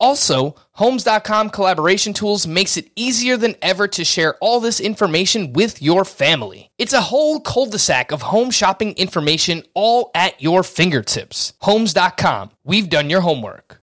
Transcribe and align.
Also, 0.00 0.56
Homes.com 0.80 1.50
collaboration 1.50 2.14
tools 2.14 2.46
makes 2.46 2.78
it 2.78 2.90
easier 2.96 3.36
than 3.36 3.54
ever 3.60 3.86
to 3.88 4.02
share 4.02 4.36
all 4.40 4.60
this 4.60 4.80
information 4.80 5.52
with 5.52 5.82
your 5.82 6.06
family. 6.06 6.70
It's 6.78 6.94
a 6.94 7.02
whole 7.02 7.38
cul-de-sac 7.40 8.10
of 8.10 8.22
home 8.22 8.50
shopping 8.50 8.92
information 8.92 9.62
all 9.74 10.10
at 10.14 10.40
your 10.40 10.62
fingertips. 10.62 11.52
Homes.com. 11.60 12.52
We've 12.64 12.88
done 12.88 13.10
your 13.10 13.20
homework. 13.20 13.82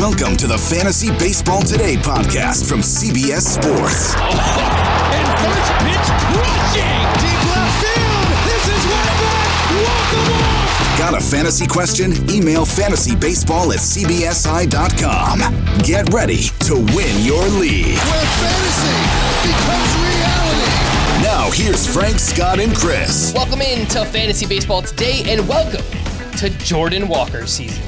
Welcome 0.00 0.36
to 0.38 0.48
the 0.48 0.58
Fantasy 0.68 1.10
Baseball 1.10 1.62
Today 1.62 1.94
podcast 1.94 2.68
from 2.68 2.80
CBS 2.80 3.42
Sports. 3.54 4.16
And 5.06 5.28
first 5.38 5.72
pitch 5.78 6.08
crushing. 6.34 7.35
Got 10.98 11.12
a 11.14 11.20
fantasy 11.20 11.66
question? 11.66 12.12
Email 12.30 12.64
fantasybaseball 12.64 13.70
at 13.74 13.80
cbsi.com. 13.80 15.38
Get 15.82 16.10
ready 16.10 16.44
to 16.60 16.74
win 16.96 17.22
your 17.22 17.46
league. 17.60 17.98
Where 17.98 18.26
fantasy 18.40 18.96
becomes 19.46 19.94
reality. 20.00 21.22
Now, 21.22 21.50
here's 21.52 21.86
Frank, 21.86 22.18
Scott, 22.18 22.60
and 22.60 22.74
Chris. 22.74 23.34
Welcome 23.34 23.60
into 23.60 24.06
Fantasy 24.06 24.46
Baseball 24.46 24.80
today 24.80 25.22
and 25.26 25.46
welcome 25.46 25.84
to 26.38 26.48
Jordan 26.64 27.08
Walker 27.08 27.46
season. 27.46 27.84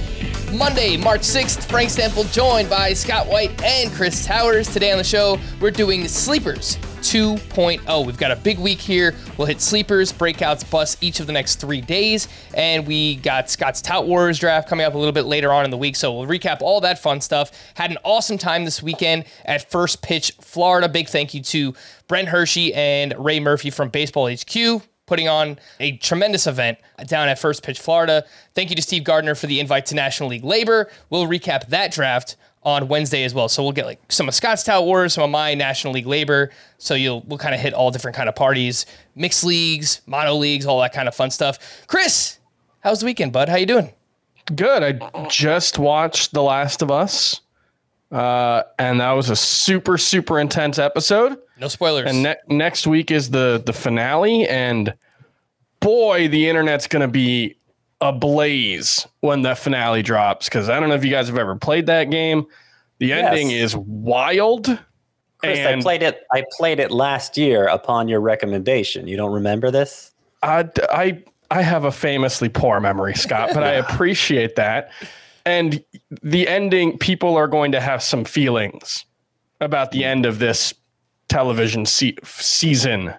Monday, 0.55 0.99
March 0.99 1.23
6th, 1.23 1.65
Frank 1.71 1.89
Stanfield 1.89 2.31
joined 2.31 2.69
by 2.69 2.93
Scott 2.93 3.27
White 3.27 3.63
and 3.65 3.91
Chris 3.91 4.25
Towers. 4.27 4.69
Today 4.69 4.93
on 4.93 4.99
the 4.99 5.05
show, 5.05 5.39
we're 5.61 5.71
doing 5.71 6.07
Sleepers 6.07 6.77
2.0. 6.99 8.07
We've 8.07 8.17
got 8.17 8.31
a 8.31 8.37
big 8.37 8.59
week 8.59 8.79
here. 8.79 9.15
We'll 9.37 9.47
hit 9.47 9.61
Sleepers, 9.61 10.13
Breakouts, 10.13 10.69
Busts 10.71 10.97
each 11.01 11.21
of 11.21 11.27
the 11.27 11.33
next 11.33 11.57
three 11.57 11.81
days. 11.81 12.29
And 12.55 12.87
we 12.87 13.17
got 13.17 13.51
Scott's 13.51 13.81
Tout 13.81 14.07
Wars 14.07 14.39
draft 14.39 14.69
coming 14.69 14.87
up 14.87 14.95
a 14.95 14.99
little 14.99 15.13
bit 15.13 15.25
later 15.25 15.53
on 15.53 15.65
in 15.65 15.71
the 15.71 15.77
week. 15.77 15.97
So 15.97 16.13
we'll 16.13 16.29
recap 16.29 16.61
all 16.61 16.81
that 16.83 16.99
fun 16.99 17.21
stuff. 17.21 17.51
Had 17.75 17.91
an 17.91 17.99
awesome 18.05 18.39
time 18.39 18.65
this 18.65 18.83
weekend 18.83 19.25
at 19.45 19.71
First 19.71 20.03
Pitch 20.03 20.33
Florida. 20.41 20.89
Big 20.89 21.09
thank 21.09 21.35
you 21.35 21.43
to 21.43 21.75
Brent 22.07 22.29
Hershey 22.29 22.75
and 22.75 23.15
Ray 23.19 23.41
Murphy 23.41 23.71
from 23.71 23.89
Baseball 23.89 24.31
HQ 24.31 24.83
putting 25.09 25.27
on 25.27 25.59
a 25.81 25.97
tremendous 25.97 26.47
event 26.47 26.79
down 27.07 27.29
at 27.29 27.39
First 27.39 27.65
Pitch 27.65 27.81
Florida. 27.81 28.25
Thank 28.55 28.71
you 28.71 28.77
to 28.77 28.83
Steve 28.83 29.05
Gardner 29.05 29.35
for 29.35 29.47
the 29.47 29.59
invite 29.59 29.87
to 29.87 29.95
National 29.95 30.29
League 30.29 30.43
LABR. 30.43 30.85
We'll 31.11 31.27
recap 31.27 31.69
that 31.69 31.93
draft 31.93 32.37
on 32.63 32.89
Wednesday 32.89 33.25
as 33.25 33.35
well. 33.35 33.49
So 33.49 33.63
we'll 33.63 33.73
get 33.73 33.87
like 33.87 34.01
some 34.09 34.29
of 34.29 34.35
Scott's 34.35 34.63
Tout 34.63 34.85
Wars, 34.85 35.15
some 35.15 35.25
of 35.25 35.31
my 35.31 35.55
National 35.55 35.93
League 35.93 36.07
LABR. 36.07 36.51
So 36.79 36.95
you'll 36.95 37.23
we'll 37.23 37.39
kind 37.39 37.55
of 37.55 37.61
hit 37.61 37.73
all 37.73 37.91
different 37.91 38.17
kind 38.17 38.29
of 38.29 38.35
parties, 38.35 38.87
mixed 39.15 39.45
leagues, 39.45 40.03
mono 40.07 40.35
leagues, 40.35 40.67
all 40.67 40.81
that 40.81 40.93
kind 40.93 41.09
of 41.09 41.15
fun 41.15 41.31
stuff. 41.31 41.59
Chris, 41.87 42.39
how's 42.81 43.01
the 43.01 43.07
weekend, 43.07 43.33
bud? 43.33 43.49
How 43.49 43.57
you 43.57 43.67
doing? 43.67 43.93
Good. 44.55 44.83
I 44.83 45.27
just 45.29 45.79
watched 45.79 46.33
The 46.33 46.43
Last 46.43 46.81
of 46.81 46.91
Us, 46.91 47.43
uh, 48.11 48.63
and 48.79 49.01
that 49.01 49.13
was 49.13 49.29
a 49.31 49.37
super 49.37 49.99
super 49.99 50.39
intense 50.41 50.79
episode. 50.79 51.39
No 51.61 51.69
spoilers. 51.69 52.09
And 52.09 52.23
ne- 52.23 52.37
next 52.49 52.87
week 52.87 53.11
is 53.11 53.31
the 53.31 53.63
the 53.65 53.73
finale, 53.73 54.49
and 54.49 54.95
boy, 55.81 56.29
the 56.29 56.49
internet's 56.49 56.87
going 56.87 57.03
to 57.03 57.09
be 57.09 57.58
ablaze 58.01 59.07
when 59.21 59.43
the 59.43 59.55
finale 59.55 60.03
drops. 60.03 60.47
Because 60.49 60.69
I 60.69 60.79
don't 60.81 60.89
know 60.89 60.95
if 60.95 61.05
you 61.05 61.11
guys 61.11 61.29
have 61.29 61.39
ever 61.39 61.57
played 61.57 61.87
that 61.87 62.11
game. 62.11 62.47
The 62.99 63.09
Yes. 63.09 63.29
ending 63.31 63.51
is 63.51 63.77
wild. 63.77 64.67
Chris, 65.39 65.59
and 65.59 65.81
I 65.81 65.83
played 65.83 66.03
it. 66.03 66.23
I 66.33 66.45
played 66.57 66.81
it 66.81 66.91
last 66.91 67.37
year 67.37 67.67
upon 67.67 68.09
your 68.09 68.21
recommendation. 68.21 69.07
You 69.07 69.17
don't 69.17 69.33
remember 69.33 69.71
this? 69.71 70.11
I, 70.43 70.69
I 70.91 71.23
I 71.51 71.63
have 71.63 71.85
a 71.85 71.93
famously 71.93 72.49
poor 72.49 72.81
memory, 72.81 73.15
Scott, 73.15 73.51
but 73.55 73.63
I 73.63 73.73
appreciate 73.85 74.57
that. 74.57 74.91
And 75.47 75.83
the 76.23 76.47
ending, 76.49 76.99
people 76.99 77.37
are 77.37 77.47
going 77.47 77.73
to 77.73 77.81
have 77.81 78.03
some 78.03 78.25
feelings 78.25 79.05
about 79.61 79.93
the 79.93 80.05
end 80.05 80.27
of 80.27 80.41
this 80.41 80.75
television 81.29 81.87
se- 81.87 82.17
season, 82.25 83.15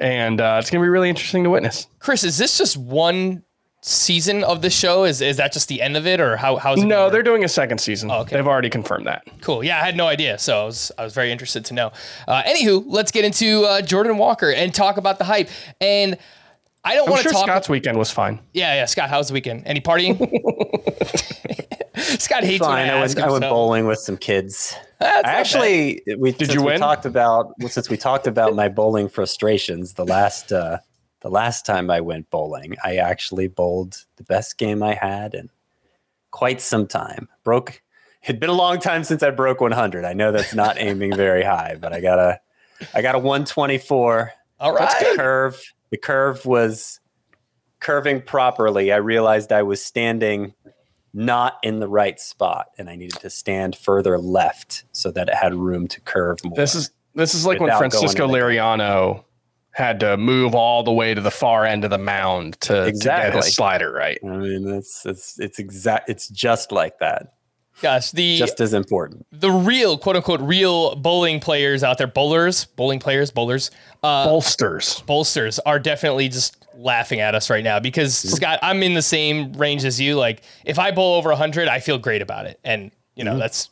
and 0.00 0.40
uh, 0.40 0.56
it's 0.60 0.70
going 0.70 0.80
to 0.80 0.84
be 0.84 0.88
really 0.88 1.08
interesting 1.10 1.42
to 1.44 1.50
witness. 1.50 1.86
Chris, 1.98 2.22
is 2.24 2.38
this 2.38 2.56
just 2.56 2.76
one 2.76 3.42
season 3.82 4.44
of 4.44 4.62
the 4.62 4.70
show? 4.70 5.04
Is 5.04 5.20
is 5.20 5.36
that 5.38 5.52
just 5.52 5.68
the 5.68 5.80
end 5.82 5.96
of 5.96 6.06
it, 6.06 6.20
or 6.20 6.36
how 6.36 6.56
how's 6.56 6.78
it? 6.82 6.86
No, 6.86 6.96
gonna 7.02 7.10
they're 7.12 7.22
doing 7.22 7.44
a 7.44 7.48
second 7.48 7.78
season. 7.78 8.10
Oh, 8.10 8.20
okay. 8.20 8.36
They've 8.36 8.46
already 8.46 8.70
confirmed 8.70 9.06
that. 9.06 9.22
Cool. 9.40 9.64
Yeah, 9.64 9.80
I 9.80 9.84
had 9.84 9.96
no 9.96 10.06
idea, 10.06 10.38
so 10.38 10.62
I 10.62 10.64
was 10.64 10.92
I 10.98 11.04
was 11.04 11.14
very 11.14 11.32
interested 11.32 11.64
to 11.66 11.74
know. 11.74 11.92
Uh, 12.28 12.42
anywho, 12.42 12.84
let's 12.86 13.10
get 13.10 13.24
into 13.24 13.64
uh, 13.64 13.80
Jordan 13.82 14.18
Walker 14.18 14.50
and 14.50 14.74
talk 14.74 14.96
about 14.96 15.18
the 15.18 15.24
hype. 15.24 15.48
And 15.80 16.18
I 16.84 16.94
don't 16.94 17.08
want 17.10 17.18
to 17.22 17.24
sure 17.24 17.32
talk. 17.32 17.44
Scott's 17.46 17.68
weekend 17.68 17.98
was 17.98 18.10
fine. 18.10 18.40
yeah, 18.52 18.74
yeah. 18.74 18.84
Scott, 18.86 19.10
how's 19.10 19.28
the 19.28 19.34
weekend? 19.34 19.62
Any 19.66 19.80
partying? 19.80 20.16
Scott 22.18 22.44
hates 22.44 22.60
when 22.62 22.70
I, 22.70 22.86
Fine. 22.88 22.90
I 22.90 23.02
ask 23.02 23.16
went, 23.16 23.28
I 23.28 23.30
went 23.32 23.44
so- 23.44 23.50
bowling 23.50 23.86
with 23.86 23.98
some 23.98 24.16
kids. 24.16 24.74
That's 24.98 25.12
I 25.12 25.16
not 25.16 25.24
bad. 25.24 25.36
actually, 25.40 26.02
we 26.18 26.30
Did 26.32 26.38
since 26.46 26.54
you 26.54 26.60
we 26.60 26.66
win? 26.72 26.78
talked 26.80 27.04
about 27.06 27.54
well, 27.58 27.68
since 27.68 27.88
we 27.90 27.96
talked 27.96 28.26
about 28.26 28.54
my 28.54 28.68
bowling 28.68 29.08
frustrations 29.08 29.94
the 29.94 30.04
last 30.04 30.52
uh, 30.52 30.78
the 31.20 31.30
last 31.30 31.66
time 31.66 31.90
I 31.90 32.00
went 32.00 32.30
bowling. 32.30 32.76
I 32.84 32.96
actually 32.96 33.48
bowled 33.48 34.04
the 34.16 34.24
best 34.24 34.58
game 34.58 34.82
I 34.82 34.94
had 34.94 35.34
in 35.34 35.50
quite 36.30 36.60
some 36.60 36.86
time. 36.86 37.28
Broke. 37.44 37.82
It'd 38.22 38.40
been 38.40 38.50
a 38.50 38.54
long 38.54 38.78
time 38.78 39.04
since 39.04 39.22
I 39.22 39.30
broke 39.30 39.60
100. 39.60 40.04
I 40.04 40.12
know 40.12 40.30
that's 40.32 40.54
not 40.54 40.76
aiming 40.78 41.16
very 41.16 41.42
high, 41.42 41.76
but 41.80 41.92
I 41.92 42.00
got 42.00 42.18
a 42.18 42.40
I 42.94 43.02
got 43.02 43.14
a 43.14 43.18
124. 43.18 44.32
All 44.60 44.74
the 44.74 45.14
curve 45.16 45.62
the 45.90 45.96
curve 45.96 46.46
was 46.46 47.00
curving 47.80 48.20
properly 48.22 48.92
i 48.92 48.96
realized 48.96 49.52
i 49.52 49.62
was 49.62 49.84
standing 49.84 50.54
not 51.12 51.58
in 51.62 51.80
the 51.80 51.88
right 51.88 52.20
spot 52.20 52.68
and 52.78 52.88
i 52.88 52.96
needed 52.96 53.18
to 53.18 53.30
stand 53.30 53.74
further 53.76 54.18
left 54.18 54.84
so 54.92 55.10
that 55.10 55.28
it 55.28 55.34
had 55.34 55.54
room 55.54 55.88
to 55.88 56.00
curve 56.02 56.38
more 56.44 56.54
This 56.54 56.74
is 56.74 56.90
this 57.14 57.34
is 57.34 57.44
like 57.44 57.58
when 57.58 57.76
Francisco 57.76 58.28
Liriano 58.28 59.24
had 59.80 59.98
to 60.00 60.16
move 60.16 60.54
all 60.54 60.82
the 60.82 60.92
way 60.92 61.14
to 61.14 61.20
the 61.20 61.30
far 61.30 61.64
end 61.64 61.84
of 61.84 61.90
the 61.90 61.98
mound 61.98 62.60
to, 62.60 62.68
to 62.68 62.74
get 62.84 62.88
Exactly. 62.88 63.36
his 63.38 63.54
slider 63.54 63.90
right. 63.92 64.18
i 64.22 64.26
mean 64.28 64.68
it's 64.68 65.04
it's 65.06 65.38
it's 65.40 65.58
exact 65.58 66.08
it's 66.08 66.28
just 66.28 66.70
like 66.70 66.98
that 67.00 67.34
Gosh, 67.82 68.10
the 68.10 68.36
just 68.36 68.60
as 68.60 68.74
important. 68.74 69.24
the 69.32 69.50
real 69.50 69.96
quote 69.96 70.14
unquote 70.16 70.42
real 70.42 70.94
bowling 70.96 71.40
players 71.40 71.82
out 71.82 71.96
there, 71.96 72.06
bowlers, 72.06 72.66
bowling 72.66 72.98
players, 72.98 73.30
bowlers, 73.30 73.70
uh, 74.02 74.26
Bolsters. 74.26 75.00
bolsters 75.06 75.58
are 75.60 75.78
definitely 75.78 76.28
just 76.28 76.58
laughing 76.76 77.20
at 77.20 77.34
us 77.34 77.48
right 77.48 77.64
now 77.64 77.80
because 77.80 78.14
Scott, 78.14 78.58
I'm 78.62 78.82
in 78.82 78.92
the 78.92 79.00
same 79.00 79.54
range 79.54 79.86
as 79.86 79.98
you. 79.98 80.16
Like 80.16 80.42
if 80.66 80.78
I 80.78 80.90
bowl 80.90 81.14
over 81.14 81.30
100, 81.30 81.68
I 81.68 81.80
feel 81.80 81.96
great 81.96 82.20
about 82.20 82.44
it, 82.44 82.60
and 82.64 82.90
you 83.16 83.24
know 83.24 83.38
that's 83.38 83.70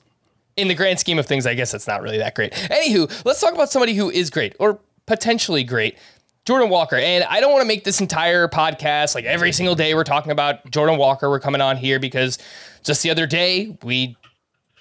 in 0.57 0.69
the 0.69 0.75
grand 0.75 0.99
scheme 0.99 1.19
of 1.19 1.27
things. 1.27 1.47
I 1.47 1.53
guess 1.53 1.71
that's 1.73 1.87
not 1.87 2.01
really 2.01 2.17
that 2.17 2.35
great. 2.35 2.53
Anywho, 2.53 3.25
let's 3.27 3.43
talk 3.43 3.53
about 3.53 3.69
somebody 3.71 3.93
who 3.93 4.09
is 4.11 4.31
great 4.31 4.57
or 4.59 4.81
potentially 5.09 5.65
great. 5.65 5.99
Jordan 6.45 6.71
Walker. 6.71 6.97
And 6.97 7.25
I 7.25 7.41
don't 7.41 7.53
want 7.53 7.63
to 7.63 7.69
make 7.69 7.85
this 7.85 8.01
entire 8.01 8.49
podcast 8.49 9.15
like 9.15 9.25
every 9.25 9.53
single 9.53 9.75
day 9.75 9.95
we're 9.95 10.05
talking 10.05 10.33
about 10.33 10.71
Jordan 10.71 10.97
Walker. 10.99 11.29
We're 11.29 11.41
coming 11.41 11.61
on 11.61 11.77
here 11.77 11.99
because 11.99 12.39
just 12.85 13.03
the 13.03 13.11
other 13.11 13.27
day 13.27 13.77
we 13.83 14.17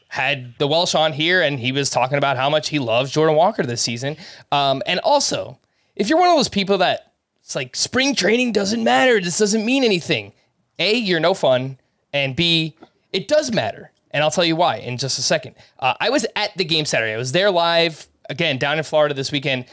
had 0.10 0.54
the 0.60 0.68
Welsh 0.68 0.96
on 0.96 1.12
here 1.12 1.42
and 1.42 1.60
he 1.60 1.72
was 1.72 1.90
talking 1.90 2.18
about 2.18 2.38
how 2.38 2.50
much 2.50 2.70
he 2.70 2.80
loves 2.80 3.12
Jordan 3.12 3.36
Walker 3.36 3.64
this 3.64 3.82
season. 3.82 4.16
Um, 4.52 4.82
and 4.86 5.00
also, 5.02 5.60
if 5.96 6.10
you're 6.10 6.20
one 6.20 6.30
of 6.30 6.38
those 6.38 6.48
people 6.48 6.78
that 6.78 7.14
it's 7.42 7.56
like 7.56 7.76
spring 7.76 8.16
training 8.16 8.54
doesn't 8.54 8.84
matter, 8.84 9.20
this 9.20 9.38
doesn't 9.38 9.66
mean 9.66 9.84
anything. 9.84 10.34
A, 10.80 10.96
you're 10.96 11.20
no 11.20 11.34
fun, 11.34 11.80
and 12.14 12.36
B, 12.36 12.76
it 13.12 13.28
does 13.28 13.52
matter. 13.52 13.92
And 14.12 14.24
I'll 14.24 14.32
tell 14.32 14.46
you 14.46 14.56
why 14.56 14.78
in 14.78 14.98
just 14.98 15.20
a 15.20 15.22
second. 15.22 15.56
Uh, 15.80 15.96
I 16.00 16.10
was 16.12 16.26
at 16.36 16.56
the 16.58 16.64
game 16.64 16.86
Saturday. 16.86 17.14
I 17.14 17.18
was 17.18 17.32
there 17.32 17.52
live 17.52 18.08
again 18.30 18.58
down 18.58 18.78
in 18.78 18.84
Florida 18.84 19.14
this 19.14 19.32
weekend. 19.32 19.66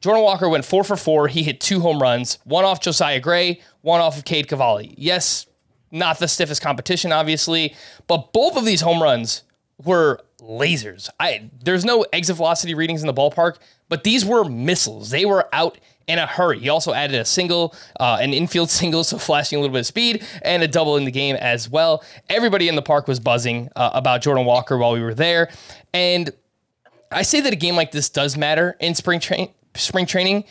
Jordan 0.00 0.22
Walker 0.22 0.48
went 0.48 0.64
four 0.64 0.82
for 0.82 0.96
four. 0.96 1.28
He 1.28 1.42
hit 1.42 1.60
two 1.60 1.80
home 1.80 2.00
runs, 2.00 2.38
one 2.44 2.64
off 2.64 2.80
Josiah 2.80 3.20
Gray, 3.20 3.60
one 3.82 4.00
off 4.00 4.16
of 4.16 4.24
Cade 4.24 4.48
Cavalli. 4.48 4.94
Yes, 4.96 5.46
not 5.90 6.18
the 6.18 6.28
stiffest 6.28 6.62
competition, 6.62 7.12
obviously, 7.12 7.74
but 8.06 8.32
both 8.32 8.56
of 8.56 8.64
these 8.64 8.80
home 8.80 9.02
runs 9.02 9.42
were 9.84 10.20
lasers. 10.40 11.10
I 11.18 11.50
there's 11.62 11.84
no 11.84 12.04
exit 12.12 12.36
velocity 12.36 12.74
readings 12.74 13.02
in 13.02 13.06
the 13.06 13.14
ballpark, 13.14 13.58
but 13.88 14.04
these 14.04 14.24
were 14.24 14.44
missiles. 14.44 15.10
They 15.10 15.26
were 15.26 15.48
out 15.54 15.78
in 16.06 16.18
a 16.18 16.26
hurry. 16.26 16.58
He 16.60 16.68
also 16.70 16.94
added 16.94 17.20
a 17.20 17.24
single, 17.24 17.74
uh, 17.98 18.18
an 18.20 18.32
infield 18.32 18.70
single, 18.70 19.04
so 19.04 19.18
flashing 19.18 19.58
a 19.58 19.60
little 19.60 19.72
bit 19.74 19.80
of 19.80 19.86
speed, 19.86 20.24
and 20.42 20.62
a 20.62 20.68
double 20.68 20.96
in 20.96 21.04
the 21.04 21.10
game 21.10 21.36
as 21.36 21.68
well. 21.68 22.02
Everybody 22.30 22.68
in 22.68 22.74
the 22.74 22.82
park 22.82 23.06
was 23.06 23.20
buzzing 23.20 23.68
uh, 23.76 23.90
about 23.92 24.22
Jordan 24.22 24.46
Walker 24.46 24.78
while 24.78 24.92
we 24.92 25.02
were 25.02 25.14
there, 25.14 25.50
and 25.92 26.30
I 27.12 27.22
say 27.22 27.40
that 27.42 27.52
a 27.52 27.56
game 27.56 27.76
like 27.76 27.90
this 27.90 28.08
does 28.08 28.36
matter 28.36 28.76
in 28.80 28.94
spring 28.94 29.20
train 29.20 29.50
spring 29.74 30.06
training 30.06 30.44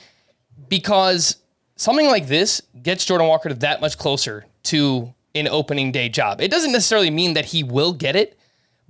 because 0.68 1.38
something 1.76 2.08
like 2.08 2.28
this 2.28 2.62
gets 2.82 3.06
Jordan 3.06 3.28
Walker 3.28 3.54
that 3.54 3.82
much 3.82 3.98
closer 3.98 4.46
to 4.64 5.14
an 5.36 5.48
opening 5.48 5.92
day 5.92 6.10
job. 6.10 6.42
It 6.42 6.52
doesn't 6.52 6.72
necessarily 6.72 7.10
mean 7.10 7.34
that 7.34 7.46
he 7.46 7.64
will 7.64 7.94
get 7.94 8.16
it, 8.16 8.38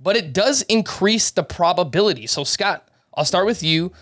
but 0.00 0.16
it 0.16 0.32
does 0.32 0.62
increase 0.62 1.30
the 1.30 1.42
probability. 1.42 2.26
So, 2.26 2.44
Scott, 2.44 2.88
I'll 3.14 3.24
start 3.24 3.46
with 3.46 3.62
you. 3.62 3.92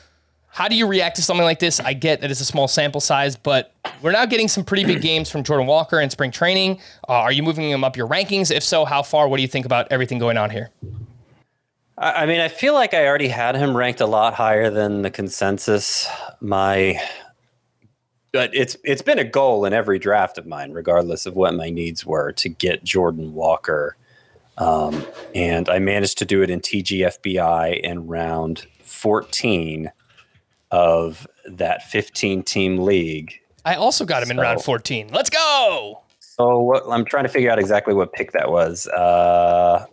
How 0.50 0.66
do 0.66 0.74
you 0.74 0.86
react 0.86 1.16
to 1.16 1.22
something 1.22 1.44
like 1.44 1.58
this? 1.58 1.78
I 1.78 1.92
get 1.92 2.20
that 2.20 2.30
it's 2.30 2.40
a 2.40 2.44
small 2.44 2.68
sample 2.68 3.00
size, 3.00 3.36
but 3.36 3.74
we're 4.00 4.12
now 4.12 4.24
getting 4.24 4.48
some 4.48 4.64
pretty 4.64 4.84
big 4.84 5.02
games 5.02 5.30
from 5.30 5.44
Jordan 5.44 5.66
Walker 5.66 6.00
in 6.00 6.08
spring 6.10 6.30
training. 6.30 6.80
Uh, 7.08 7.12
are 7.12 7.32
you 7.32 7.42
moving 7.42 7.70
him 7.70 7.84
up 7.84 7.96
your 7.96 8.08
rankings? 8.08 8.50
If 8.50 8.62
so, 8.62 8.84
how 8.84 9.02
far? 9.02 9.28
What 9.28 9.36
do 9.36 9.42
you 9.42 9.48
think 9.48 9.66
about 9.66 9.88
everything 9.90 10.18
going 10.18 10.38
on 10.38 10.50
here? 10.50 10.70
I 12.00 12.26
mean, 12.26 12.38
I 12.38 12.48
feel 12.48 12.74
like 12.74 12.94
I 12.94 13.06
already 13.06 13.28
had 13.28 13.56
him 13.56 13.76
ranked 13.76 14.00
a 14.00 14.06
lot 14.06 14.34
higher 14.34 14.70
than 14.70 15.02
the 15.02 15.10
consensus. 15.10 16.08
My, 16.40 17.00
but 18.32 18.54
it's 18.54 18.76
it's 18.84 19.02
been 19.02 19.18
a 19.18 19.24
goal 19.24 19.64
in 19.64 19.72
every 19.72 19.98
draft 19.98 20.38
of 20.38 20.46
mine, 20.46 20.72
regardless 20.72 21.26
of 21.26 21.34
what 21.34 21.54
my 21.54 21.70
needs 21.70 22.06
were, 22.06 22.30
to 22.32 22.48
get 22.48 22.84
Jordan 22.84 23.34
Walker, 23.34 23.96
um, 24.58 25.04
and 25.34 25.68
I 25.68 25.80
managed 25.80 26.18
to 26.18 26.24
do 26.24 26.42
it 26.42 26.50
in 26.50 26.60
TGFBI 26.60 27.80
in 27.80 28.06
round 28.06 28.66
fourteen 28.82 29.90
of 30.70 31.26
that 31.46 31.82
fifteen 31.82 32.44
team 32.44 32.78
league. 32.78 33.40
I 33.64 33.74
also 33.74 34.04
got 34.04 34.22
him 34.22 34.30
in 34.30 34.38
round 34.38 34.62
14. 34.62 35.08
Let's 35.12 35.28
go. 35.28 36.00
So 36.20 36.60
what, 36.60 36.84
I'm 36.88 37.04
trying 37.04 37.24
to 37.24 37.28
figure 37.28 37.50
out 37.50 37.58
exactly 37.58 37.92
what 37.92 38.14
pick 38.14 38.32
that 38.32 38.50
was. 38.50 38.86
Uh, 38.86 39.84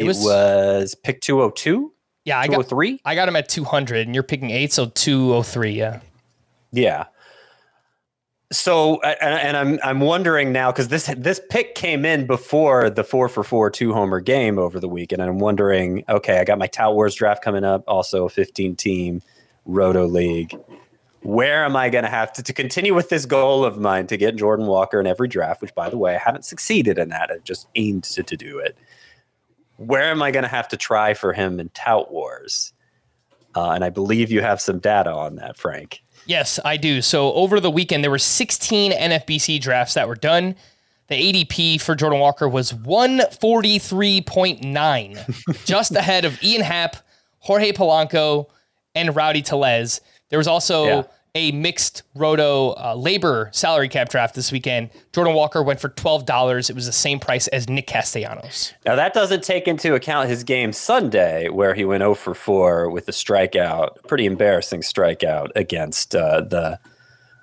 It 0.00 0.04
it, 0.04 0.08
was- 0.08 0.24
was, 0.24 0.94
pick 0.94 1.20
202, 1.20 1.92
Yeah, 2.24 2.38
I 2.38 2.46
got 2.46 2.68
203. 2.68 3.00
I 3.04 3.14
got 3.14 3.28
him 3.28 3.36
at 3.36 3.48
200, 3.48 4.06
and 4.06 4.14
you're 4.14 4.24
picking 4.24 4.50
eight, 4.50 4.72
so 4.72 4.86
203. 4.86 5.70
Yeah. 5.70 6.00
Yeah. 6.72 7.06
So 8.52 9.00
and, 9.02 9.16
and 9.22 9.56
I'm 9.56 9.78
I'm 9.84 10.00
wondering 10.00 10.50
now 10.50 10.72
because 10.72 10.88
this 10.88 11.06
this 11.16 11.40
pick 11.50 11.76
came 11.76 12.04
in 12.04 12.26
before 12.26 12.90
the 12.90 13.04
four 13.04 13.28
for 13.28 13.44
four 13.44 13.70
two 13.70 13.92
homer 13.92 14.18
game 14.18 14.58
over 14.58 14.80
the 14.80 14.88
weekend, 14.88 15.22
and 15.22 15.30
I'm 15.30 15.38
wondering. 15.38 16.02
Okay, 16.08 16.38
I 16.38 16.44
got 16.44 16.58
my 16.58 16.66
Tout 16.66 16.94
Wars 16.94 17.14
draft 17.14 17.44
coming 17.44 17.62
up, 17.62 17.84
also 17.86 18.24
a 18.26 18.28
15 18.28 18.74
team 18.74 19.22
Roto 19.64 20.04
League. 20.06 20.56
Where 21.22 21.64
am 21.64 21.76
I 21.76 21.90
going 21.90 22.02
to 22.02 22.10
have 22.10 22.32
to 22.34 22.42
to 22.42 22.52
continue 22.52 22.92
with 22.92 23.08
this 23.08 23.24
goal 23.24 23.64
of 23.64 23.78
mine 23.78 24.08
to 24.08 24.16
get 24.16 24.34
Jordan 24.34 24.66
Walker 24.66 24.98
in 24.98 25.06
every 25.06 25.28
draft? 25.28 25.62
Which, 25.62 25.74
by 25.76 25.88
the 25.88 25.98
way, 25.98 26.16
I 26.16 26.18
haven't 26.18 26.44
succeeded 26.44 26.98
in 26.98 27.10
that. 27.10 27.30
I've 27.30 27.44
just 27.44 27.68
aimed 27.76 28.02
to, 28.04 28.24
to 28.24 28.36
do 28.36 28.58
it. 28.58 28.76
Where 29.80 30.02
am 30.02 30.22
I 30.22 30.30
going 30.30 30.42
to 30.42 30.48
have 30.48 30.68
to 30.68 30.76
try 30.76 31.14
for 31.14 31.32
him 31.32 31.58
in 31.58 31.70
Tout 31.70 32.12
Wars? 32.12 32.74
Uh, 33.56 33.70
and 33.70 33.82
I 33.82 33.88
believe 33.88 34.30
you 34.30 34.42
have 34.42 34.60
some 34.60 34.78
data 34.78 35.10
on 35.10 35.36
that, 35.36 35.56
Frank. 35.56 36.02
Yes, 36.26 36.60
I 36.64 36.76
do. 36.76 37.00
So 37.00 37.32
over 37.32 37.60
the 37.60 37.70
weekend, 37.70 38.04
there 38.04 38.10
were 38.10 38.18
16 38.18 38.92
NFBC 38.92 39.58
drafts 39.60 39.94
that 39.94 40.06
were 40.06 40.16
done. 40.16 40.54
The 41.08 41.14
ADP 41.14 41.80
for 41.80 41.94
Jordan 41.94 42.20
Walker 42.20 42.48
was 42.48 42.72
143.9, 42.72 45.64
just 45.64 45.92
ahead 45.92 46.24
of 46.24 46.42
Ian 46.42 46.62
Happ, 46.62 46.96
Jorge 47.38 47.72
Polanco, 47.72 48.46
and 48.94 49.16
Rowdy 49.16 49.42
Tellez. 49.42 50.00
There 50.28 50.38
was 50.38 50.46
also 50.46 50.84
Yeah. 50.84 51.02
A 51.34 51.52
mixed 51.52 52.02
roto 52.14 52.70
uh, 52.70 52.96
LABR 52.96 53.54
salary 53.54 53.88
cap 53.88 54.08
draft 54.08 54.34
this 54.34 54.50
weekend. 54.50 54.90
Jordan 55.12 55.34
Walker 55.34 55.62
went 55.62 55.78
for 55.80 55.88
$12. 55.90 56.70
It 56.70 56.74
was 56.74 56.86
the 56.86 56.92
same 56.92 57.20
price 57.20 57.46
as 57.48 57.68
Nick 57.68 57.86
Castellanos. 57.86 58.72
Now 58.84 58.96
that 58.96 59.14
doesn't 59.14 59.44
take 59.44 59.68
into 59.68 59.94
account 59.94 60.28
his 60.28 60.42
game 60.42 60.72
Sunday, 60.72 61.48
where 61.48 61.74
he 61.74 61.84
went 61.84 62.00
0 62.00 62.14
for 62.14 62.34
4 62.34 62.90
with 62.90 63.08
a 63.08 63.12
strikeout, 63.12 64.02
pretty 64.08 64.26
embarrassing 64.26 64.80
strikeout 64.80 65.50
against 65.54 66.14
uh, 66.16 66.40
the 66.40 66.80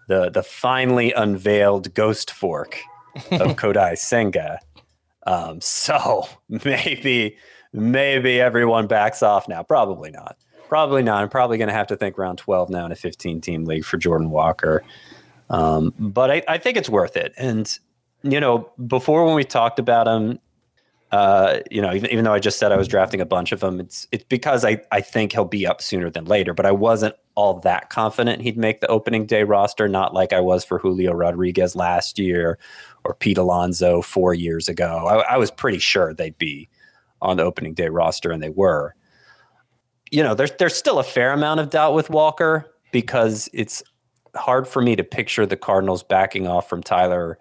the 0.07 0.29
the 0.29 0.43
finally 0.43 1.13
unveiled 1.13 1.93
ghost 1.93 2.31
fork 2.31 2.79
of 3.31 3.55
Kodai 3.55 3.97
Senga. 3.97 4.59
Um, 5.25 5.61
so 5.61 6.27
maybe 6.49 7.37
maybe 7.73 8.41
everyone 8.41 8.87
backs 8.87 9.21
off 9.21 9.47
now. 9.47 9.63
Probably 9.63 10.11
not. 10.11 10.37
Probably 10.67 11.01
not. 11.01 11.21
I'm 11.21 11.29
probably 11.29 11.57
going 11.57 11.69
to 11.69 11.73
have 11.73 11.87
to 11.87 11.95
think 11.95 12.17
round 12.17 12.37
12 12.37 12.69
now 12.69 12.85
in 12.85 12.91
a 12.91 12.95
15 12.95 13.41
team 13.41 13.65
league 13.65 13.85
for 13.85 13.97
Jordan 13.97 14.29
Walker. 14.29 14.83
Um, 15.49 15.93
but 15.97 16.29
I, 16.29 16.43
I 16.47 16.57
think 16.57 16.77
it's 16.77 16.89
worth 16.89 17.15
it. 17.15 17.33
And 17.37 17.77
you 18.23 18.39
know, 18.39 18.69
before 18.87 19.25
when 19.25 19.35
we 19.35 19.43
talked 19.43 19.79
about 19.79 20.07
him, 20.07 20.39
uh, 21.11 21.59
you 21.71 21.81
know, 21.81 21.93
even, 21.93 22.11
even 22.11 22.25
though 22.25 22.33
I 22.33 22.39
just 22.39 22.59
said 22.59 22.71
I 22.71 22.77
was 22.77 22.87
drafting 22.87 23.21
a 23.21 23.25
bunch 23.25 23.53
of 23.53 23.61
them, 23.61 23.79
it's 23.79 24.07
it's 24.11 24.25
because 24.25 24.65
I, 24.65 24.81
I 24.91 24.99
think 24.99 25.31
he'll 25.31 25.45
be 25.45 25.65
up 25.65 25.81
sooner 25.81 26.09
than 26.09 26.25
later. 26.25 26.53
But 26.53 26.65
I 26.65 26.71
wasn't 26.71 27.15
all 27.35 27.59
that 27.61 27.89
confident 27.89 28.41
he'd 28.41 28.57
make 28.57 28.81
the 28.81 28.87
opening 28.87 29.25
day 29.25 29.43
roster, 29.43 29.87
not 29.87 30.13
like 30.13 30.33
I 30.33 30.41
was 30.41 30.65
for 30.65 30.79
Julio 30.79 31.13
Rodriguez 31.13 31.75
last 31.75 32.19
year 32.19 32.57
or 33.05 33.13
Pete 33.13 33.37
Alonso 33.37 34.01
four 34.01 34.33
years 34.33 34.67
ago. 34.67 35.05
I, 35.07 35.35
I 35.35 35.37
was 35.37 35.51
pretty 35.51 35.79
sure 35.79 36.13
they'd 36.13 36.37
be 36.37 36.67
on 37.21 37.37
the 37.37 37.43
opening 37.43 37.73
day 37.73 37.87
roster, 37.87 38.31
and 38.31 38.43
they 38.43 38.49
were. 38.49 38.93
You 40.11 40.23
know, 40.23 40.33
there's 40.33 40.51
there's 40.59 40.75
still 40.75 40.99
a 40.99 41.03
fair 41.03 41.33
amount 41.33 41.59
of 41.59 41.69
doubt 41.69 41.93
with 41.93 42.09
Walker 42.09 42.65
because 42.91 43.49
it's 43.53 43.83
hard 44.35 44.67
for 44.67 44.81
me 44.81 44.95
to 44.95 45.03
picture 45.03 45.45
the 45.45 45.57
Cardinals 45.57 46.03
backing 46.03 46.47
off 46.47 46.69
from 46.69 46.81
Tyler 46.81 47.37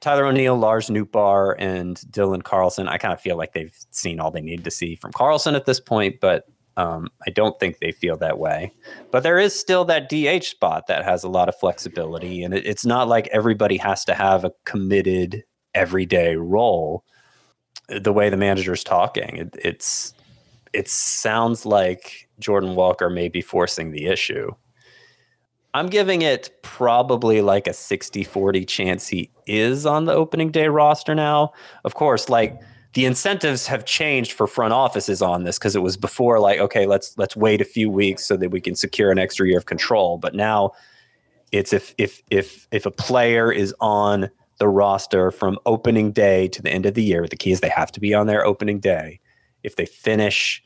Tyler 0.00 0.26
O'Neill, 0.26 0.56
Lars 0.56 0.88
Nootbaar, 0.88 1.54
and 1.58 1.96
Dylan 2.10 2.42
Carlson. 2.42 2.88
I 2.88 2.98
kind 2.98 3.12
of 3.12 3.20
feel 3.20 3.36
like 3.36 3.52
they've 3.52 3.76
seen 3.90 4.20
all 4.20 4.30
they 4.30 4.40
need 4.40 4.64
to 4.64 4.70
see 4.70 4.94
from 4.94 5.12
Carlson 5.12 5.54
at 5.54 5.66
this 5.66 5.80
point, 5.80 6.20
but 6.20 6.44
um, 6.76 7.08
I 7.26 7.30
don't 7.30 7.58
think 7.58 7.78
they 7.78 7.90
feel 7.90 8.16
that 8.18 8.38
way. 8.38 8.72
But 9.10 9.24
there 9.24 9.38
is 9.38 9.58
still 9.58 9.84
that 9.86 10.08
DH 10.08 10.44
spot 10.44 10.86
that 10.86 11.04
has 11.04 11.24
a 11.24 11.28
lot 11.28 11.48
of 11.48 11.56
flexibility, 11.58 12.44
and 12.44 12.54
it, 12.54 12.64
it's 12.64 12.86
not 12.86 13.08
like 13.08 13.26
everybody 13.28 13.76
has 13.78 14.04
to 14.04 14.14
have 14.14 14.44
a 14.44 14.52
committed 14.64 15.42
everyday 15.74 16.36
role. 16.36 17.04
The 17.88 18.12
way 18.12 18.30
the 18.30 18.36
manager's 18.36 18.84
talking, 18.84 19.36
it, 19.36 19.56
it's 19.64 20.14
it 20.72 20.88
sounds 20.88 21.66
like 21.66 22.28
Jordan 22.38 22.74
Walker 22.74 23.10
may 23.10 23.28
be 23.28 23.40
forcing 23.40 23.90
the 23.90 24.06
issue. 24.06 24.50
I'm 25.74 25.88
giving 25.88 26.22
it 26.22 26.50
probably 26.62 27.42
like 27.42 27.66
a 27.66 27.72
60 27.72 28.24
40 28.24 28.64
chance 28.64 29.06
he 29.06 29.30
is 29.46 29.86
on 29.86 30.06
the 30.06 30.12
opening 30.12 30.50
day 30.50 30.68
roster 30.68 31.14
now. 31.14 31.52
Of 31.84 31.94
course, 31.94 32.28
like 32.28 32.58
the 32.94 33.04
incentives 33.04 33.66
have 33.66 33.84
changed 33.84 34.32
for 34.32 34.46
front 34.46 34.72
offices 34.72 35.20
on 35.20 35.44
this 35.44 35.58
because 35.58 35.76
it 35.76 35.82
was 35.82 35.96
before 35.96 36.40
like 36.40 36.58
okay, 36.58 36.86
let's 36.86 37.16
let's 37.18 37.36
wait 37.36 37.60
a 37.60 37.64
few 37.64 37.90
weeks 37.90 38.26
so 38.26 38.36
that 38.36 38.50
we 38.50 38.60
can 38.60 38.74
secure 38.74 39.10
an 39.10 39.18
extra 39.18 39.46
year 39.46 39.58
of 39.58 39.66
control. 39.66 40.18
But 40.18 40.34
now 40.34 40.72
it's 41.52 41.72
if 41.72 41.94
if 41.98 42.22
if 42.30 42.66
if 42.72 42.86
a 42.86 42.90
player 42.90 43.52
is 43.52 43.74
on 43.80 44.30
the 44.58 44.68
roster 44.68 45.30
from 45.30 45.58
opening 45.66 46.12
day 46.12 46.48
to 46.48 46.62
the 46.62 46.70
end 46.70 46.86
of 46.86 46.94
the 46.94 47.02
year, 47.02 47.26
the 47.28 47.36
key 47.36 47.52
is 47.52 47.60
they 47.60 47.68
have 47.68 47.92
to 47.92 48.00
be 48.00 48.14
on 48.14 48.26
their 48.26 48.44
opening 48.44 48.80
day. 48.80 49.20
If 49.68 49.76
they 49.76 49.86
finish 49.86 50.62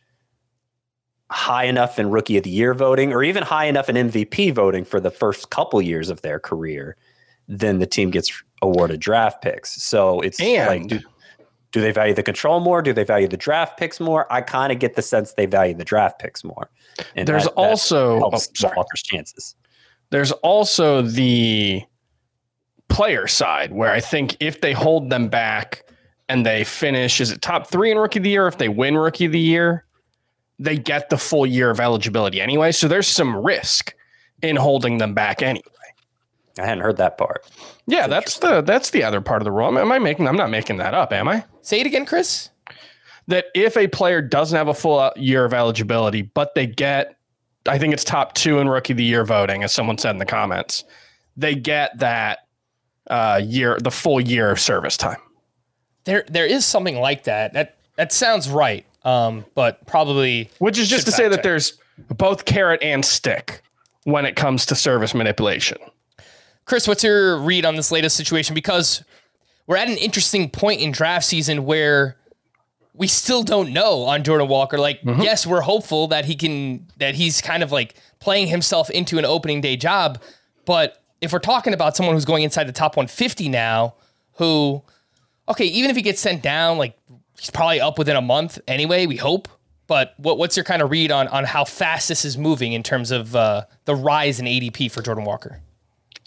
high 1.31 1.65
enough 1.65 1.99
in 1.99 2.11
rookie 2.11 2.37
of 2.37 2.45
the 2.45 2.51
year 2.51 2.73
voting 2.75 3.13
or 3.13 3.23
even 3.25 3.43
high 3.43 3.65
enough 3.67 3.89
in 3.89 3.97
MVP 3.97 4.55
voting 4.55 4.85
for 4.85 5.01
the 5.01 5.11
first 5.11 5.51
couple 5.51 5.81
years 5.83 6.09
of 6.11 6.23
their 6.23 6.39
career, 6.39 6.97
then 7.49 7.79
the 7.79 7.87
team 7.87 8.11
gets 8.11 8.31
awarded 8.63 9.01
draft 9.01 9.43
picks. 9.43 9.83
So 9.83 10.21
it's 10.21 10.41
And- 10.41 10.67
like, 10.69 10.87
do, 10.89 11.01
do 11.73 11.81
they 11.81 11.91
value 11.91 12.13
the 12.15 12.23
control 12.23 12.61
more? 12.61 12.83
Do 12.83 12.93
they 12.93 13.03
value 13.05 13.29
the 13.29 13.37
draft 13.39 13.79
picks 13.79 13.99
more? 13.99 14.31
I 14.31 14.43
kind 14.43 14.73
of 14.73 14.79
get 14.79 14.95
the 14.95 15.03
sense 15.03 15.33
they 15.33 15.47
value 15.47 15.75
the 15.75 15.85
draft 15.85 16.19
picks 16.21 16.45
more. 16.45 16.71
And 17.17 17.27
There's 17.27 17.45
that- 17.45 17.57
that 17.57 17.61
also 17.61 18.17
oh, 18.17 18.31
helps 18.31 18.49
sorry. 18.55 18.75
Walker's 18.77 19.03
chances. 19.03 19.57
There's 20.11 20.33
also 20.33 21.01
the 21.03 21.83
player 22.91 23.27
side 23.27 23.73
where 23.73 23.91
I 23.91 24.01
think 24.01 24.37
if 24.39 24.61
they 24.61 24.75
hold 24.75 25.09
them 25.09 25.29
back 25.29 25.83
and 26.33 26.47
they 26.47 26.65
finish, 26.65 27.21
is 27.21 27.31
it 27.31 27.43
top 27.43 27.67
three 27.67 27.91
in 27.91 27.99
rookie 27.99 28.19
of 28.19 28.23
the 28.23 28.31
year? 28.31 28.47
If 28.47 28.57
they 28.57 28.71
win 28.71 28.97
rookie 28.97 29.27
of 29.27 29.33
the 29.33 29.39
year, 29.39 29.85
they 30.59 30.79
get 30.79 31.11
the 31.11 31.19
full 31.19 31.45
year 31.45 31.69
of 31.69 31.79
eligibility 31.79 32.41
anyway. 32.41 32.73
So 32.73 32.89
there's 32.89 33.07
some 33.07 33.37
risk 33.37 33.95
in 34.41 34.57
holding 34.57 34.97
them 34.97 35.13
back 35.13 35.43
anyway. 35.43 35.67
I 36.59 36.65
hadn't 36.65 36.85
heard 36.85 36.97
that 36.97 37.19
part. 37.19 37.45
Yeah, 37.87 38.07
that's 38.07 38.39
the 38.39 38.63
that's 38.63 38.91
the 38.91 39.03
other 39.03 39.21
part 39.21 39.43
of 39.43 39.45
the 39.45 39.53
rule. 39.53 39.79
Am 39.79 39.93
I 39.93 39.99
making? 39.99 40.27
I'm 40.27 40.37
not 40.37 40.49
making 40.49 40.79
that 40.79 40.95
up, 40.95 41.13
am 41.13 41.29
I? 41.29 41.45
Say 41.61 41.81
it 41.81 41.87
again, 41.87 42.07
Chris. 42.07 42.49
That 43.27 43.47
if 43.55 43.77
a 43.77 43.89
player 43.89 44.23
doesn't 44.23 44.57
have 44.57 44.69
a 44.69 44.75
full 44.75 44.99
uh, 44.99 45.13
year 45.17 45.45
of 45.45 45.53
eligibility, 45.53 46.23
but 46.23 46.55
they 46.55 46.67
get, 46.67 47.17
I 47.67 47.79
think 47.79 47.93
it's 47.93 48.05
top 48.05 48.33
two 48.33 48.59
in 48.59 48.71
rookie 48.71 48.95
of 48.95 48.97
the 48.97 49.05
year 49.05 49.25
voting, 49.25 49.63
as 49.65 49.73
someone 49.73 49.99
said 49.99 50.13
in 50.13 50.19
the 50.19 50.27
comments, 50.27 50.85
they 51.37 51.55
get 51.55 51.99
that 51.99 52.41
uh, 53.11 53.41
year, 53.45 53.79
the 53.79 53.91
full 53.91 54.21
year 54.21 54.51
of 54.51 54.59
service 54.59 54.97
time. 54.97 55.21
There, 56.05 56.25
there 56.29 56.47
is 56.47 56.65
something 56.67 56.97
like 56.97 57.25
that. 57.25 57.53
That 57.53 57.77
that 57.97 58.13
sounds 58.13 58.49
right. 58.49 58.85
Um, 59.05 59.45
but 59.55 59.85
probably 59.87 60.51
Which 60.59 60.79
is 60.79 60.89
just 60.89 61.07
to 61.07 61.13
say 61.13 61.25
fact 61.25 61.33
that 61.33 61.43
there's 61.43 61.79
both 62.17 62.45
carrot 62.45 62.83
and 62.83 63.05
stick 63.05 63.63
when 64.05 64.25
it 64.25 64.37
comes 64.37 64.67
to 64.67 64.75
service 64.75 65.15
manipulation. 65.15 65.79
Chris, 66.65 66.87
what's 66.87 67.03
your 67.03 67.39
read 67.39 67.65
on 67.65 67.77
this 67.77 67.91
latest 67.91 68.17
situation? 68.17 68.55
Because 68.55 69.03
we're 69.67 69.77
at 69.77 69.89
an 69.89 69.97
interesting 69.97 70.49
point 70.51 70.81
in 70.81 70.93
draft 70.93 71.25
season 71.25 71.65
where 71.65 72.17
we 72.95 73.07
still 73.07 73.43
don't 73.43 73.73
know 73.73 74.03
on 74.03 74.23
Jordan 74.23 74.49
Walker. 74.49 74.79
Like, 74.79 75.01
yes, 75.03 75.47
we're 75.47 75.63
hopeful 75.63 76.09
that 76.09 76.25
he 76.25 76.35
can 76.37 76.87
that 76.99 77.15
he's 77.15 77.41
kind 77.41 77.63
of 77.63 77.73
like 77.73 77.95
playing 78.21 78.49
himself 78.49 78.91
into 78.91 79.19
an 79.19 79.25
opening 79.25 79.61
day 79.61 79.77
job. 79.77 80.21
But 80.65 81.03
if 81.21 81.33
we're 81.33 81.39
talking 81.39 81.75
about 81.75 81.97
someone 81.97 82.15
who's 82.15 82.25
going 82.25 82.45
inside 82.45 82.65
the 82.65 82.73
top 82.73 82.97
150 82.97 83.49
now, 83.49 83.95
who 84.35 84.83
okay, 85.49 85.67
even 85.67 85.91
if 85.91 85.97
he 85.97 86.03
gets 86.03 86.21
sent 86.21 86.43
down, 86.43 86.79
like 86.79 86.97
he's 87.39 87.51
probably 87.51 87.81
up 87.81 87.99
within 87.99 88.17
a 88.17 88.23
month 88.23 88.59
anyway, 88.67 89.07
we 89.07 89.17
hope. 89.17 89.49
But 89.89 90.15
what, 90.17 90.39
what's 90.39 90.57
your 90.57 90.65
kind 90.65 90.81
of 90.81 90.91
read 90.91 91.11
on 91.11 91.29
on 91.29 91.45
how 91.45 91.65
fast 91.65 92.09
this 92.09 92.25
is 92.25 92.39
moving 92.39 92.73
in 92.73 92.83
terms 92.83 93.11
of 93.11 93.37
uh, 93.37 93.65
the 93.85 93.95
rise 93.95 94.41
in 94.41 94.47
ADP 94.47 94.91
for 94.91 95.03
Jordan 95.03 95.25
Walker? 95.25 95.61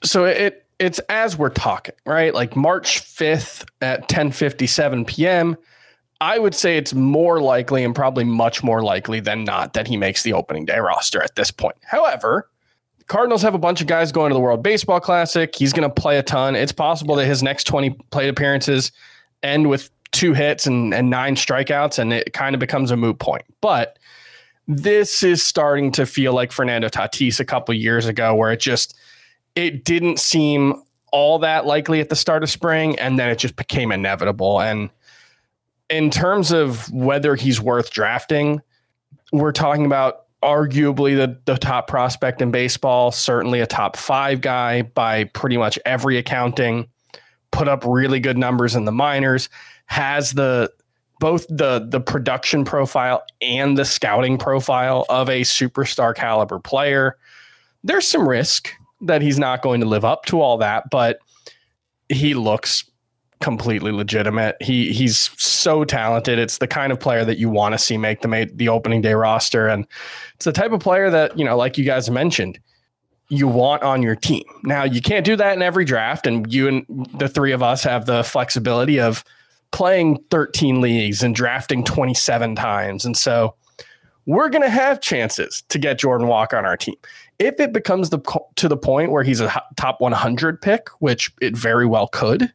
so 0.03 0.25
it 0.25 0.65
it's 0.77 0.99
as 1.09 1.37
we're 1.37 1.49
talking, 1.49 1.95
right? 2.05 2.33
Like 2.33 2.55
March 2.55 3.01
5th 3.01 3.65
at 3.81 4.09
10:57 4.09 5.07
p.m. 5.07 5.57
I 6.21 6.39
would 6.39 6.55
say 6.55 6.77
it's 6.77 6.93
more 6.93 7.41
likely 7.41 7.83
and 7.83 7.93
probably 7.93 8.23
much 8.23 8.63
more 8.63 8.81
likely 8.81 9.19
than 9.19 9.43
not 9.43 9.73
that 9.73 9.87
he 9.87 9.97
makes 9.97 10.23
the 10.23 10.33
opening 10.33 10.65
day 10.65 10.79
roster 10.79 11.21
at 11.21 11.35
this 11.35 11.51
point. 11.51 11.75
However, 11.83 12.49
Cardinals 13.07 13.43
have 13.43 13.53
a 13.53 13.59
bunch 13.59 13.81
of 13.81 13.87
guys 13.87 14.11
going 14.11 14.29
to 14.31 14.33
the 14.33 14.39
World 14.39 14.63
Baseball 14.63 14.99
Classic. 14.99 15.53
He's 15.53 15.73
going 15.73 15.87
to 15.87 15.93
play 15.93 16.17
a 16.17 16.23
ton. 16.23 16.55
It's 16.55 16.71
possible 16.71 17.15
that 17.15 17.25
his 17.25 17.43
next 17.43 17.65
20 17.65 17.91
plate 18.09 18.29
appearances 18.29 18.91
end 19.43 19.69
with 19.69 19.91
two 20.11 20.33
hits 20.33 20.65
and, 20.65 20.93
and 20.93 21.09
nine 21.09 21.35
strikeouts, 21.35 21.99
and 21.99 22.11
it 22.11 22.33
kind 22.33 22.55
of 22.55 22.59
becomes 22.59 22.89
a 22.89 22.97
moot 22.97 23.19
point. 23.19 23.43
But 23.61 23.99
this 24.67 25.21
is 25.21 25.43
starting 25.45 25.91
to 25.93 26.05
feel 26.05 26.33
like 26.33 26.51
Fernando 26.51 26.89
Tatis 26.89 27.39
a 27.39 27.45
couple 27.45 27.75
years 27.75 28.07
ago, 28.07 28.33
where 28.33 28.51
it 28.51 28.59
just 28.59 28.95
it 29.55 29.83
didn't 29.83 30.19
seem 30.19 30.81
all 31.11 31.39
that 31.39 31.65
likely 31.65 31.99
at 31.99 32.09
the 32.09 32.15
start 32.15 32.43
of 32.43 32.49
spring, 32.49 32.97
and 32.97 33.19
then 33.19 33.29
it 33.29 33.37
just 33.37 33.55
became 33.55 33.91
inevitable. 33.91 34.59
And 34.59 34.89
in 35.89 36.09
terms 36.09 36.51
of 36.51 36.91
whether 36.91 37.35
he's 37.35 37.61
worth 37.61 37.91
drafting, 37.91 38.61
we're 39.31 39.51
talking 39.51 39.85
about 39.85 40.24
arguably 40.43 41.15
the, 41.15 41.39
the 41.45 41.57
top 41.57 41.87
prospect 41.87 42.41
in 42.41 42.51
baseball, 42.51 43.11
certainly 43.11 43.59
a 43.59 43.67
top 43.67 43.97
five 43.97 44.41
guy 44.41 44.83
by 44.83 45.25
pretty 45.25 45.57
much 45.57 45.79
every 45.85 46.17
accounting, 46.17 46.87
put 47.51 47.67
up 47.67 47.83
really 47.85 48.19
good 48.19 48.37
numbers 48.37 48.75
in 48.75 48.85
the 48.85 48.91
minors, 48.91 49.49
has 49.87 50.33
the 50.33 50.71
both 51.19 51.47
the 51.47 51.87
the 51.89 52.01
production 52.01 52.65
profile 52.65 53.23
and 53.41 53.77
the 53.77 53.85
scouting 53.85 54.37
profile 54.37 55.05
of 55.09 55.29
a 55.29 55.41
superstar 55.41 56.13
caliber 56.13 56.59
player. 56.59 57.17
There's 57.83 58.07
some 58.07 58.27
risk 58.27 58.69
that 59.01 59.21
he's 59.21 59.39
not 59.39 59.61
going 59.61 59.81
to 59.81 59.87
live 59.87 60.05
up 60.05 60.25
to 60.25 60.41
all 60.41 60.57
that, 60.57 60.89
but 60.89 61.19
he 62.09 62.33
looks 62.33 62.83
completely 63.45 63.91
legitimate. 63.91 64.57
He 64.59 64.91
he's 64.91 65.29
so 65.37 65.85
talented. 65.85 66.39
It's 66.39 66.57
the 66.57 66.67
kind 66.67 66.91
of 66.91 66.99
player 66.99 67.23
that 67.23 67.37
you 67.37 67.47
want 67.47 67.73
to 67.73 67.77
see 67.77 67.95
make 67.95 68.21
the 68.21 68.51
the 68.55 68.69
opening 68.69 69.01
day 69.01 69.13
roster, 69.13 69.67
and 69.67 69.85
it's 70.33 70.45
the 70.45 70.51
type 70.51 70.71
of 70.71 70.79
player 70.79 71.11
that 71.11 71.37
you 71.37 71.45
know, 71.45 71.55
like 71.55 71.77
you 71.77 71.85
guys 71.85 72.09
mentioned, 72.09 72.57
you 73.29 73.47
want 73.47 73.83
on 73.83 74.01
your 74.01 74.15
team. 74.15 74.45
Now 74.63 74.83
you 74.83 74.99
can't 74.99 75.23
do 75.23 75.35
that 75.35 75.55
in 75.55 75.61
every 75.61 75.85
draft, 75.85 76.25
and 76.25 76.51
you 76.51 76.67
and 76.67 77.07
the 77.19 77.29
three 77.29 77.51
of 77.51 77.61
us 77.61 77.83
have 77.83 78.07
the 78.07 78.23
flexibility 78.23 78.99
of 78.99 79.23
playing 79.71 80.23
13 80.31 80.81
leagues 80.81 81.21
and 81.21 81.35
drafting 81.35 81.83
27 81.83 82.55
times, 82.55 83.05
and 83.05 83.15
so 83.15 83.53
we're 84.25 84.49
going 84.49 84.63
to 84.63 84.69
have 84.71 85.01
chances 85.01 85.61
to 85.69 85.77
get 85.77 85.99
Jordan 85.99 86.27
Walker 86.27 86.57
on 86.57 86.65
our 86.65 86.77
team. 86.77 86.95
If 87.37 87.59
it 87.59 87.73
becomes 87.73 88.09
the 88.09 88.19
to 88.55 88.67
the 88.67 88.77
point 88.77 89.11
where 89.11 89.21
he's 89.21 89.39
a 89.39 89.61
top 89.77 90.01
100 90.01 90.63
pick, 90.63 90.89
which 90.97 91.31
it 91.41 91.55
very 91.55 91.85
well 91.85 92.07
could, 92.07 92.51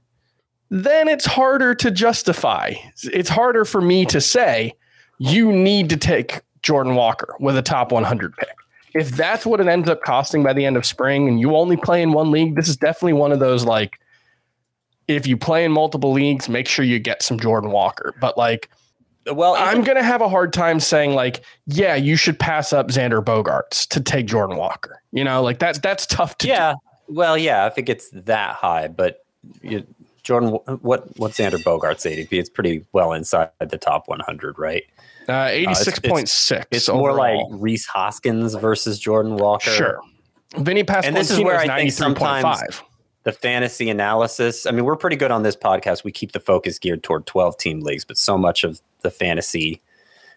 then 0.70 1.08
it's 1.08 1.26
harder 1.26 1.74
to 1.74 1.90
justify. 1.90 2.74
It's 3.02 3.28
harder 3.28 3.64
for 3.64 3.80
me 3.80 4.06
to 4.06 4.20
say 4.20 4.74
you 5.18 5.52
need 5.52 5.90
to 5.90 5.96
take 5.96 6.40
Jordan 6.62 6.94
Walker 6.94 7.34
with 7.40 7.56
a 7.56 7.62
top 7.62 7.92
100 7.92 8.36
pick. 8.36 8.48
If 8.94 9.10
that's 9.10 9.44
what 9.44 9.60
it 9.60 9.66
ends 9.66 9.88
up 9.88 10.02
costing 10.02 10.42
by 10.42 10.52
the 10.52 10.64
end 10.64 10.76
of 10.76 10.84
spring 10.84 11.28
and 11.28 11.40
you 11.40 11.54
only 11.56 11.76
play 11.76 12.02
in 12.02 12.12
one 12.12 12.30
league, 12.30 12.56
this 12.56 12.68
is 12.68 12.76
definitely 12.76 13.12
one 13.14 13.32
of 13.32 13.38
those 13.38 13.64
like 13.64 13.98
if 15.08 15.26
you 15.26 15.36
play 15.36 15.64
in 15.64 15.72
multiple 15.72 16.12
leagues, 16.12 16.48
make 16.48 16.68
sure 16.68 16.84
you 16.84 16.98
get 17.00 17.22
some 17.22 17.38
Jordan 17.38 17.70
Walker. 17.72 18.14
But 18.20 18.38
like 18.38 18.70
Well, 19.26 19.54
I'm 19.56 19.82
going 19.82 19.96
to 19.96 20.04
have 20.04 20.20
a 20.20 20.28
hard 20.28 20.52
time 20.52 20.78
saying 20.78 21.14
like, 21.14 21.44
yeah, 21.66 21.96
you 21.96 22.16
should 22.16 22.38
pass 22.38 22.72
up 22.72 22.88
Xander 22.88 23.22
Bogaerts 23.22 23.88
to 23.88 24.00
take 24.00 24.26
Jordan 24.26 24.56
Walker. 24.56 25.02
You 25.12 25.24
know, 25.24 25.42
like 25.42 25.58
that 25.58 25.82
that's 25.82 26.06
tough 26.06 26.38
to 26.38 26.46
do. 26.46 26.52
yeah. 26.52 26.74
Well, 27.08 27.36
yeah, 27.36 27.66
if 27.66 27.76
it 27.76 27.82
gets 27.82 28.08
that 28.10 28.54
high, 28.54 28.86
but 28.86 29.24
you, 29.62 29.84
Jordan, 30.22 30.50
what 30.82 31.18
what's 31.18 31.38
Xander 31.38 31.62
Bogaerts' 31.62 32.04
ADP? 32.10 32.32
It's 32.32 32.50
pretty 32.50 32.84
well 32.92 33.12
inside 33.12 33.50
the 33.60 33.78
top 33.78 34.08
100, 34.08 34.58
right? 34.58 34.84
Uh, 35.28 35.48
it's- 35.52 35.86
86.6. 35.86 36.64
It's 36.70 36.88
more 36.88 37.12
like 37.12 37.38
Rhys 37.50 37.86
Hoskins 37.86 38.54
versus 38.54 38.98
Jordan 38.98 39.36
Walker. 39.36 39.70
Sure. 39.70 40.00
Vinny 40.56 40.84
And 40.88 41.16
this 41.16 41.30
is 41.30 41.40
where 41.40 41.56
I 41.58 41.66
think 41.76 41.88
is 41.88 41.98
93.5. 42.00 42.40
sometimes- 42.40 42.82
the 43.22 43.32
fantasy 43.32 43.90
analysis. 43.90 44.64
I 44.66 44.70
mean, 44.70 44.84
we're 44.84 44.96
pretty 44.96 45.16
good 45.16 45.30
on 45.30 45.42
this 45.42 45.54
podcast. 45.54 46.04
We 46.04 46.10
keep 46.12 46.32
the 46.32 46.40
focus 46.40 46.78
geared 46.78 47.02
toward 47.02 47.26
12 47.26 47.58
team 47.58 47.80
leagues, 47.80 48.04
but 48.04 48.16
so 48.16 48.38
much 48.38 48.64
of 48.64 48.80
the 49.02 49.10
fantasy, 49.10 49.82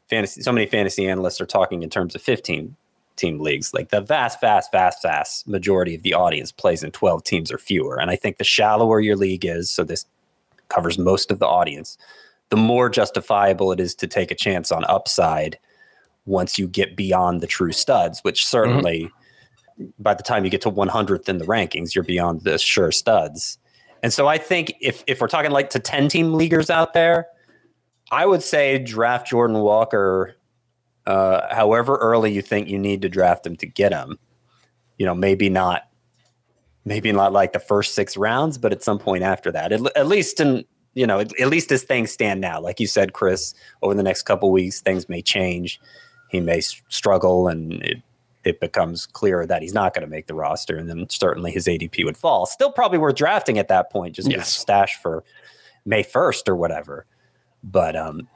fantasy, 0.10 0.42
so 0.42 0.52
many 0.52 0.66
fantasy 0.66 1.08
analysts 1.08 1.40
are 1.40 1.46
talking 1.46 1.82
in 1.82 1.90
terms 1.90 2.14
of 2.14 2.22
15 2.22 2.76
team 3.16 3.40
leagues. 3.40 3.74
Like 3.74 3.90
the 3.90 4.02
vast, 4.02 4.42
vast, 4.42 4.72
vast, 4.72 5.02
vast 5.02 5.48
majority 5.48 5.96
of 5.96 6.04
the 6.04 6.14
audience 6.14 6.52
plays 6.52 6.84
in 6.84 6.92
12 6.92 7.24
teams 7.24 7.52
or 7.52 7.58
fewer. 7.58 8.00
And 8.00 8.10
I 8.10 8.16
think 8.16 8.38
the 8.38 8.44
shallower 8.44 9.00
your 9.00 9.16
league 9.16 9.46
is, 9.46 9.70
so 9.70 9.84
this 9.84 10.06
covers 10.70 10.98
most 10.98 11.32
of 11.32 11.40
the 11.40 11.48
audience, 11.48 11.98
the 12.50 12.58
more 12.58 12.90
justifiable 12.90 13.72
it 13.72 13.80
is 13.80 13.96
to 13.96 14.08
take 14.08 14.32
a 14.32 14.36
chance 14.36 14.72
on 14.72 14.84
upside 14.86 15.58
once 16.26 16.58
you 16.58 16.68
get 16.68 16.96
beyond 16.96 17.42
the 17.42 17.48
true 17.48 17.72
studs, 17.72 18.20
which 18.22 18.42
mm-hmm. 18.42 18.50
certainly 18.50 19.12
by 20.00 20.14
the 20.14 20.24
time 20.24 20.46
you 20.46 20.52
get 20.52 20.62
to 20.62 20.72
100th 20.72 21.28
in 21.28 21.38
the 21.38 21.46
rankings, 21.46 21.96
you're 21.96 22.04
beyond 22.04 22.42
the 22.42 22.58
sure 22.58 22.92
studs. 22.92 23.58
And 24.04 24.12
so 24.12 24.28
I 24.28 24.38
think 24.38 24.74
if 24.82 25.04
if 25.08 25.22
we're 25.22 25.28
talking 25.28 25.52
like 25.52 25.70
to 25.72 25.80
10 25.80 26.10
team 26.10 26.34
leaguers 26.34 26.70
out 26.70 26.94
there, 26.94 27.28
I 28.12 28.26
would 28.26 28.44
say 28.44 28.78
draft 28.78 29.28
Jordan 29.28 29.60
Walker 29.60 30.36
uh, 31.06 31.54
however 31.54 31.98
early 31.98 32.32
you 32.32 32.42
think 32.42 32.68
you 32.70 32.80
need 32.80 33.02
to 33.02 33.10
draft 33.10 33.46
him 33.46 33.56
to 33.58 33.66
get 33.66 33.92
him. 33.92 34.18
You 34.98 35.06
know, 35.06 35.16
maybe 35.16 35.50
not 35.50 35.84
maybe 36.86 37.12
not 37.12 37.32
like 37.32 37.54
the 37.54 37.60
first 37.60 37.96
six 37.96 38.18
rounds, 38.18 38.58
but 38.58 38.72
at 38.74 38.84
some 38.84 39.00
point 39.00 39.24
after 39.24 39.52
that. 39.52 39.72
At, 39.72 39.82
at 39.98 40.08
least 40.08 40.40
in 40.40 40.66
you 40.96 41.08
know, 41.08 41.20
at, 41.20 41.40
at 41.40 41.48
least 41.48 41.72
as 41.72 41.84
things 41.84 42.12
stand 42.12 42.40
now, 42.40 42.62
like 42.62 42.80
you 42.80 42.86
said, 42.88 43.14
Chris, 43.14 43.54
over 43.82 43.96
the 43.96 44.04
next 44.04 44.24
couple 44.24 44.52
weeks, 44.52 44.80
things 44.82 45.10
may 45.10 45.22
change. 45.24 45.80
He 46.30 46.40
may 46.40 46.60
s- 46.60 46.80
struggle, 46.90 47.48
and 47.48 47.74
it, 47.84 47.98
it 48.44 48.60
becomes 48.60 49.08
clearer 49.08 49.48
that 49.48 49.64
he's 49.64 49.74
not 49.74 49.96
going 49.96 50.04
to 50.06 50.10
make 50.10 50.28
the 50.28 50.36
roster, 50.36 50.78
and 50.78 50.88
then 50.88 51.08
certainly 51.10 51.52
his 51.52 51.66
ADP 51.66 52.06
would 52.06 52.16
fall. 52.18 52.46
Still, 52.46 52.72
probably 52.72 53.00
worth 53.00 53.16
drafting 53.16 53.58
at 53.58 53.70
that 53.70 53.92
point, 53.92 54.16
just 54.16 54.30
Yes. 54.30 54.54
stash 54.56 54.96
for 55.02 55.24
May 55.86 56.04
first 56.04 56.48
or 56.48 56.56
whatever. 56.56 57.08
But 57.64 57.96
um, 57.96 58.28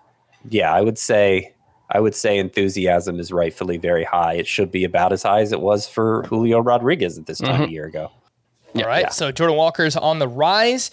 yeah, 0.50 0.74
I 0.74 0.82
would 0.82 0.98
say 0.98 1.54
I 1.90 2.00
would 2.00 2.16
say 2.16 2.38
enthusiasm 2.38 3.20
is 3.20 3.32
rightfully 3.32 3.78
very 3.78 4.04
high. 4.04 4.34
It 4.34 4.48
should 4.48 4.72
be 4.72 4.84
about 4.84 5.14
as 5.14 5.24
high 5.24 5.42
as 5.42 5.52
it 5.52 5.62
was 5.62 5.88
for 5.88 6.24
Julio 6.24 6.60
Rodriguez 6.60 7.18
at 7.18 7.26
this 7.26 7.40
time 7.40 7.64
a 7.64 7.68
year 7.68 7.86
ago. 7.86 8.12
All 8.76 8.84
right. 8.84 9.12
So 9.14 9.32
Jordan 9.32 9.56
Walker's 9.56 9.96
on 9.96 10.20
the 10.20 10.28
rise. 10.28 10.92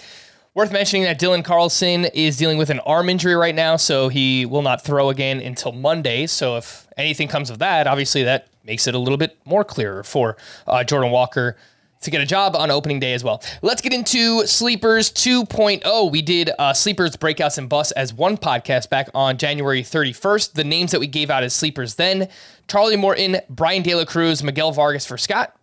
Worth 0.55 0.71
mentioning 0.71 1.03
that 1.03 1.19
Dylan 1.19 1.45
Carlson 1.45 2.05
is 2.05 2.37
dealing 2.37 2.59
with 2.59 2.71
an 2.71 2.79
arm 2.81 3.09
injury 3.09 3.35
right 3.35 3.57
now, 3.57 3.75
so 3.75 4.09
he 4.09 4.47
will 4.47 4.63
not 4.63 4.85
throw 4.85 5.11
again 5.11 5.41
until 5.41 5.73
Monday. 5.73 6.29
So 6.29 6.57
if 6.57 6.87
anything 6.97 7.27
comes 7.27 7.51
of 7.51 7.59
that, 7.59 7.89
obviously 7.89 8.23
that 8.23 8.47
makes 8.63 8.87
it 8.87 8.95
a 8.95 8.99
little 8.99 9.19
bit 9.19 9.37
more 9.45 9.65
clearer 9.65 10.05
for 10.05 10.37
uh, 10.69 10.85
Jordan 10.85 11.11
Walker 11.11 11.57
to 12.05 12.11
get 12.11 12.21
a 12.21 12.27
job 12.27 12.57
on 12.57 12.71
opening 12.71 13.01
day 13.01 13.15
as 13.15 13.25
well. 13.25 13.43
Let's 13.63 13.83
get 13.83 13.93
into 13.93 14.47
Sleepers 14.47 15.11
2.0. 15.11 16.11
We 16.11 16.23
did 16.23 16.51
uh, 16.59 16.73
Sleepers 16.73 17.17
Breakouts 17.17 17.59
and 17.59 17.69
Bus 17.69 17.91
as 17.93 18.15
one 18.15 18.37
podcast 18.37 18.89
back 18.91 19.09
on 19.15 19.37
January 19.37 19.83
31st. 19.83 20.53
The 20.53 20.65
names 20.65 20.93
that 20.93 21.01
we 21.01 21.07
gave 21.07 21.31
out 21.31 21.43
as 21.43 21.55
Sleepers 21.55 21.97
then 21.97 22.29
Charlie 22.69 22.97
Morton, 22.97 23.39
Bryan 23.51 23.83
De 23.83 23.95
La 23.95 24.05
Cruz, 24.05 24.43
Miguel 24.43 24.73
Vargas 24.73 25.05
for 25.05 25.19
Scott, 25.19 25.55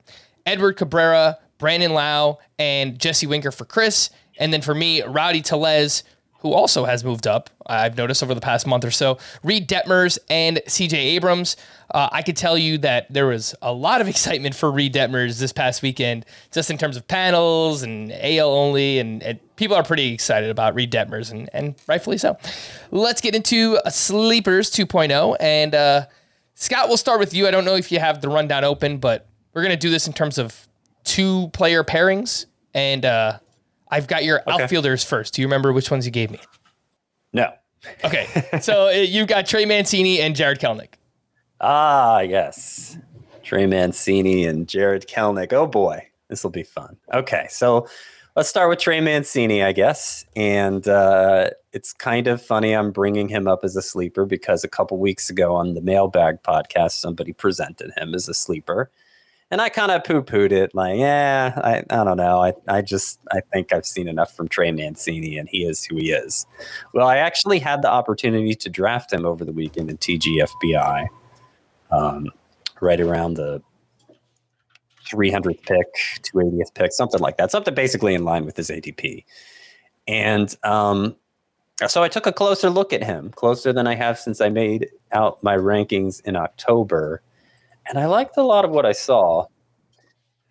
Edward 0.45 0.73
Cabrera, 0.73 1.39
Brandon 1.57 1.93
Lowe, 1.93 2.39
and 2.59 2.99
Jesse 2.99 3.27
Winker 3.27 3.51
for 3.51 3.65
Chris. 3.65 4.09
And 4.37 4.51
then 4.51 4.61
for 4.61 4.73
me, 4.73 5.01
Rowdy 5.03 5.41
Tellez, 5.41 6.03
who 6.41 6.53
also 6.53 6.85
has 6.85 7.03
moved 7.03 7.27
up, 7.27 7.49
I've 7.67 7.97
noticed 7.97 8.23
over 8.23 8.33
the 8.33 8.41
past 8.41 8.65
month 8.65 8.83
or 8.83 8.91
so, 8.91 9.17
Reid 9.43 9.69
Detmers 9.69 10.17
and 10.29 10.57
CJ 10.67 10.93
Abrams. 10.93 11.55
Uh, 11.93 12.09
I 12.11 12.23
could 12.23 12.35
tell 12.35 12.57
you 12.57 12.77
that 12.79 13.11
there 13.11 13.27
was 13.27 13.53
a 13.61 13.71
lot 13.71 14.01
of 14.01 14.07
excitement 14.07 14.55
for 14.55 14.71
Reid 14.71 14.93
Detmers 14.93 15.39
this 15.39 15.53
past 15.53 15.81
weekend, 15.81 16.25
just 16.51 16.71
in 16.71 16.77
terms 16.77 16.97
of 16.97 17.07
panels 17.07 17.83
and 17.83 18.11
AL 18.11 18.49
only, 18.49 18.99
and, 18.99 19.21
and 19.21 19.39
people 19.55 19.75
are 19.75 19.83
pretty 19.83 20.13
excited 20.13 20.49
about 20.49 20.73
Reid 20.73 20.91
Detmers, 20.91 21.31
and, 21.31 21.49
and 21.53 21.75
rightfully 21.87 22.17
so. 22.17 22.37
Let's 22.89 23.21
get 23.21 23.35
into 23.35 23.79
Sleepers 23.89 24.71
2.0. 24.71 25.37
And 25.39 25.75
uh, 25.75 26.07
Scott, 26.55 26.87
we'll 26.87 26.97
start 26.97 27.19
with 27.19 27.33
you. 27.33 27.47
I 27.47 27.51
don't 27.51 27.65
know 27.65 27.75
if 27.75 27.91
you 27.91 27.99
have 27.99 28.21
the 28.21 28.29
rundown 28.29 28.63
open, 28.63 28.97
but 28.97 29.27
we're 29.53 29.61
going 29.61 29.75
to 29.75 29.77
do 29.77 29.91
this 29.91 30.07
in 30.07 30.13
terms 30.13 30.39
of 30.39 30.67
two 31.03 31.49
player 31.49 31.83
pairings. 31.83 32.47
And 32.73 33.05
uh, 33.05 33.39
I've 33.91 34.07
got 34.07 34.23
your 34.23 34.41
outfielders 34.47 35.03
first. 35.03 35.33
Do 35.33 35.41
you 35.41 35.47
remember 35.47 35.73
which 35.73 35.91
ones 35.91 36.05
you 36.05 36.11
gave 36.11 36.31
me? 36.31 36.39
No. 37.33 37.53
Okay. 38.03 38.27
so 38.61 38.87
uh, 38.87 38.91
you 38.91 39.25
got 39.25 39.45
Trey 39.45 39.65
Mancini 39.65 40.21
and 40.21 40.35
Jarred 40.35 40.59
Kelenic. 40.59 40.93
Ah, 41.59 42.21
yes. 42.21 42.97
Trey 43.43 43.65
Mancini 43.65 44.45
and 44.45 44.67
Jarred 44.67 45.07
Kelenic. 45.07 45.53
Oh 45.53 45.67
boy, 45.67 46.07
this 46.29 46.43
will 46.43 46.51
be 46.51 46.63
fun. 46.63 46.97
Okay, 47.13 47.47
so 47.49 47.87
let's 48.35 48.49
start 48.49 48.69
with 48.69 48.79
Trey 48.79 49.01
Mancini, 49.01 49.61
I 49.61 49.73
guess. 49.73 50.25
And 50.35 50.87
uh, 50.87 51.49
it's 51.73 51.93
kind 51.93 52.27
of 52.27 52.41
funny 52.41 52.73
I'm 52.73 52.91
bringing 52.91 53.27
him 53.27 53.47
up 53.47 53.63
as 53.63 53.75
a 53.75 53.81
sleeper 53.81 54.25
because 54.25 54.63
a 54.63 54.69
couple 54.69 54.97
weeks 54.97 55.29
ago 55.29 55.53
on 55.55 55.73
the 55.73 55.81
Mailbag 55.81 56.43
podcast, 56.43 56.91
somebody 56.91 57.33
presented 57.33 57.91
him 57.97 58.15
as 58.15 58.29
a 58.29 58.33
sleeper. 58.33 58.89
And 59.51 59.59
I 59.59 59.67
kind 59.67 59.91
of 59.91 60.05
poo 60.05 60.21
pooed 60.23 60.53
it, 60.53 60.73
like, 60.73 60.97
yeah, 60.97 61.51
I, 61.57 61.83
I 61.89 62.05
don't 62.05 62.15
know. 62.15 62.41
I, 62.41 62.53
I 62.69 62.81
just, 62.81 63.19
I 63.33 63.41
think 63.51 63.73
I've 63.73 63.85
seen 63.85 64.07
enough 64.07 64.33
from 64.33 64.47
Trey 64.47 64.71
Mancini 64.71 65.37
and 65.37 65.49
he 65.49 65.65
is 65.65 65.83
who 65.83 65.97
he 65.97 66.11
is. 66.11 66.45
Well, 66.93 67.05
I 67.05 67.17
actually 67.17 67.59
had 67.59 67.81
the 67.81 67.89
opportunity 67.89 68.55
to 68.55 68.69
draft 68.69 69.11
him 69.11 69.25
over 69.25 69.43
the 69.43 69.51
weekend 69.51 69.89
in 69.89 69.97
TGFBI, 69.97 71.05
um, 71.91 72.29
right 72.79 73.01
around 73.01 73.33
the 73.33 73.61
300th 75.11 75.61
pick, 75.63 75.87
280th 76.21 76.73
pick, 76.73 76.93
something 76.93 77.19
like 77.19 77.35
that. 77.35 77.51
Something 77.51 77.75
basically 77.75 78.13
in 78.13 78.23
line 78.23 78.45
with 78.45 78.55
his 78.55 78.69
ADP. 78.69 79.25
And 80.07 80.55
um, 80.63 81.17
so 81.87 82.03
I 82.03 82.07
took 82.07 82.25
a 82.25 82.31
closer 82.31 82.69
look 82.69 82.93
at 82.93 83.03
him, 83.03 83.31
closer 83.31 83.73
than 83.73 83.85
I 83.85 83.95
have 83.95 84.17
since 84.17 84.39
I 84.39 84.47
made 84.47 84.87
out 85.11 85.43
my 85.43 85.57
rankings 85.57 86.21
in 86.23 86.37
October 86.37 87.21
and 87.87 87.97
I 87.97 88.05
liked 88.05 88.37
a 88.37 88.43
lot 88.43 88.65
of 88.65 88.71
what 88.71 88.85
I 88.85 88.91
saw. 88.91 89.45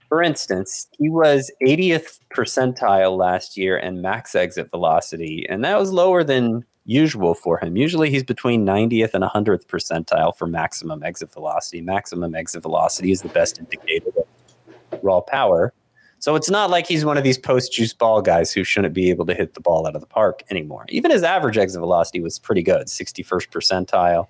For 0.08 0.22
instance, 0.22 0.88
he 0.98 1.08
was 1.08 1.52
80th 1.62 2.18
percentile 2.34 3.16
last 3.16 3.56
year 3.56 3.76
in 3.76 4.02
max 4.02 4.34
exit 4.34 4.70
velocity, 4.70 5.46
and 5.48 5.64
that 5.64 5.78
was 5.78 5.92
lower 5.92 6.24
than 6.24 6.64
usual 6.84 7.34
for 7.34 7.58
him. 7.58 7.76
Usually 7.76 8.10
he's 8.10 8.24
between 8.24 8.66
90th 8.66 9.14
and 9.14 9.22
100th 9.22 9.66
percentile 9.66 10.36
for 10.36 10.46
maximum 10.46 11.02
exit 11.04 11.32
velocity. 11.32 11.80
Maximum 11.80 12.34
exit 12.34 12.62
velocity 12.62 13.12
is 13.12 13.22
the 13.22 13.28
best 13.28 13.58
indicator 13.58 14.10
of 14.16 14.98
raw 15.02 15.20
power. 15.20 15.72
So 16.18 16.34
it's 16.34 16.50
not 16.50 16.68
like 16.68 16.86
he's 16.86 17.04
one 17.04 17.16
of 17.16 17.24
these 17.24 17.38
post 17.38 17.72
juice 17.72 17.94
ball 17.94 18.20
guys 18.20 18.52
who 18.52 18.64
shouldn't 18.64 18.92
be 18.92 19.08
able 19.08 19.24
to 19.26 19.34
hit 19.34 19.54
the 19.54 19.60
ball 19.60 19.86
out 19.86 19.94
of 19.94 20.00
the 20.00 20.06
park 20.06 20.42
anymore. 20.50 20.84
Even 20.88 21.10
his 21.10 21.22
average 21.22 21.56
exit 21.56 21.80
velocity 21.80 22.20
was 22.20 22.38
pretty 22.38 22.62
good, 22.62 22.88
61st 22.88 23.48
percentile. 23.48 24.26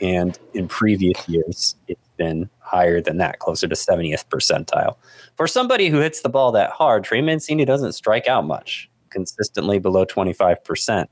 And 0.00 0.38
in 0.54 0.66
previous 0.66 1.28
years, 1.28 1.76
been 2.20 2.50
higher 2.58 3.00
than 3.00 3.16
that, 3.16 3.38
closer 3.38 3.66
to 3.66 3.74
70th 3.74 4.26
percentile. 4.28 4.96
For 5.36 5.46
somebody 5.46 5.88
who 5.88 6.00
hits 6.00 6.20
the 6.20 6.28
ball 6.28 6.52
that 6.52 6.70
hard, 6.70 7.02
Trey 7.02 7.22
Mancini 7.22 7.64
doesn't 7.64 7.94
strike 7.94 8.28
out 8.28 8.44
much, 8.44 8.90
consistently 9.08 9.78
below 9.78 10.04
25% 10.04 11.06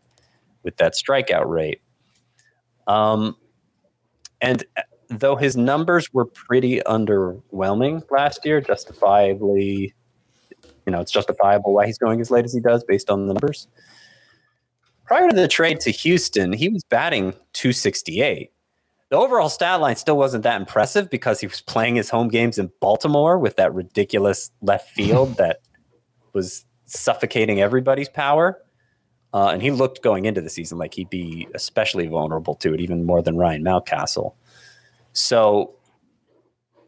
with 0.63 0.77
that 0.77 0.93
strikeout 0.93 1.47
rate. 1.49 1.81
Um, 2.87 3.37
and 4.43 4.65
though 5.09 5.37
his 5.37 5.57
numbers 5.57 6.13
were 6.13 6.27
pretty 6.27 6.81
underwhelming 6.81 8.03
last 8.11 8.45
year, 8.45 8.61
justifiably, 8.61 9.95
you 10.85 10.93
know, 10.93 11.01
it's 11.01 11.11
justifiable 11.11 11.73
why 11.73 11.87
he's 11.87 11.97
going 11.97 12.21
as 12.21 12.31
late 12.31 12.45
as 12.45 12.53
he 12.53 12.61
does 12.61 12.85
based 12.85 13.09
on 13.09 13.27
the 13.27 13.33
numbers. 13.33 13.67
Prior 15.07 15.31
to 15.31 15.35
the 15.35 15.49
trade 15.49 15.81
to 15.81 15.91
Houston, 15.91 16.53
he 16.53 16.69
was 16.69 16.85
batting 16.85 17.33
268 17.55 18.51
the 19.11 19.17
overall 19.17 19.49
stat 19.49 19.81
line 19.81 19.97
still 19.97 20.17
wasn't 20.17 20.43
that 20.45 20.61
impressive 20.61 21.09
because 21.09 21.41
he 21.41 21.47
was 21.47 21.61
playing 21.63 21.97
his 21.97 22.11
home 22.11 22.29
games 22.29 22.59
in 22.59 22.71
Baltimore 22.81 23.39
with 23.39 23.57
that 23.57 23.73
ridiculous 23.73 24.51
left 24.61 24.91
field 24.95 25.37
that 25.37 25.61
was 26.33 26.65
suffocating 26.85 27.61
everybody's 27.61 28.09
power. 28.09 28.63
Uh, 29.35 29.49
and 29.49 29.61
he 29.61 29.71
looked 29.71 30.03
going 30.03 30.25
into 30.25 30.41
the 30.41 30.49
season 30.49 30.79
like 30.79 30.95
he'd 30.95 31.11
be 31.11 31.47
especially 31.55 32.07
vulnerable 32.07 32.55
to 32.55 32.73
it, 32.73 32.81
even 32.81 33.05
more 33.05 33.23
than 33.23 33.37
Ryan 33.37 33.63
Mountcastle. 33.63 34.35
So, 35.13 35.75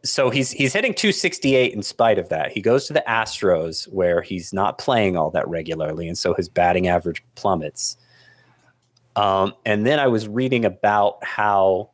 so 0.02 0.30
he's 0.30 0.50
he's 0.50 0.72
hitting 0.72 0.94
268 0.94 1.74
in 1.74 1.82
spite 1.82 2.18
of 2.18 2.30
that. 2.30 2.52
He 2.52 2.62
goes 2.62 2.86
to 2.86 2.94
the 2.94 3.04
Astros 3.06 3.84
where 3.92 4.22
he's 4.22 4.54
not 4.54 4.78
playing 4.78 5.18
all 5.18 5.30
that 5.32 5.46
regularly, 5.48 6.08
and 6.08 6.16
so 6.16 6.32
his 6.32 6.48
batting 6.48 6.88
average 6.88 7.22
plummets. 7.34 7.98
Um, 9.16 9.52
and 9.66 9.86
then 9.86 9.98
I 9.98 10.06
was 10.06 10.26
reading 10.26 10.64
about 10.64 11.22
how 11.22 11.89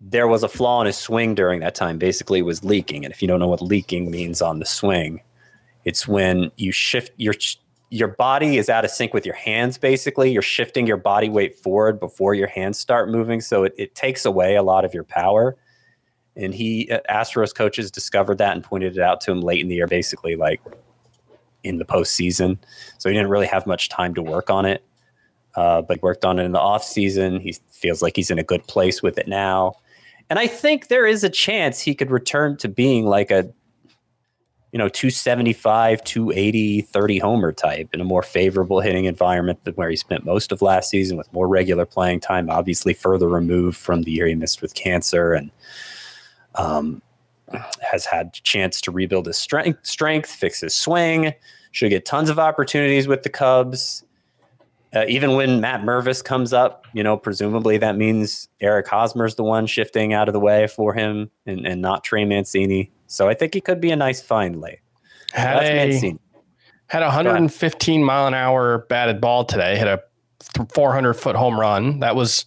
there 0.00 0.26
was 0.26 0.42
a 0.42 0.48
flaw 0.48 0.80
in 0.80 0.86
his 0.86 0.96
swing 0.96 1.34
during 1.34 1.60
that 1.60 1.74
time. 1.74 1.98
Basically, 1.98 2.38
it 2.38 2.44
was 2.44 2.64
leaking. 2.64 3.04
And 3.04 3.12
if 3.12 3.20
you 3.20 3.28
don't 3.28 3.38
know 3.38 3.48
what 3.48 3.60
leaking 3.60 4.10
means 4.10 4.40
on 4.40 4.58
the 4.58 4.66
swing, 4.66 5.20
it's 5.84 6.08
when 6.08 6.50
you 6.56 6.72
shift 6.72 7.12
your 7.16 7.34
your 7.92 8.08
body 8.08 8.56
is 8.56 8.68
out 8.68 8.84
of 8.84 8.90
sync 8.90 9.12
with 9.12 9.26
your 9.26 9.34
hands. 9.34 9.76
Basically, 9.76 10.30
you're 10.32 10.42
shifting 10.42 10.86
your 10.86 10.96
body 10.96 11.28
weight 11.28 11.58
forward 11.58 11.98
before 11.98 12.34
your 12.34 12.46
hands 12.46 12.78
start 12.78 13.10
moving, 13.10 13.40
so 13.40 13.64
it, 13.64 13.74
it 13.76 13.94
takes 13.96 14.24
away 14.24 14.54
a 14.54 14.62
lot 14.62 14.84
of 14.84 14.94
your 14.94 15.02
power. 15.02 15.56
And 16.36 16.54
he, 16.54 16.88
uh, 16.88 17.00
Astros 17.10 17.52
coaches 17.52 17.90
discovered 17.90 18.38
that 18.38 18.54
and 18.54 18.62
pointed 18.62 18.96
it 18.96 19.02
out 19.02 19.20
to 19.22 19.32
him 19.32 19.40
late 19.40 19.60
in 19.60 19.66
the 19.66 19.74
year, 19.74 19.88
basically 19.88 20.36
like 20.36 20.60
in 21.64 21.78
the 21.78 21.84
postseason. 21.84 22.58
So 22.98 23.08
he 23.08 23.14
didn't 23.14 23.28
really 23.28 23.48
have 23.48 23.66
much 23.66 23.88
time 23.88 24.14
to 24.14 24.22
work 24.22 24.50
on 24.50 24.64
it. 24.64 24.84
Uh, 25.56 25.82
but 25.82 26.00
worked 26.00 26.24
on 26.24 26.38
it 26.38 26.44
in 26.44 26.52
the 26.52 26.60
off 26.60 26.84
season. 26.84 27.40
He 27.40 27.56
feels 27.72 28.02
like 28.02 28.14
he's 28.14 28.30
in 28.30 28.38
a 28.38 28.44
good 28.44 28.64
place 28.68 29.02
with 29.02 29.18
it 29.18 29.26
now. 29.26 29.74
And 30.30 30.38
I 30.38 30.46
think 30.46 30.86
there 30.86 31.06
is 31.06 31.24
a 31.24 31.28
chance 31.28 31.80
he 31.80 31.94
could 31.94 32.10
return 32.10 32.56
to 32.58 32.68
being 32.68 33.04
like 33.04 33.32
a, 33.32 33.52
you 34.72 34.78
know, 34.78 34.88
275, 34.88 36.04
280, 36.04 36.82
30 36.82 37.18
homer 37.18 37.52
type 37.52 37.88
in 37.92 38.00
a 38.00 38.04
more 38.04 38.22
favorable 38.22 38.80
hitting 38.80 39.06
environment 39.06 39.64
than 39.64 39.74
where 39.74 39.90
he 39.90 39.96
spent 39.96 40.24
most 40.24 40.52
of 40.52 40.62
last 40.62 40.88
season 40.88 41.16
with 41.16 41.32
more 41.32 41.48
regular 41.48 41.84
playing 41.84 42.20
time, 42.20 42.48
obviously 42.48 42.94
further 42.94 43.28
removed 43.28 43.76
from 43.76 44.02
the 44.02 44.12
year 44.12 44.28
he 44.28 44.36
missed 44.36 44.62
with 44.62 44.74
cancer 44.74 45.32
and 45.32 45.50
um, 46.54 47.02
has 47.82 48.04
had 48.04 48.32
chance 48.32 48.80
to 48.80 48.92
rebuild 48.92 49.26
his 49.26 49.36
strength, 49.36 49.84
strength, 49.84 50.30
fix 50.30 50.60
his 50.60 50.74
swing, 50.74 51.34
should 51.72 51.90
get 51.90 52.04
tons 52.04 52.30
of 52.30 52.38
opportunities 52.38 53.08
with 53.08 53.24
the 53.24 53.28
Cubs 53.28 54.04
uh, 54.94 55.04
even 55.08 55.36
when 55.36 55.60
Matt 55.60 55.82
Mervis 55.82 56.22
comes 56.22 56.52
up, 56.52 56.86
you 56.92 57.02
know, 57.02 57.16
presumably 57.16 57.78
that 57.78 57.96
means 57.96 58.48
Eric 58.60 58.88
Hosmer's 58.88 59.36
the 59.36 59.44
one 59.44 59.66
shifting 59.66 60.12
out 60.12 60.28
of 60.28 60.32
the 60.32 60.40
way 60.40 60.66
for 60.66 60.94
him 60.94 61.30
and, 61.46 61.66
and 61.66 61.80
not 61.80 62.02
Trey 62.02 62.24
Mancini. 62.24 62.90
So 63.06 63.28
I 63.28 63.34
think 63.34 63.54
he 63.54 63.60
could 63.60 63.80
be 63.80 63.90
a 63.90 63.96
nice 63.96 64.20
find 64.20 64.60
late. 64.60 64.80
Had 66.86 67.02
a, 67.02 67.02
had 67.02 67.02
a 67.04 67.06
115 67.06 68.04
mile 68.04 68.26
an 68.26 68.34
hour 68.34 68.86
batted 68.88 69.20
ball 69.20 69.44
today, 69.44 69.76
hit 69.76 69.86
a 69.86 70.02
400 70.74 71.14
foot 71.14 71.36
home 71.36 71.58
run. 71.58 72.00
That 72.00 72.16
was 72.16 72.46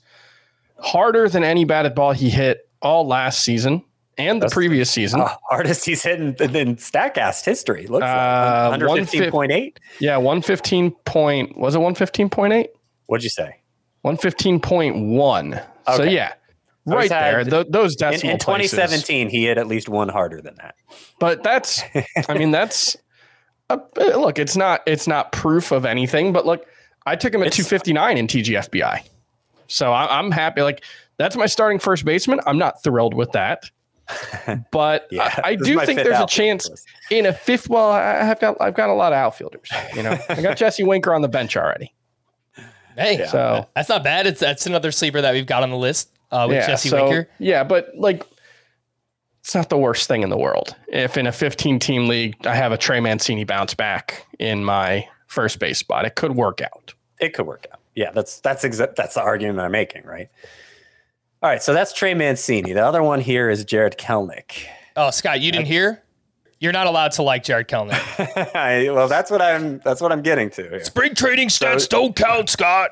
harder 0.80 1.30
than 1.30 1.44
any 1.46 1.64
batted 1.64 1.96
ball 1.96 2.12
he 2.12 2.30
hit 2.30 2.70
all 2.82 3.08
last 3.08 3.42
season 3.44 3.86
and 4.28 4.42
the 4.42 4.46
That's 4.46 4.54
previous 4.54 4.90
season. 4.90 5.22
Uh, 5.24 5.36
hardest 5.50 5.86
he's 5.86 6.04
hit 6.04 6.20
in, 6.20 6.28
in 6.56 6.76
Statcast 6.78 7.46
history. 7.46 7.88
Looks 7.88 8.04
uh, 8.04 8.70
like 8.72 8.82
115.8. 8.82 9.78
Yeah, 10.00 10.18
115 10.18 10.92
point. 11.06 11.58
Was 11.58 11.76
it 11.76 11.80
115.8? 11.80 12.68
What'd 13.06 13.24
you 13.24 13.30
say? 13.30 13.60
115.1. 14.06 15.66
So 15.96 16.04
yeah, 16.04 16.34
right 16.86 17.12
had- 17.12 17.34
there. 17.34 17.64
Th- 17.64 17.68
those 17.70 17.94
In, 17.94 17.98
decimal 18.12 18.34
in 18.34 18.40
places. 18.40 18.72
2017, 18.72 19.30
he 19.30 19.46
hit 19.46 19.58
at 19.58 19.68
least 19.68 19.90
one 19.90 20.10
harder 20.10 20.42
than 20.42 20.56
that. 20.56 20.76
But 21.20 21.44
that's, 21.44 21.84
I 22.30 22.38
mean, 22.38 22.52
that's 22.52 22.98
a, 23.70 23.80
look. 23.98 24.40
It's 24.40 24.56
not. 24.58 24.82
It's 24.86 25.08
not 25.08 25.32
proof 25.32 25.72
of 25.72 25.86
anything. 25.86 26.34
But 26.34 26.46
look, 26.46 26.66
I 27.06 27.16
took 27.16 27.34
him 27.34 27.42
at 27.42 27.48
It's- 27.48 27.58
259 27.68 28.18
in 28.18 28.28
TGFBI, 28.28 29.02
so 29.68 29.92
I, 29.92 30.18
I'm 30.20 30.32
happy. 30.32 30.62
Like 30.62 30.84
that's 31.18 31.36
my 31.36 31.46
starting 31.46 31.80
first 31.80 32.06
baseman. 32.06 32.40
I'm 32.46 32.58
not 32.58 32.84
thrilled 32.84 33.14
with 33.14 33.32
that, 33.34 33.64
but 34.72 35.08
Yeah, 35.12 35.24
I, 35.44 35.52
I 35.52 35.56
do 35.56 35.80
think 35.86 35.98
there's 36.04 36.20
a 36.20 36.28
chance 36.28 36.70
list. 36.70 36.88
in 37.10 37.26
a 37.26 37.34
fifth. 37.34 37.70
Well, 37.70 37.92
I 37.92 38.24
have 38.24 38.40
got. 38.40 38.58
I've 38.60 38.76
got 38.76 38.90
a 38.90 38.94
lot 38.94 39.14
of 39.14 39.18
outfielders. 39.18 39.70
You 39.96 40.04
know, 40.04 40.18
I 40.30 40.42
got 40.42 40.58
Jesse 40.58 40.84
Winker 40.84 41.14
on 41.14 41.22
the 41.22 41.30
bench 41.30 41.56
already. 41.58 41.94
Hey, 42.98 43.26
So 43.30 43.68
that's 43.76 43.90
not 43.90 44.04
bad. 44.04 44.28
It's 44.28 44.40
that's 44.40 44.66
another 44.66 44.92
sleeper 44.92 45.22
that 45.22 45.34
we've 45.34 45.48
got 45.48 45.64
on 45.64 45.72
the 45.72 45.78
list 45.78 46.10
uh, 46.32 46.46
with 46.48 46.66
Jesse 46.66 46.90
so, 46.90 47.04
Winker. 47.04 47.30
Yeah, 47.40 47.64
but 47.64 47.90
like 47.96 48.24
it's 49.42 49.56
not 49.56 49.70
the 49.70 49.78
worst 49.78 50.08
thing 50.08 50.24
in 50.24 50.30
the 50.30 50.38
world. 50.38 50.76
If 50.88 51.18
in 51.18 51.28
a 51.28 51.32
15 51.32 51.80
team 51.80 52.08
league 52.08 52.36
I 52.46 52.56
have 52.56 52.72
a 52.72 52.78
Trey 52.78 53.00
Mancini 53.00 53.44
bounce 53.44 53.74
back 53.74 54.26
in 54.40 54.64
my 54.64 55.08
first 55.28 55.60
base 55.60 55.80
spot, 55.80 56.06
it 56.06 56.16
could 56.16 56.36
work 56.36 56.62
out. 56.62 56.94
It 57.20 57.34
could 57.34 57.48
work 57.48 57.66
out. 57.72 57.80
Yeah, 57.96 58.12
that's 58.12 58.40
that's 58.40 58.64
exa- 58.64 58.96
that's 58.96 59.16
the 59.16 59.22
argument 59.22 59.60
I'm 59.60 59.72
making, 59.72 60.04
right? 60.04 60.30
All 61.44 61.50
right, 61.50 61.62
so 61.62 61.74
that's 61.74 61.92
Trey 61.92 62.14
Mancini. 62.14 62.72
The 62.72 62.86
other 62.86 63.04
one 63.04 63.20
here 63.20 63.50
is 63.50 63.66
Jarred 63.66 63.98
Kelenic. 63.98 64.64
Oh, 64.96 65.12
Scott, 65.12 65.42
you 65.42 65.52
didn't 65.52 65.68
hear? 65.68 66.02
You're 66.60 66.72
not 66.72 66.88
allowed 66.88 67.12
to 67.14 67.22
like 67.24 67.44
Jarred 67.44 67.68
Kelenic. 67.68 68.56
I- 68.56 68.90
well, 68.90 69.10
that's 69.10 69.30
what 69.30 69.42
I'm 69.42 69.80
that's 69.80 70.00
what 70.00 70.14
I'm 70.14 70.22
getting 70.22 70.50
to 70.52 70.62
here. 70.64 70.84
Spring 70.86 71.14
trading 71.14 71.50
stats 71.50 71.90
don't 71.90 72.16
count, 72.16 72.50
Scott. 72.50 72.92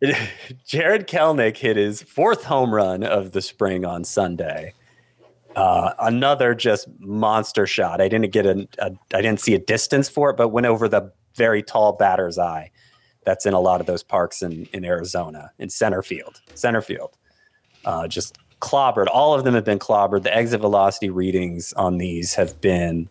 Jarred 0.66 1.06
Kelenic 1.06 1.58
hit 1.58 1.76
his 1.76 2.00
fourth 2.00 2.44
home 2.44 2.72
run 2.72 3.02
of 3.02 3.32
the 3.32 3.42
spring 3.42 3.84
on 3.84 4.04
Sunday. 4.04 4.72
Uh, 5.54 5.92
another 6.00 6.54
just 6.54 6.88
monster 6.98 7.66
shot. 7.66 8.00
I 8.00 8.08
didn't 8.08 8.30
get 8.32 8.46
a, 8.46 8.66
a, 8.78 8.92
I 9.12 9.20
didn't 9.20 9.40
see 9.40 9.54
a 9.54 9.58
distance 9.58 10.08
for 10.08 10.30
it, 10.30 10.36
but 10.38 10.48
went 10.48 10.66
over 10.66 10.88
the 10.88 11.12
very 11.34 11.62
tall 11.62 11.92
batter's 11.92 12.38
eye. 12.38 12.70
That's 13.26 13.44
in 13.44 13.52
a 13.52 13.60
lot 13.60 13.80
of 13.82 13.86
those 13.86 14.02
parks 14.02 14.40
in, 14.40 14.66
in 14.72 14.82
Arizona, 14.84 15.50
in 15.58 15.68
center 15.68 16.02
field, 16.02 16.40
center 16.54 16.80
field. 16.80 17.16
Uh, 17.86 18.06
just 18.06 18.36
clobbered. 18.60 19.06
All 19.12 19.34
of 19.34 19.44
them 19.44 19.54
have 19.54 19.64
been 19.64 19.78
clobbered. 19.78 20.22
The 20.22 20.34
exit 20.34 20.60
velocity 20.60 21.08
readings 21.08 21.72
on 21.74 21.98
these 21.98 22.34
have 22.34 22.60
been 22.60 23.08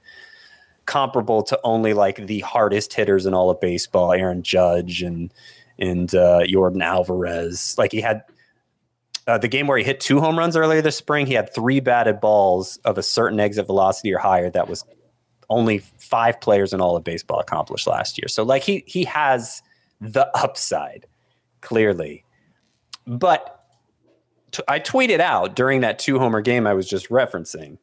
comparable 0.86 1.42
to 1.44 1.60
only 1.64 1.94
like 1.94 2.28
the 2.28 2.40
hardest 2.42 2.94
hitters 2.94 3.26
in 3.26 3.34
all 3.34 3.50
of 3.50 3.60
baseball, 3.60 4.14
Aaron 4.14 4.44
Judge 4.44 5.02
and 5.02 5.34
and 5.78 6.14
uh, 6.16 6.42
Yordan 6.42 6.84
Alvarez. 6.84 7.76
Like 7.78 7.92
he 7.92 8.02
had 8.02 8.24
uh, 9.28 9.38
the 9.38 9.48
game 9.48 9.68
where 9.68 9.78
he 9.78 9.84
hit 9.84 10.00
two 10.00 10.20
home 10.20 10.38
runs 10.38 10.56
earlier 10.56 10.82
this 10.82 10.98
spring. 10.98 11.26
He 11.26 11.34
had 11.34 11.54
three 11.54 11.80
batted 11.80 12.22
balls 12.22 12.78
of 12.86 12.98
a 12.98 13.04
certain 13.04 13.40
exit 13.40 13.66
velocity 13.66 14.14
or 14.14 14.20
higher. 14.20 14.50
That 14.50 14.70
was 14.70 14.86
only 15.50 15.80
five 16.00 16.40
players 16.42 16.74
in 16.74 16.82
all 16.82 16.96
of 16.96 17.04
baseball 17.04 17.40
accomplished 17.40 17.88
last 17.88 18.18
year. 18.18 18.28
So 18.28 18.44
like 18.44 18.64
he 18.64 18.84
he 18.88 19.04
has 19.06 19.62
the 20.02 20.30
upside 20.38 21.08
clearly, 21.62 22.24
but 23.08 23.55
t- 24.56 24.64
I 24.68 24.80
tweeted 24.80 25.20
out 25.20 25.56
during 25.56 25.82
that 25.82 26.00
two 26.00 26.20
homer 26.20 26.42
game 26.42 26.66
I 26.68 26.74
was 26.74 26.88
just 26.88 27.10
referencing. 27.10 27.78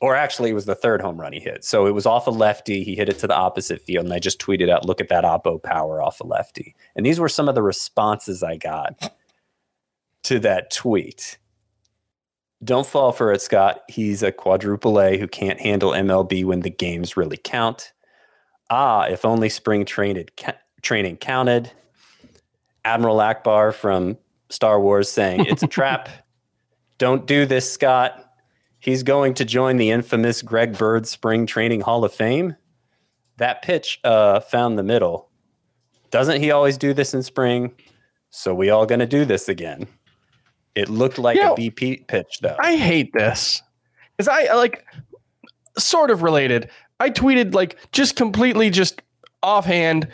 Or 0.00 0.14
actually, 0.14 0.50
it 0.50 0.54
was 0.54 0.66
the 0.66 0.76
third 0.76 1.00
home 1.00 1.20
run 1.20 1.32
he 1.32 1.40
hit. 1.40 1.64
So 1.64 1.86
it 1.86 1.90
was 1.90 2.06
off 2.06 2.28
a 2.28 2.30
lefty. 2.30 2.84
He 2.84 2.94
hit 2.94 3.08
it 3.08 3.18
to 3.18 3.26
the 3.26 3.34
opposite 3.34 3.82
field. 3.82 4.04
And 4.04 4.14
I 4.14 4.20
just 4.20 4.40
tweeted 4.40 4.70
out, 4.70 4.84
look 4.84 5.00
at 5.00 5.08
that 5.08 5.24
oppo 5.24 5.60
power 5.60 6.00
off 6.00 6.20
a 6.20 6.26
lefty. 6.26 6.76
And 6.94 7.04
these 7.04 7.18
were 7.18 7.28
some 7.28 7.48
of 7.48 7.56
the 7.56 7.62
responses 7.62 8.44
I 8.44 8.56
got 8.56 9.12
to 10.24 10.38
that 10.38 10.70
tweet. 10.70 11.38
Don't 12.62 12.86
fall 12.86 13.10
for 13.10 13.32
it, 13.32 13.42
Scott. 13.42 13.82
He's 13.88 14.22
a 14.22 14.30
quadruple 14.30 15.00
A 15.00 15.18
who 15.18 15.26
can't 15.26 15.60
handle 15.60 15.90
MLB 15.90 16.44
when 16.44 16.60
the 16.60 16.70
games 16.70 17.16
really 17.16 17.36
count. 17.36 17.92
Ah, 18.70 19.06
if 19.06 19.24
only 19.24 19.48
spring 19.48 19.84
trained, 19.84 20.30
training 20.82 21.16
counted. 21.16 21.72
Admiral 22.84 23.18
Ackbar 23.18 23.74
from 23.74 24.16
Star 24.50 24.80
Wars 24.80 25.10
saying, 25.10 25.46
It's 25.46 25.62
a 25.62 25.66
trap. 25.78 26.08
Don't 26.98 27.26
do 27.26 27.46
this, 27.46 27.70
Scott. 27.72 28.24
He's 28.80 29.02
going 29.02 29.34
to 29.34 29.44
join 29.44 29.76
the 29.76 29.90
infamous 29.90 30.42
Greg 30.42 30.76
Bird 30.78 31.06
Spring 31.06 31.46
Training 31.46 31.80
Hall 31.82 32.04
of 32.04 32.12
Fame. 32.12 32.56
That 33.36 33.62
pitch 33.62 34.00
uh, 34.04 34.40
found 34.40 34.78
the 34.78 34.82
middle. 34.82 35.30
Doesn't 36.10 36.40
he 36.40 36.50
always 36.50 36.76
do 36.78 36.92
this 36.94 37.14
in 37.14 37.22
spring? 37.22 37.72
So 38.30 38.54
we 38.54 38.70
all 38.70 38.86
going 38.86 38.98
to 39.00 39.06
do 39.06 39.24
this 39.24 39.48
again. 39.48 39.86
It 40.74 40.88
looked 40.88 41.18
like 41.18 41.36
Yeah. 41.36 41.52
a 41.52 41.54
BP 41.56 42.06
pitch, 42.08 42.38
though. 42.40 42.56
I 42.58 42.76
hate 42.76 43.12
this 43.12 43.62
because 44.16 44.28
I, 44.28 44.52
like 44.54 44.84
sort 45.78 46.10
of 46.10 46.22
related. 46.22 46.70
I 47.00 47.10
tweeted 47.10 47.54
like 47.54 47.76
just 47.92 48.16
completely 48.16 48.70
just 48.70 49.02
offhand. 49.42 50.08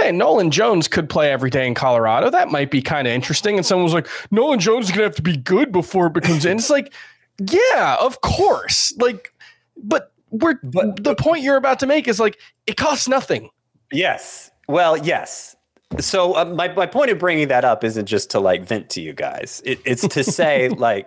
Hey, 0.00 0.12
Nolan 0.12 0.50
Jones 0.50 0.88
could 0.88 1.08
play 1.08 1.30
every 1.32 1.50
day 1.50 1.66
in 1.66 1.74
Colorado. 1.74 2.30
That 2.30 2.50
might 2.50 2.70
be 2.70 2.82
kind 2.82 3.06
of 3.08 3.14
interesting. 3.14 3.56
And 3.56 3.64
someone 3.64 3.84
was 3.84 3.94
like, 3.94 4.08
Nolan 4.30 4.58
Jones 4.60 4.86
is 4.86 4.90
gonna 4.92 5.04
have 5.04 5.16
to 5.16 5.22
be 5.22 5.36
good 5.36 5.72
before 5.72 6.06
it 6.08 6.12
becomes 6.12 6.44
in. 6.44 6.58
It's 6.58 6.70
like, 6.70 6.92
yeah, 7.38 7.96
of 8.00 8.20
course. 8.20 8.94
Like, 8.98 9.32
but 9.76 10.12
we're 10.30 10.54
But- 10.62 11.02
the 11.02 11.14
point 11.14 11.42
you're 11.42 11.56
about 11.56 11.78
to 11.80 11.86
make 11.86 12.08
is 12.08 12.20
like 12.20 12.38
it 12.66 12.76
costs 12.76 13.08
nothing. 13.08 13.50
Yes. 13.92 14.50
Well, 14.68 14.96
yes. 14.96 15.54
So 16.00 16.34
uh, 16.34 16.44
my 16.44 16.68
my 16.74 16.86
point 16.86 17.10
of 17.10 17.18
bringing 17.18 17.48
that 17.48 17.64
up 17.64 17.84
isn't 17.84 18.06
just 18.06 18.30
to 18.30 18.40
like 18.40 18.62
vent 18.64 18.90
to 18.90 19.00
you 19.00 19.12
guys. 19.12 19.62
It, 19.64 19.80
it's 19.84 20.06
to 20.08 20.24
say 20.24 20.68
like 20.76 21.06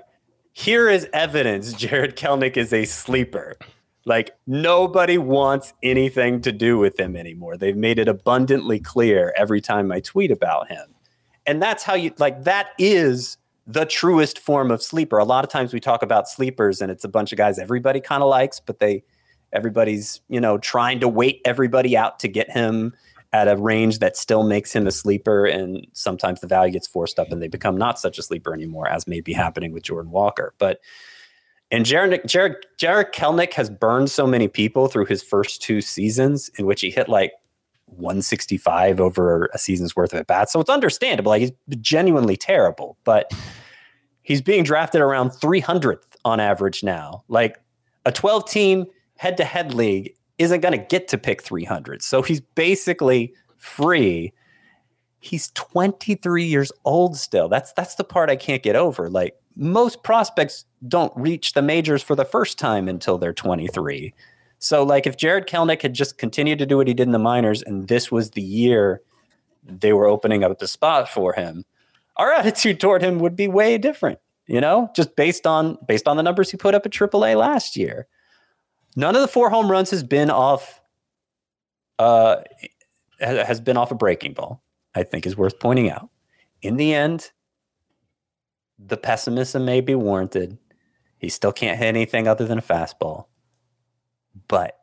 here 0.54 0.88
is 0.90 1.08
evidence 1.14 1.74
Jarred 1.74 2.16
Kelenic 2.16 2.56
is 2.58 2.72
a 2.74 2.86
sleeper. 2.86 3.58
Like 4.06 4.32
nobody 4.48 5.18
wants 5.18 5.74
anything 5.84 6.42
to 6.42 6.52
do 6.52 6.78
with 6.78 7.00
him 7.00 7.16
anymore. 7.16 7.58
They've 7.58 7.76
made 7.76 8.00
it 8.00 8.08
abundantly 8.08 8.80
clear 8.80 9.34
every 9.38 9.62
time 9.62 9.92
I 9.92 10.00
tweet 10.00 10.32
about 10.32 10.70
him. 10.70 10.96
And 11.46 11.62
that's 11.62 11.84
how 11.84 11.96
you 11.96 12.14
like 12.18 12.44
that 12.44 12.70
is 12.78 13.38
the 13.68 13.86
truest 13.86 14.40
form 14.40 14.72
of 14.72 14.82
sleeper. 14.82 15.18
A 15.18 15.26
lot 15.26 15.44
of 15.44 15.52
times 15.52 15.74
we 15.74 15.80
talk 15.80 16.02
about 16.02 16.28
sleepers 16.28 16.82
and 16.82 16.92
it's 16.92 17.04
a 17.04 17.10
bunch 17.10 17.32
of 17.32 17.38
guys 17.38 17.60
everybody 17.60 18.00
kind 18.00 18.24
of 18.24 18.30
likes, 18.30 18.60
but 18.60 18.80
they 18.80 19.04
everybody's, 19.54 20.22
you 20.30 20.40
know, 20.40 20.58
trying 20.58 21.00
to 21.00 21.08
wait 21.08 21.42
everybody 21.46 21.98
out 21.98 22.20
to 22.20 22.28
get 22.28 22.50
him 22.52 22.94
at 23.32 23.48
a 23.48 23.56
range 23.58 24.00
that 24.00 24.18
still 24.18 24.44
makes 24.44 24.74
him 24.74 24.88
a 24.88 24.92
sleeper 24.92 25.46
and 25.46 25.86
sometimes 25.94 26.42
the 26.42 26.48
value 26.48 26.74
gets 26.74 26.88
forced 26.88 27.20
up 27.20 27.32
and 27.32 27.42
they 27.42 27.48
become 27.48 27.78
not 27.78 28.00
such 28.00 28.18
a 28.18 28.24
sleeper 28.24 28.54
anymore 28.54 28.88
as 28.88 29.08
may 29.08 29.22
be 29.22 29.34
happening 29.34 29.72
with 29.72 29.84
Jordan 29.84 30.12
Walker. 30.12 30.54
But 30.58 30.80
and 31.72 31.86
Jared, 31.86 32.22
Jared, 32.28 32.56
Jarred 32.78 33.14
Kelenic 33.14 33.54
has 33.54 33.70
burned 33.70 34.10
so 34.10 34.26
many 34.26 34.48
people 34.48 34.88
through 34.88 35.06
his 35.06 35.22
first 35.22 35.62
two 35.62 35.82
seasons 35.82 36.50
in 36.58 36.66
which 36.66 36.82
he 36.82 36.90
hit 36.90 37.08
like 37.08 37.32
165 37.86 39.00
over 39.00 39.50
a 39.54 39.58
season's 39.58 39.96
worth 39.96 40.14
of 40.14 40.20
at 40.20 40.28
bats. 40.28 40.52
So 40.52 40.60
it's 40.60 40.70
understandable. 40.70 41.32
Like 41.32 41.42
he's 41.42 41.52
genuinely 41.80 42.38
terrible, 42.38 42.98
but 43.04 43.32
he's 44.24 44.42
being 44.42 44.64
drafted 44.64 45.02
around 45.02 45.32
300th 45.32 46.04
on 46.26 46.40
average 46.40 46.84
now. 46.84 47.24
Like 47.28 47.60
a 48.06 48.12
12 48.12 48.50
team 48.50 48.86
head 49.18 49.38
to 49.38 49.46
head 49.46 49.74
league 49.74 50.16
isn't 50.38 50.62
going 50.62 50.78
to 50.78 50.86
get 50.86 51.08
to 51.10 51.18
pick 51.18 51.44
300. 51.44 52.02
So 52.02 52.22
he's 52.22 52.40
basically 52.40 53.34
free. 53.58 54.34
He's 55.20 55.52
23 55.52 56.46
years 56.46 56.72
old 56.86 57.18
still. 57.18 57.50
That's 57.50 57.74
that's 57.74 57.96
the 57.96 58.06
part 58.06 58.30
I 58.30 58.38
can't 58.38 58.64
get 58.64 58.76
over. 58.76 59.10
Like 59.10 59.36
most 59.60 60.04
prospects 60.04 60.64
don't 60.88 61.12
reach 61.18 61.52
the 61.52 61.62
majors 61.62 62.02
for 62.02 62.16
the 62.16 62.24
first 62.24 62.58
time 62.58 62.88
until 62.88 63.18
they're 63.18 63.34
23. 63.34 64.14
So 64.58 64.84
like 64.84 65.06
if 65.06 65.18
Jarred 65.18 65.48
Kelenic 65.48 65.82
had 65.82 65.94
just 65.94 66.18
continued 66.18 66.60
to 66.60 66.66
do 66.66 66.78
what 66.78 66.88
he 66.88 66.94
did 66.94 67.08
in 67.08 67.12
the 67.12 67.20
minors 67.20 67.62
and 67.62 67.90
this 67.90 68.10
was 68.10 68.32
the 68.32 68.42
year 68.42 69.02
they 69.64 69.92
were 69.92 70.08
opening 70.08 70.44
up 70.44 70.58
the 70.60 70.68
spot 70.68 71.10
for 71.10 71.34
him, 71.34 71.66
our 72.16 72.32
attitude 72.38 72.80
toward 72.80 73.02
him 73.02 73.20
would 73.20 73.36
be 73.36 73.50
way 73.50 73.78
different, 73.78 74.20
you 74.48 74.62
know, 74.62 74.90
just 74.96 75.18
based 75.18 75.46
on 75.46 75.78
based 75.86 76.08
on 76.08 76.16
the 76.16 76.24
numbers 76.24 76.50
he 76.50 76.58
put 76.58 76.74
up 76.74 76.86
at 76.86 76.94
AAA 76.94 77.36
last 77.36 77.76
year. 77.76 78.08
None 78.96 79.16
of 79.16 79.22
the 79.22 79.28
four 79.28 79.50
home 79.50 79.70
runs 79.70 79.92
has 79.92 80.04
been 80.04 80.30
off 80.30 80.80
uh 82.00 82.38
has 83.20 83.60
been 83.60 83.76
off 83.76 83.92
a 83.92 83.96
breaking 83.96 84.34
ball, 84.34 84.64
I 84.96 85.04
think 85.04 85.26
is 85.26 85.36
worth 85.36 85.60
pointing 85.60 85.90
out. 85.90 86.10
In 86.62 86.78
the 86.78 86.94
end, 86.94 87.32
the 88.80 88.98
pessimism 88.98 89.66
may 89.66 89.82
be 89.82 89.96
warranted. 89.96 90.58
He 91.18 91.30
still 91.30 91.52
can't 91.52 91.78
hit 91.78 91.88
anything 91.88 92.28
other 92.28 92.46
than 92.46 92.58
a 92.58 92.62
fastball. 92.62 93.26
But 94.48 94.80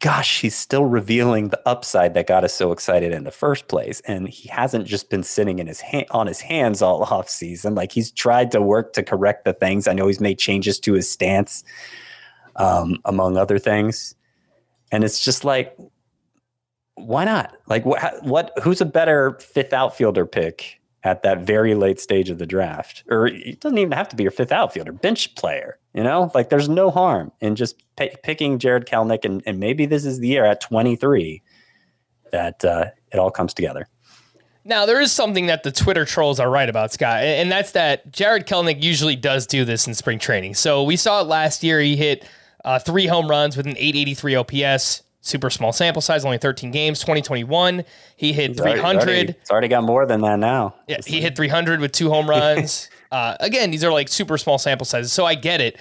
gosh, 0.00 0.40
he's 0.40 0.56
still 0.56 0.84
revealing 0.84 1.48
the 1.48 1.62
upside 1.64 2.14
that 2.14 2.26
got 2.26 2.42
us 2.42 2.52
so 2.52 2.72
excited 2.72 3.12
in 3.12 3.22
the 3.22 3.30
first 3.30 3.68
place. 3.68 4.00
And 4.00 4.28
he 4.28 4.48
hasn't 4.48 4.86
just 4.86 5.10
been 5.10 5.22
sitting 5.22 5.60
in 5.60 5.68
his 5.68 5.80
hand 5.80 6.06
on 6.10 6.26
his 6.26 6.40
hands 6.40 6.82
all 6.82 7.04
off 7.10 7.28
season. 7.28 7.76
Like 7.76 7.92
he's 7.92 8.10
tried 8.10 8.50
to 8.50 8.60
work 8.60 8.92
to 8.94 9.02
correct 9.04 9.44
the 9.44 9.52
things. 9.52 9.86
I 9.86 9.92
know 9.92 10.08
he's 10.08 10.20
made 10.20 10.38
changes 10.38 10.80
to 10.80 10.94
his 10.94 11.08
stance, 11.08 11.62
um, 12.56 12.98
among 13.04 13.36
other 13.36 13.60
things. 13.60 14.16
And 14.90 15.04
it's 15.04 15.24
just 15.24 15.44
like 15.44 15.76
Why 16.96 17.24
not? 17.24 17.56
Like 17.68 17.86
what? 17.86 18.22
What? 18.24 18.52
Who's 18.62 18.80
a 18.80 18.86
better 18.86 19.38
fifth 19.40 19.72
outfielder 19.72 20.26
pick 20.26 20.81
at 21.04 21.22
that 21.22 21.40
very 21.40 21.74
late 21.74 22.00
stage 22.00 22.30
of 22.30 22.38
the 22.38 22.46
draft? 22.46 23.04
Or 23.08 23.26
it 23.26 23.60
doesn't 23.60 23.78
even 23.78 23.92
have 23.92 24.08
to 24.10 24.16
be 24.16 24.22
your 24.22 24.32
fifth 24.32 24.52
outfielder, 24.52 24.92
bench 24.92 25.34
player. 25.34 25.78
You 25.94 26.02
know, 26.02 26.30
like 26.34 26.48
there's 26.48 26.68
no 26.68 26.90
harm 26.90 27.32
in 27.40 27.56
just 27.56 27.82
p- 27.96 28.14
picking 28.22 28.58
Jarred 28.58 28.86
Kelenic, 28.86 29.24
and, 29.24 29.42
and 29.46 29.58
maybe 29.58 29.86
this 29.86 30.04
is 30.04 30.20
the 30.20 30.28
year 30.28 30.44
at 30.44 30.60
23 30.60 31.42
that 32.30 32.64
uh, 32.64 32.86
it 33.12 33.18
all 33.18 33.30
comes 33.30 33.52
together. 33.52 33.88
Now, 34.64 34.86
there 34.86 35.00
is 35.00 35.10
something 35.10 35.46
that 35.46 35.64
the 35.64 35.72
Twitter 35.72 36.04
trolls 36.04 36.38
are 36.38 36.48
right 36.48 36.68
about, 36.68 36.92
Scott, 36.92 37.24
and 37.24 37.50
that's 37.50 37.72
that 37.72 38.12
Jarred 38.12 38.46
Kelenic 38.46 38.82
usually 38.82 39.16
does 39.16 39.46
do 39.46 39.64
this 39.64 39.88
in 39.88 39.94
spring 39.94 40.20
training. 40.20 40.54
So 40.54 40.84
we 40.84 40.96
saw 40.96 41.20
it 41.20 41.24
last 41.24 41.64
year. 41.64 41.80
He 41.80 41.96
hit 41.96 42.24
uh, 42.64 42.78
three 42.78 43.06
home 43.06 43.28
runs 43.28 43.56
with 43.56 43.66
an 43.66 43.76
883 43.76 44.36
OPS, 44.36 45.02
super 45.22 45.48
small 45.50 45.72
sample 45.72 46.02
size, 46.02 46.24
only 46.24 46.36
13 46.38 46.70
games. 46.70 46.98
2021, 47.00 47.84
he 48.16 48.32
hit 48.32 48.50
He's 48.50 48.60
300. 48.60 48.82
Already, 48.82 49.12
already, 49.12 49.28
it's 49.40 49.50
already 49.50 49.68
got 49.68 49.84
more 49.84 50.04
than 50.04 50.20
that 50.20 50.38
now. 50.38 50.74
Yeah, 50.88 50.98
he 51.06 51.20
hit 51.20 51.34
300 51.36 51.80
with 51.80 51.92
two 51.92 52.10
home 52.10 52.28
runs. 52.30 52.90
uh, 53.10 53.36
again, 53.40 53.70
these 53.70 53.82
are 53.84 53.92
like 53.92 54.08
super 54.08 54.36
small 54.36 54.58
sample 54.58 54.84
sizes, 54.84 55.12
so 55.12 55.24
I 55.24 55.34
get 55.34 55.60
it. 55.60 55.78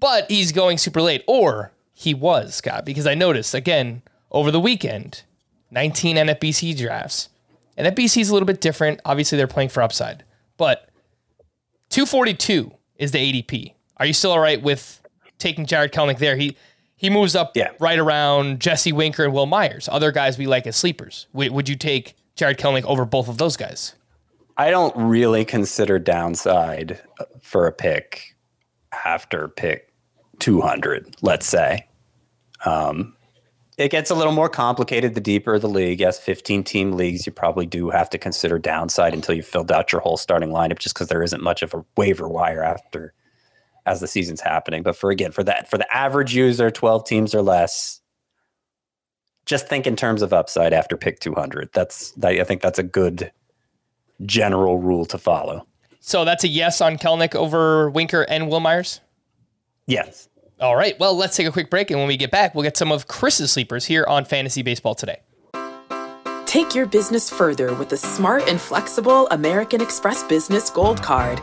But 0.00 0.30
he's 0.30 0.52
going 0.52 0.78
super 0.78 1.02
late, 1.02 1.22
or 1.28 1.72
he 1.92 2.14
was, 2.14 2.54
Scott, 2.54 2.84
because 2.86 3.06
I 3.06 3.14
noticed 3.14 3.54
again 3.54 4.02
over 4.30 4.50
the 4.50 4.60
weekend, 4.60 5.22
19 5.70 6.16
NFBC 6.16 6.76
drafts. 6.76 7.28
and 7.76 7.86
NFBC 7.94 8.20
is 8.20 8.28
a 8.30 8.32
little 8.32 8.46
bit 8.46 8.60
different. 8.60 9.00
Obviously, 9.04 9.36
they're 9.38 9.46
playing 9.46 9.68
for 9.70 9.82
upside, 9.82 10.24
but 10.56 10.88
242 11.90 12.72
is 12.96 13.12
the 13.12 13.18
ADP. 13.18 13.72
Are 13.96 14.06
you 14.06 14.12
still 14.12 14.32
all 14.32 14.40
right 14.40 14.60
with 14.60 15.00
taking 15.38 15.66
Jarred 15.66 15.92
Kelenic 15.92 16.18
there? 16.18 16.36
He 16.36 16.56
he 17.04 17.10
moves 17.10 17.36
up 17.36 17.52
Yeah. 17.54 17.68
right 17.80 17.98
around 17.98 18.60
Jesse 18.60 18.90
Winker 18.92 19.24
and 19.24 19.34
Wil 19.34 19.44
Myers. 19.44 19.90
Other 19.92 20.10
guys 20.10 20.38
we 20.38 20.46
like 20.46 20.66
as 20.66 20.74
sleepers. 20.74 21.26
W- 21.34 21.52
would 21.52 21.68
you 21.68 21.76
take 21.76 22.16
Jarred 22.34 22.56
Kelenic 22.58 22.84
over 22.84 23.04
both 23.04 23.28
of 23.28 23.36
those 23.36 23.58
guys? 23.58 23.94
I 24.56 24.70
don't 24.70 24.96
really 24.96 25.44
consider 25.44 25.98
downside 25.98 26.98
for 27.42 27.66
a 27.66 27.72
pick 27.72 28.34
after 29.04 29.48
pick 29.48 29.92
200, 30.38 31.16
let's 31.20 31.44
say. 31.46 31.86
Um, 32.64 33.14
it 33.76 33.90
gets 33.90 34.10
a 34.10 34.14
little 34.14 34.32
more 34.32 34.48
complicated 34.48 35.14
the 35.14 35.20
deeper 35.20 35.58
the 35.58 35.68
league. 35.68 36.00
Yes, 36.00 36.18
15 36.18 36.64
team 36.64 36.92
leagues, 36.92 37.26
you 37.26 37.32
probably 37.32 37.66
do 37.66 37.90
have 37.90 38.08
to 38.10 38.18
consider 38.18 38.58
downside 38.58 39.12
until 39.12 39.34
you've 39.34 39.44
filled 39.46 39.70
out 39.70 39.92
your 39.92 40.00
whole 40.00 40.16
starting 40.16 40.48
lineup 40.48 40.78
just 40.78 40.94
because 40.94 41.08
there 41.08 41.22
isn't 41.22 41.42
much 41.42 41.60
of 41.62 41.74
a 41.74 41.84
waiver 41.96 42.28
wire 42.28 42.62
after 42.62 43.12
as 43.86 44.00
the 44.00 44.06
season's 44.06 44.40
happening. 44.40 44.82
But 44.82 44.96
for 44.96 45.10
again, 45.10 45.32
for 45.32 45.44
that, 45.44 45.68
for 45.68 45.78
the 45.78 45.94
average 45.94 46.34
user, 46.34 46.70
12 46.70 47.04
teams 47.04 47.34
or 47.34 47.42
less, 47.42 48.00
just 49.46 49.68
think 49.68 49.86
in 49.86 49.96
terms 49.96 50.22
of 50.22 50.32
upside 50.32 50.72
after 50.72 50.96
pick 50.96 51.20
200. 51.20 51.70
That's, 51.72 52.12
that, 52.12 52.32
I 52.32 52.44
think 52.44 52.62
that's 52.62 52.78
a 52.78 52.82
good 52.82 53.30
general 54.24 54.78
rule 54.78 55.04
to 55.06 55.18
follow. 55.18 55.66
So 56.00 56.24
that's 56.24 56.44
a 56.44 56.48
yes 56.48 56.80
on 56.80 56.96
Kelenic 56.98 57.34
over 57.34 57.90
Winker 57.90 58.22
and 58.22 58.48
Wil 58.48 58.60
Myers? 58.60 59.00
Yes. 59.86 60.28
All 60.60 60.76
right. 60.76 60.98
Well, 60.98 61.16
let's 61.16 61.36
take 61.36 61.46
a 61.46 61.52
quick 61.52 61.70
break. 61.70 61.90
And 61.90 61.98
when 61.98 62.08
we 62.08 62.16
get 62.16 62.30
back, 62.30 62.54
we'll 62.54 62.62
get 62.62 62.76
some 62.76 62.92
of 62.92 63.08
Chris's 63.08 63.52
sleepers 63.52 63.84
here 63.84 64.04
on 64.08 64.24
Fantasy 64.24 64.62
Baseball 64.62 64.94
today. 64.94 65.20
Take 66.46 66.74
your 66.74 66.86
business 66.86 67.28
further 67.28 67.74
with 67.74 67.88
the 67.88 67.96
smart 67.96 68.48
and 68.48 68.60
flexible 68.60 69.26
American 69.28 69.80
Express 69.80 70.22
Business 70.22 70.70
Gold 70.70 71.02
Card. 71.02 71.42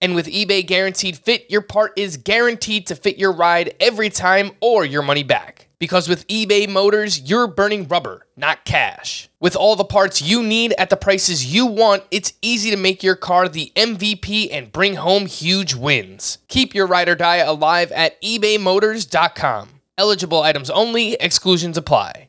And 0.00 0.14
with 0.14 0.26
eBay 0.26 0.64
Guaranteed 0.64 1.16
Fit, 1.18 1.50
your 1.50 1.60
part 1.60 1.92
is 1.98 2.16
guaranteed 2.16 2.86
to 2.86 2.94
fit 2.94 3.18
your 3.18 3.32
ride 3.32 3.74
every 3.80 4.10
time 4.10 4.52
or 4.60 4.84
your 4.84 5.02
money 5.02 5.24
back. 5.24 5.68
Because 5.80 6.08
with 6.08 6.26
eBay 6.28 6.68
Motors, 6.68 7.28
you're 7.28 7.48
burning 7.48 7.86
rubber, 7.88 8.26
not 8.36 8.64
cash. 8.64 9.28
With 9.40 9.56
all 9.56 9.74
the 9.74 9.84
parts 9.84 10.22
you 10.22 10.42
need 10.42 10.72
at 10.78 10.90
the 10.90 10.96
prices 10.96 11.52
you 11.52 11.66
want, 11.66 12.04
it's 12.12 12.32
easy 12.42 12.70
to 12.70 12.76
make 12.76 13.02
your 13.02 13.16
car 13.16 13.48
the 13.48 13.72
MVP 13.74 14.48
and 14.52 14.70
bring 14.70 14.96
home 14.96 15.26
huge 15.26 15.74
wins. 15.74 16.38
Keep 16.46 16.76
your 16.76 16.86
ride 16.86 17.08
or 17.08 17.16
die 17.16 17.36
alive 17.36 17.90
at 17.92 18.20
ebaymotors.com. 18.22 19.68
Eligible 19.96 20.42
items 20.42 20.70
only, 20.70 21.14
exclusions 21.14 21.76
apply. 21.76 22.28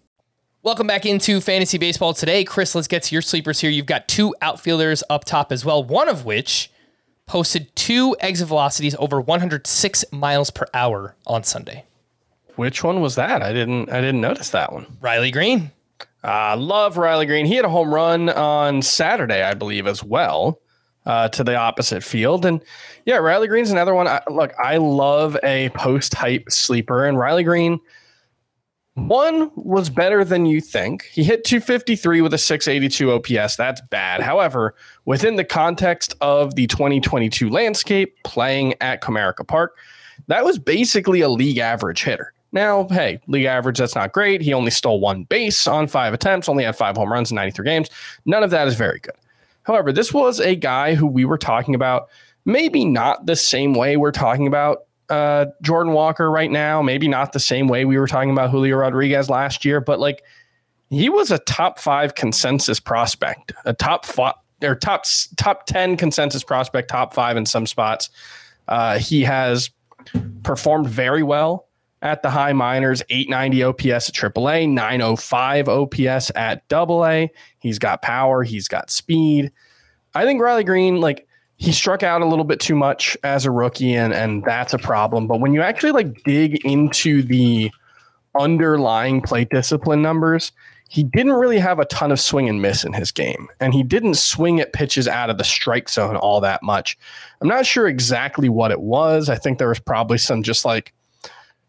Welcome 0.64 0.88
back 0.88 1.06
into 1.06 1.40
fantasy 1.40 1.78
baseball 1.78 2.14
today. 2.14 2.44
Chris, 2.44 2.74
let's 2.74 2.88
get 2.88 3.04
to 3.04 3.16
your 3.16 3.22
sleepers 3.22 3.60
here. 3.60 3.70
You've 3.70 3.86
got 3.86 4.08
two 4.08 4.36
outfielders 4.42 5.04
up 5.10 5.24
top 5.24 5.52
as 5.52 5.64
well, 5.64 5.84
one 5.84 6.10
of 6.10 6.26
which 6.26 6.72
posted 7.30 7.74
two 7.76 8.16
exit 8.22 8.48
velocities 8.48 8.96
over 8.98 9.22
106 9.22 10.06
miles 10.12 10.50
per 10.50 10.66
hour 10.74 11.16
on 11.28 11.44
Sunday. 11.44 11.86
Which 12.56 12.84
one 12.84 13.02
was 13.02 13.14
that? 13.16 13.44
I 13.44 13.54
didn't 13.54 13.92
I 13.92 14.02
didn't 14.02 14.20
notice 14.20 14.50
that 14.50 14.74
one. 14.74 14.88
Riley 15.00 15.30
Greene. 15.30 15.72
I 16.24 16.56
love 16.56 16.98
Riley 16.98 17.28
Greene. 17.28 17.46
He 17.46 17.54
had 17.54 17.66
a 17.66 17.70
home 17.70 17.94
run 17.94 18.30
on 18.30 18.82
Saturday, 18.82 19.44
I 19.44 19.54
believe, 19.54 19.86
as 19.86 20.04
well, 20.04 20.60
uh, 21.06 21.30
to 21.30 21.44
the 21.44 21.56
opposite 21.56 22.04
field. 22.04 22.46
And 22.46 22.62
yeah, 23.06 23.18
Riley 23.18 23.48
Greene's 23.48 23.72
another 23.72 23.94
one. 23.94 24.08
I, 24.08 24.22
look, 24.28 24.52
I 24.58 24.78
love 24.78 25.38
a 25.44 25.70
post 25.70 26.16
hype 26.16 26.50
sleeper, 26.50 27.06
and 27.06 27.18
Riley 27.18 27.44
Greene. 27.44 27.80
One 29.08 29.52
was 29.56 29.90
better 29.90 30.24
than 30.24 30.46
you 30.46 30.62
think. 30.62 31.04
He 31.04 31.24
hit 31.24 31.44
253 31.44 32.22
with 32.22 32.34
a 32.34 32.38
682 32.38 33.12
OPS. 33.12 33.56
That's 33.56 33.82
bad. 33.90 34.22
However, 34.22 34.76
within 35.06 35.36
the 35.36 35.44
context 35.44 36.16
of 36.22 36.56
the 36.56 36.68
2022 36.68 37.50
landscape, 37.50 38.16
playing 38.24 38.76
at 38.82 39.02
Comerica 39.02 39.48
Park, 39.48 39.78
that 40.28 40.44
was 40.46 40.60
basically 40.60 41.22
a 41.22 41.30
league 41.30 41.58
average 41.58 42.04
hitter. 42.04 42.34
Now, 42.52 42.88
hey, 42.90 43.20
league 43.28 43.46
average, 43.46 43.78
that's 43.78 43.96
not 43.96 44.12
great. 44.12 44.42
He 44.42 44.54
only 44.54 44.72
stole 44.72 45.00
one 45.00 45.24
base 45.24 45.68
on 45.68 45.88
five 45.88 46.14
attempts, 46.14 46.50
only 46.50 46.64
had 46.64 46.76
five 46.76 46.98
home 46.98 47.12
runs 47.12 47.32
in 47.32 47.36
93 47.36 47.66
games. 47.66 47.90
None 48.26 48.44
of 48.44 48.50
that 48.50 48.68
is 48.68 48.76
very 48.76 49.00
good. 49.00 49.16
However, 49.64 49.92
this 49.92 50.14
was 50.14 50.40
a 50.40 50.56
guy 50.56 50.96
who 50.96 51.06
we 51.06 51.26
were 51.26 51.38
talking 51.38 51.76
about, 51.76 52.10
maybe 52.46 52.86
not 52.86 53.28
the 53.28 53.36
same 53.36 53.74
way 53.74 53.98
we're 53.98 54.12
talking 54.12 54.48
about 54.48 54.86
uh, 55.10 55.48
Jordan 55.62 55.94
Walker 55.94 56.30
right 56.30 56.52
now, 56.52 56.82
maybe 56.82 57.08
not 57.08 57.34
the 57.34 57.40
same 57.40 57.68
way 57.68 57.86
we 57.86 57.98
were 57.98 58.08
talking 58.08 58.32
about 58.32 58.50
Julio 58.52 58.78
Rodriguez 58.78 59.30
last 59.30 59.66
year, 59.66 59.82
but 59.82 60.00
like 60.00 60.24
he 60.90 61.10
was 61.10 61.32
a 61.32 61.40
top 61.40 61.80
five 61.80 62.16
consensus 62.16 62.80
prospect, 62.80 63.54
a 63.66 63.74
top 63.74 64.06
five 64.06 64.36
or 64.64 64.76
top 64.76 65.06
top 65.38 65.66
10 65.66 65.98
consensus 65.98 66.44
prospect, 66.44 66.90
top 66.90 67.14
five 67.14 67.38
in 67.38 67.46
some 67.46 67.66
spots. 67.66 68.10
Uh, 68.68 69.00
he 69.00 69.24
has 69.24 69.70
performed 70.44 70.88
very 70.88 71.24
well 71.24 71.68
at 72.02 72.22
the 72.22 72.30
high 72.30 72.54
minors 72.54 73.02
890 73.10 73.64
OPS 73.64 74.10
at 74.10 74.16
AAA, 74.16 74.70
905 74.70 75.70
OPS 75.70 76.32
at 76.36 76.64
AA. 76.72 77.28
He's 77.60 77.80
got 77.80 78.02
power, 78.02 78.44
he's 78.44 78.68
got 78.68 78.90
speed. 78.90 79.52
I 80.14 80.26
think 80.26 80.42
Riley 80.42 80.64
Greene, 80.64 81.00
like, 81.02 81.28
he 81.60 81.74
struck 81.74 82.04
out 82.04 82.22
a 82.22 82.26
little 82.26 82.46
bit 82.46 82.62
too 82.62 82.74
much 82.74 83.18
as 83.24 83.46
a 83.46 83.52
rookie, 83.52 83.94
and, 83.94 84.14
and 84.14 84.44
that's 84.46 84.74
a 84.74 84.78
problem. 84.78 85.28
But 85.28 85.42
when 85.42 85.54
you 85.54 85.62
actually 85.62 85.92
like 85.92 86.24
dig 86.24 86.66
into 86.66 87.22
the 87.22 87.70
underlying 88.40 89.22
plate 89.22 89.50
discipline 89.50 90.02
numbers, 90.02 90.54
he 90.88 91.04
didn't 91.04 91.34
really 91.34 91.60
have 91.60 91.78
a 91.78 91.86
ton 91.86 92.14
of 92.14 92.20
swing 92.20 92.48
and 92.48 92.62
miss 92.62 92.86
in 92.86 92.94
his 92.94 93.12
game, 93.12 93.50
and 93.60 93.74
he 93.74 93.84
didn't 93.84 94.16
swing 94.16 94.62
at 94.62 94.72
pitches 94.72 95.06
out 95.06 95.30
of 95.30 95.38
the 95.38 95.44
strike 95.44 95.90
zone 95.90 96.16
all 96.16 96.40
that 96.40 96.64
much. 96.64 96.98
I'm 97.42 97.50
not 97.50 97.66
sure 97.66 97.90
exactly 97.90 98.48
what 98.48 98.72
it 98.72 98.80
was. 98.80 99.28
I 99.28 99.36
think 99.36 99.58
there 99.58 99.68
was 99.68 99.80
probably 99.80 100.18
some 100.18 100.44
just 100.44 100.64
like, 100.64 100.94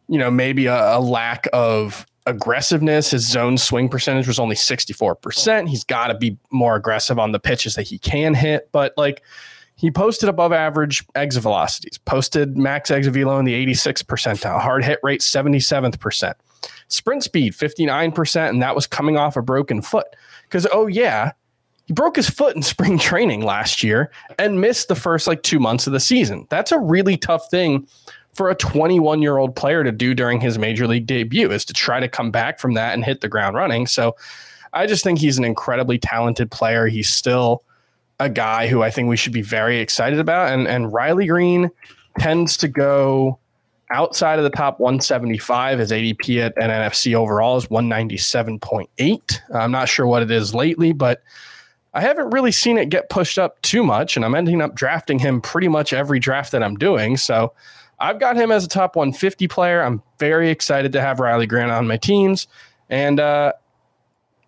you 0.09 0.19
know, 0.19 0.31
maybe 0.31 0.67
a, 0.67 0.99
a 0.99 1.01
lack 1.01 1.49
of 1.53 2.07
aggressiveness. 2.27 3.11
His 3.11 3.29
zone 3.29 3.59
swing 3.59 3.89
percentage 3.89 4.29
was 4.29 4.39
only 4.39 4.55
64%. 4.55 5.69
He's 5.69 5.83
got 5.83 6.07
to 6.09 6.15
be 6.15 6.39
more 6.53 6.77
aggressive 6.77 7.19
on 7.19 7.33
the 7.33 7.41
pitches 7.41 7.75
that 7.75 7.89
he 7.89 7.99
can 7.99 8.35
hit, 8.35 8.69
but 8.71 8.95
like 8.97 9.23
he 9.81 9.91
posted 9.91 10.29
above 10.29 10.53
average 10.53 11.07
exit 11.15 11.43
velocities, 11.43 11.97
posted 12.05 12.59
max 12.59 12.91
exit 12.91 13.15
velo 13.15 13.39
in 13.39 13.47
the 13.47 13.55
86th 13.67 14.05
percentile, 14.05 14.61
hard 14.61 14.85
hit 14.85 14.99
rate 15.03 15.23
77th 15.23 15.99
percent, 15.99 16.37
sprint 16.89 17.25
speed 17.25 17.55
59%, 17.55 18.51
and 18.51 18.61
that 18.61 18.75
was 18.75 18.87
coming 18.87 19.17
off 19.17 19.39
a 19.39 19.43
broken 19.43 19.81
foot. 19.81 20.07
Because, 20.43 20.67
oh, 20.71 20.87
yeah, 20.87 21.33
he 21.87 21.95
broke 21.95 22.17
his 22.17 22.29
foot 22.29 22.55
in 22.55 22.61
spring 22.75 22.99
training 22.99 23.41
last 23.41 23.83
year 23.83 24.11
and 24.39 24.61
missed 24.61 24.89
the 24.89 24.95
first 24.95 25.27
like 25.27 25.43
two 25.43 25.59
months 25.59 25.87
of 25.87 25.95
the 25.95 26.01
season. 26.01 26.47
That's 26.51 26.73
a 26.73 26.79
really 26.79 27.17
tough 27.17 27.51
thing 27.51 27.89
for 28.35 28.51
a 28.51 28.55
21 28.55 29.23
year 29.23 29.39
old 29.39 29.57
player 29.57 29.83
to 29.83 29.93
do 29.93 30.13
during 30.13 30.43
his 30.43 30.59
major 30.59 30.87
league 30.87 31.07
debut 31.07 31.51
is 31.51 31.65
to 31.65 31.73
try 31.73 32.01
to 32.01 32.09
come 32.09 32.31
back 32.31 32.59
from 32.59 32.75
that 32.75 32.93
and 32.93 33.03
hit 33.03 33.23
the 33.23 33.29
ground 33.29 33.57
running. 33.57 33.87
So 33.87 34.15
I 34.75 34.87
just 34.87 35.03
think 35.03 35.19
he's 35.19 35.39
an 35.39 35.45
incredibly 35.45 35.99
talented 35.99 36.51
player. 36.51 36.87
He's 36.87 37.09
still 37.09 37.65
a 38.21 38.29
guy 38.29 38.69
who 38.69 38.83
I 38.83 38.91
think 38.91 39.09
we 39.09 39.17
should 39.17 39.33
be 39.33 39.43
very 39.43 39.81
excited 39.81 40.21
about. 40.21 40.53
And 40.53 40.69
and 40.69 40.93
Riley 40.93 41.27
Greene 41.27 41.71
tends 42.19 42.57
to 42.59 42.69
go 42.69 43.39
outside 43.91 44.39
of 44.39 44.45
the 44.45 44.51
top 44.51 44.79
175. 44.79 45.79
His 45.81 45.91
ADP 45.91 46.47
at 46.47 46.57
NFC 46.57 47.15
overall 47.15 47.57
is 47.57 47.67
197.8. 47.67 49.39
I'm 49.53 49.73
not 49.73 49.89
sure 49.89 50.07
what 50.07 50.23
it 50.23 50.31
is 50.31 50.55
lately, 50.55 50.93
but 50.93 51.23
I 51.93 52.01
haven't 52.01 52.31
really 52.31 52.53
seen 52.53 52.79
it 52.79 52.89
get 52.89 53.11
pushed 53.11 53.39
up 53.39 53.61
too 53.63 53.83
much. 53.83 54.17
And 54.17 54.25
I'm 54.25 54.35
ending 54.35 54.63
up 54.63 54.75
drafting 54.77 55.19
him 55.19 55.41
pretty 55.41 55.67
much 55.67 55.93
every 55.93 56.21
draft 56.21 56.53
that 56.53 56.63
I'm 56.63 56.77
doing. 56.77 57.17
So 57.17 57.53
I've 57.99 58.21
got 58.21 58.37
him 58.37 58.53
as 58.53 58.65
a 58.65 58.69
top 58.69 58.95
150 58.95 59.49
player. 59.49 59.83
I'm 59.83 60.03
very 60.19 60.51
excited 60.51 60.93
to 60.93 61.01
have 61.01 61.19
Riley 61.19 61.47
Greene 61.47 61.71
on 61.71 61.89
my 61.89 61.97
teams. 61.97 62.47
And 62.89 63.19
uh, 63.19 63.55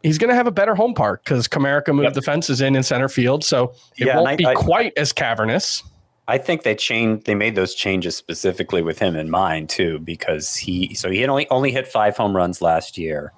he's 0.02 0.18
going 0.18 0.30
to 0.30 0.34
have 0.34 0.46
a 0.46 0.52
better 0.52 0.74
home 0.74 0.94
park 0.94 1.24
because 1.24 1.48
Comerica 1.48 1.94
moved 1.94 2.04
yep. 2.04 2.14
the 2.14 2.22
fences 2.22 2.60
in 2.60 2.76
in 2.76 2.82
center 2.82 3.08
field, 3.08 3.44
so 3.44 3.74
it 3.96 4.06
yeah, 4.06 4.16
won't 4.16 4.28
I, 4.28 4.36
be 4.36 4.46
I, 4.46 4.54
quite 4.54 4.92
as 4.96 5.12
cavernous. 5.12 5.82
I 6.28 6.38
think 6.38 6.62
they 6.62 6.74
changed. 6.74 7.26
They 7.26 7.34
made 7.34 7.56
those 7.56 7.74
changes 7.74 8.16
specifically 8.16 8.82
with 8.82 8.98
him 8.98 9.16
in 9.16 9.30
mind 9.30 9.68
too, 9.68 9.98
because 10.00 10.54
he 10.54 10.94
so 10.94 11.10
he 11.10 11.20
had 11.20 11.30
only 11.30 11.48
only 11.50 11.72
hit 11.72 11.88
five 11.88 12.16
home 12.16 12.36
runs 12.36 12.62
last 12.62 12.96
year, 12.96 13.32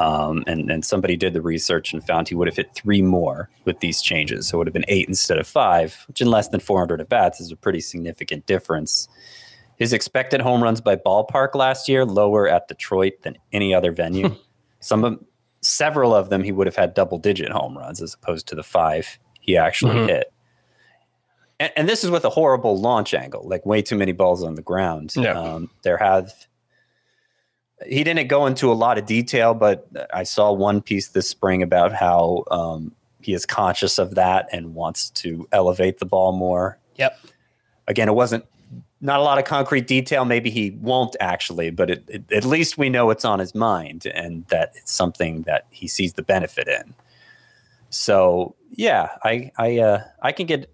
um, 0.00 0.44
and 0.46 0.70
and 0.70 0.84
somebody 0.84 1.16
did 1.16 1.34
the 1.34 1.42
research 1.42 1.92
and 1.92 2.04
found 2.04 2.28
he 2.28 2.34
would 2.34 2.48
have 2.48 2.56
hit 2.56 2.74
three 2.74 3.02
more 3.02 3.48
with 3.64 3.80
these 3.80 4.02
changes, 4.02 4.48
so 4.48 4.56
it 4.56 4.58
would 4.58 4.66
have 4.66 4.74
been 4.74 4.84
eight 4.88 5.08
instead 5.08 5.38
of 5.38 5.46
five, 5.46 6.04
which 6.08 6.20
in 6.20 6.28
less 6.28 6.48
than 6.48 6.60
400 6.60 7.00
at 7.00 7.08
bats 7.08 7.40
is 7.40 7.52
a 7.52 7.56
pretty 7.56 7.80
significant 7.80 8.46
difference. 8.46 9.08
His 9.76 9.94
expected 9.94 10.42
home 10.42 10.62
runs 10.62 10.82
by 10.82 10.96
ballpark 10.96 11.54
last 11.54 11.88
year 11.88 12.04
lower 12.04 12.46
at 12.46 12.68
Detroit 12.68 13.14
than 13.22 13.38
any 13.50 13.72
other 13.72 13.92
venue. 13.92 14.36
Some 14.80 15.04
of 15.04 15.18
several 15.62 16.14
of 16.14 16.30
them 16.30 16.42
he 16.42 16.52
would 16.52 16.66
have 16.66 16.76
had 16.76 16.94
double 16.94 17.18
digit 17.18 17.50
home 17.50 17.76
runs 17.76 18.00
as 18.00 18.14
opposed 18.14 18.48
to 18.48 18.54
the 18.54 18.62
five 18.62 19.18
he 19.40 19.56
actually 19.56 19.94
mm-hmm. 19.94 20.08
hit. 20.08 20.32
And, 21.58 21.72
and, 21.76 21.88
this 21.88 22.04
is 22.04 22.10
with 22.10 22.24
a 22.24 22.30
horrible 22.30 22.80
launch 22.80 23.12
angle, 23.12 23.46
like 23.46 23.66
way 23.66 23.82
too 23.82 23.96
many 23.96 24.12
balls 24.12 24.42
on 24.42 24.54
the 24.54 24.62
ground. 24.62 25.14
Yeah. 25.14 25.38
Um, 25.38 25.70
there 25.82 25.98
have 25.98 26.32
he 27.86 28.04
didn't 28.04 28.28
go 28.28 28.46
into 28.46 28.70
a 28.70 28.74
lot 28.74 28.98
of 28.98 29.06
detail, 29.06 29.54
but 29.54 29.88
I 30.12 30.22
saw 30.22 30.52
one 30.52 30.82
piece 30.82 31.08
this 31.08 31.28
spring 31.28 31.62
about 31.62 31.92
how 31.92 32.44
um, 32.50 32.92
he 33.20 33.32
is 33.32 33.46
conscious 33.46 33.98
of 33.98 34.14
that 34.16 34.48
and 34.52 34.74
wants 34.74 35.10
to 35.10 35.48
elevate 35.52 35.98
the 35.98 36.06
ball 36.06 36.32
more. 36.32 36.78
Yep. 36.96 37.18
Again, 37.88 38.08
it 38.08 38.14
wasn't 38.14 38.44
not 39.00 39.18
a 39.18 39.22
lot 39.22 39.38
of 39.38 39.44
concrete 39.44 39.86
detail. 39.86 40.24
Maybe 40.24 40.50
he 40.50 40.70
won't 40.80 41.16
actually, 41.20 41.70
but 41.70 41.90
it, 41.90 42.04
it, 42.08 42.32
at 42.32 42.44
least 42.44 42.76
we 42.76 42.90
know 42.90 43.10
it's 43.10 43.24
on 43.24 43.38
his 43.38 43.54
mind 43.54 44.06
and 44.06 44.46
that 44.48 44.72
it's 44.74 44.92
something 44.92 45.42
that 45.42 45.66
he 45.70 45.88
sees 45.88 46.12
the 46.14 46.22
benefit 46.22 46.68
in. 46.68 46.94
So 47.88 48.54
yeah, 48.70 49.10
I 49.24 49.50
I 49.56 49.78
uh, 49.78 50.04
I 50.22 50.32
can 50.32 50.46
get 50.46 50.70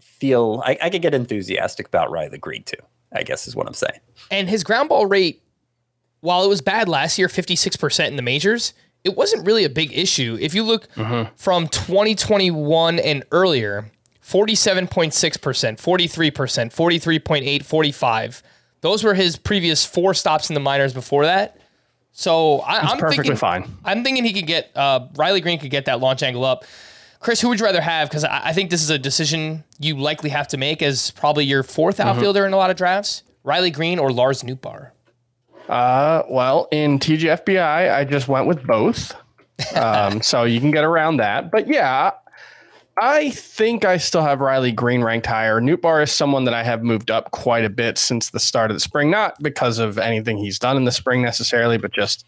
feel 0.00 0.62
I, 0.64 0.76
I 0.82 0.90
can 0.90 1.00
get 1.00 1.14
enthusiastic 1.14 1.86
about 1.86 2.10
Riley 2.10 2.38
Greene 2.38 2.64
too. 2.64 2.76
I 3.12 3.22
guess 3.22 3.46
is 3.46 3.54
what 3.54 3.66
I'm 3.66 3.74
saying. 3.74 4.00
And 4.30 4.48
his 4.48 4.64
ground 4.64 4.88
ball 4.88 5.06
rate, 5.06 5.42
while 6.20 6.44
it 6.44 6.48
was 6.48 6.60
bad 6.60 6.88
last 6.88 7.16
year, 7.16 7.28
56% 7.28 8.08
in 8.08 8.16
the 8.16 8.22
majors, 8.22 8.74
it 9.04 9.16
wasn't 9.16 9.46
really 9.46 9.64
a 9.64 9.68
big 9.68 9.96
issue. 9.96 10.36
If 10.40 10.54
you 10.54 10.64
look 10.64 10.92
mm-hmm. 10.94 11.32
from 11.36 11.68
2021 11.68 12.98
and 12.98 13.24
earlier, 13.30 13.90
47.6%, 14.24 15.12
43%, 15.12 16.72
43.8, 16.72 17.62
45. 17.62 18.42
Those 18.80 19.04
were 19.04 19.14
his 19.14 19.36
previous 19.36 19.84
four 19.84 20.14
stops 20.14 20.48
in 20.50 20.54
the 20.54 20.60
minors 20.60 20.94
before 20.94 21.26
that. 21.26 21.58
So 22.12 22.60
I, 22.60 22.92
am 22.92 22.98
perfectly 22.98 23.16
thinking, 23.16 23.36
fine. 23.36 23.70
I'm 23.84 24.04
thinking 24.04 24.24
he 24.24 24.32
could 24.32 24.46
get 24.46 24.70
uh, 24.76 25.08
Riley 25.16 25.40
Greene 25.40 25.58
could 25.58 25.70
get 25.70 25.86
that 25.86 26.00
launch 26.00 26.22
angle 26.22 26.44
up. 26.44 26.64
Chris, 27.18 27.40
who 27.40 27.48
would 27.48 27.58
you 27.58 27.66
rather 27.66 27.80
have? 27.80 28.08
Because 28.08 28.24
I, 28.24 28.48
I, 28.48 28.52
think 28.52 28.70
this 28.70 28.82
is 28.82 28.90
a 28.90 28.98
decision 28.98 29.64
you 29.78 29.96
likely 29.96 30.30
have 30.30 30.46
to 30.48 30.56
make 30.56 30.82
as 30.82 31.10
probably 31.12 31.44
your 31.44 31.62
4th 31.62 31.96
mm-hmm. 31.96 32.08
outfielder 32.08 32.46
in 32.46 32.52
a 32.52 32.56
lot 32.56 32.70
of 32.70 32.76
drafts. 32.76 33.24
Riley 33.42 33.70
Greene 33.70 33.98
or 33.98 34.12
Lars 34.12 34.42
Nootbaar? 34.42 34.90
Uh, 35.68 36.22
well, 36.28 36.68
in 36.70 36.98
TGFBI, 36.98 37.94
I 37.94 38.04
just 38.04 38.28
went 38.28 38.46
with 38.46 38.64
both. 38.66 39.14
Um, 39.76 40.20
so 40.20 40.42
you 40.42 40.58
can 40.58 40.72
get 40.72 40.82
around 40.82 41.18
that. 41.18 41.52
But 41.52 41.68
yeah, 41.68 42.10
I 43.00 43.30
think 43.30 43.84
I 43.84 43.96
still 43.96 44.22
have 44.22 44.40
Riley 44.40 44.70
Greene 44.70 45.02
ranked 45.02 45.26
higher. 45.26 45.60
Nootbaar 45.60 46.02
is 46.02 46.12
someone 46.12 46.44
that 46.44 46.54
I 46.54 46.62
have 46.62 46.82
moved 46.82 47.10
up 47.10 47.32
quite 47.32 47.64
a 47.64 47.70
bit 47.70 47.98
since 47.98 48.30
the 48.30 48.38
start 48.38 48.70
of 48.70 48.76
the 48.76 48.80
spring, 48.80 49.10
not 49.10 49.40
because 49.42 49.78
of 49.78 49.98
anything 49.98 50.36
he's 50.36 50.58
done 50.58 50.76
in 50.76 50.84
the 50.84 50.92
spring 50.92 51.20
necessarily, 51.20 51.76
but 51.76 51.92
just 51.92 52.24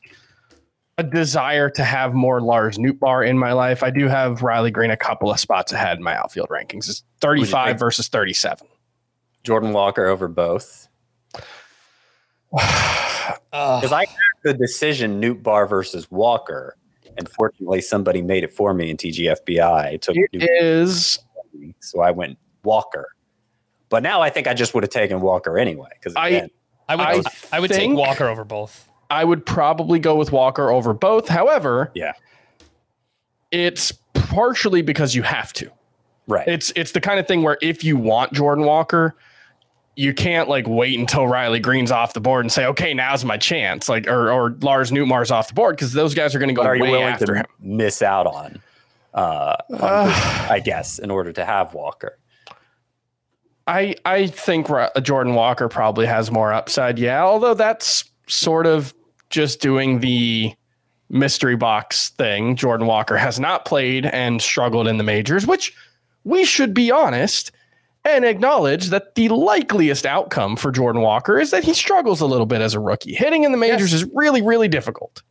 a 0.98 1.04
desire 1.04 1.70
to 1.70 1.84
have 1.84 2.14
more 2.14 2.40
Lars 2.40 2.78
Nootbaar 2.78 3.26
in 3.26 3.38
my 3.38 3.52
life. 3.52 3.82
I 3.82 3.90
do 3.90 4.08
have 4.08 4.42
Riley 4.42 4.70
Greene 4.70 4.90
a 4.90 4.96
couple 4.96 5.30
of 5.30 5.38
spots 5.38 5.72
ahead 5.72 5.98
in 5.98 6.02
my 6.02 6.16
outfield 6.16 6.48
rankings. 6.48 6.88
It's 6.88 7.04
35 7.20 7.78
versus 7.78 8.08
37. 8.08 8.66
Jordan 9.44 9.72
Walker 9.72 10.06
over 10.06 10.28
both. 10.28 10.88
Because 13.50 13.90
I 13.92 14.04
had 14.04 14.16
the 14.44 14.54
decision 14.54 15.20
Nootbaar 15.20 15.68
versus 15.68 16.10
Walker 16.10 16.76
and 17.18 17.28
fortunately, 17.28 17.80
somebody 17.80 18.22
made 18.22 18.44
it 18.44 18.52
for 18.52 18.74
me 18.74 18.90
in 18.90 18.96
TGFBI. 18.96 19.94
It 19.94 20.02
took 20.02 20.16
it 20.16 20.28
is 20.32 21.18
so 21.80 22.00
I 22.00 22.10
went 22.10 22.38
Walker, 22.62 23.08
but 23.88 24.02
now 24.02 24.20
I 24.20 24.30
think 24.30 24.46
I 24.46 24.54
just 24.54 24.74
would 24.74 24.82
have 24.82 24.90
taken 24.90 25.20
Walker 25.20 25.58
anyway 25.58 25.88
because 25.94 26.14
I 26.16 26.48
I 26.88 26.96
would 26.96 27.26
I, 27.26 27.30
I 27.52 27.60
would 27.60 27.70
take 27.70 27.90
Walker 27.92 28.26
over 28.26 28.44
both. 28.44 28.88
I 29.08 29.24
would 29.24 29.46
probably 29.46 29.98
go 29.98 30.16
with 30.16 30.32
Walker 30.32 30.70
over 30.70 30.92
both. 30.92 31.28
However, 31.28 31.92
yeah, 31.94 32.12
it's 33.50 33.92
partially 34.14 34.82
because 34.82 35.14
you 35.14 35.22
have 35.22 35.52
to. 35.54 35.70
Right. 36.26 36.46
It's 36.48 36.72
it's 36.74 36.92
the 36.92 37.00
kind 37.00 37.20
of 37.20 37.26
thing 37.26 37.42
where 37.42 37.58
if 37.62 37.84
you 37.84 37.96
want 37.96 38.32
Jordan 38.32 38.64
Walker, 38.64 39.16
you 39.96 40.12
can't 40.12 40.48
like 40.48 40.68
wait 40.68 40.98
until 40.98 41.26
Riley 41.26 41.58
Greene's 41.58 41.90
off 41.90 42.12
the 42.12 42.20
board 42.20 42.44
and 42.44 42.52
say, 42.52 42.66
okay, 42.66 42.92
now's 42.92 43.24
my 43.24 43.38
chance. 43.38 43.88
Like, 43.88 44.06
or, 44.06 44.30
or 44.30 44.50
Lars 44.60 44.90
Nootbaar's 44.90 45.30
off 45.30 45.48
the 45.48 45.54
board 45.54 45.74
because 45.74 45.94
those 45.94 46.14
guys 46.14 46.34
are 46.34 46.38
going 46.38 46.50
to 46.50 46.54
go 46.54 46.62
are 46.62 46.76
you 46.76 46.82
willing 46.82 47.02
after 47.02 47.26
to 47.26 47.34
him. 47.36 47.46
Miss 47.60 48.02
out 48.02 48.26
on, 48.26 48.62
uh, 49.14 49.56
on 49.70 49.78
uh, 49.80 50.46
I 50.50 50.60
guess, 50.62 50.98
in 50.98 51.10
order 51.10 51.32
to 51.32 51.44
have 51.44 51.72
Walker. 51.72 52.18
I 53.66 53.96
I 54.04 54.28
think 54.28 54.68
Jordan 55.02 55.34
Walker 55.34 55.68
probably 55.68 56.06
has 56.06 56.30
more 56.30 56.52
upside. 56.52 56.98
Yeah, 56.98 57.24
although 57.24 57.54
that's 57.54 58.04
sort 58.28 58.66
of 58.66 58.94
just 59.30 59.60
doing 59.60 60.00
the 60.00 60.54
mystery 61.08 61.56
box 61.56 62.10
thing. 62.10 62.54
Jordan 62.54 62.86
Walker 62.86 63.16
has 63.16 63.40
not 63.40 63.64
played 63.64 64.06
and 64.06 64.40
struggled 64.40 64.86
in 64.86 64.98
the 64.98 65.04
majors, 65.04 65.46
which 65.46 65.74
we 66.22 66.44
should 66.44 66.74
be 66.74 66.92
honest 66.92 67.50
and 68.06 68.24
acknowledge 68.24 68.90
that 68.90 69.16
the 69.16 69.28
likeliest 69.28 70.06
outcome 70.06 70.54
for 70.54 70.70
Jordan 70.70 71.02
Walker 71.02 71.38
is 71.38 71.50
that 71.50 71.64
he 71.64 71.74
struggles 71.74 72.20
a 72.20 72.26
little 72.26 72.46
bit 72.46 72.60
as 72.60 72.72
a 72.72 72.80
rookie. 72.80 73.14
Hitting 73.14 73.42
in 73.42 73.50
the 73.50 73.58
majors 73.58 73.92
yes. 73.92 74.02
is 74.02 74.10
really, 74.14 74.42
really 74.42 74.68
difficult. 74.68 75.22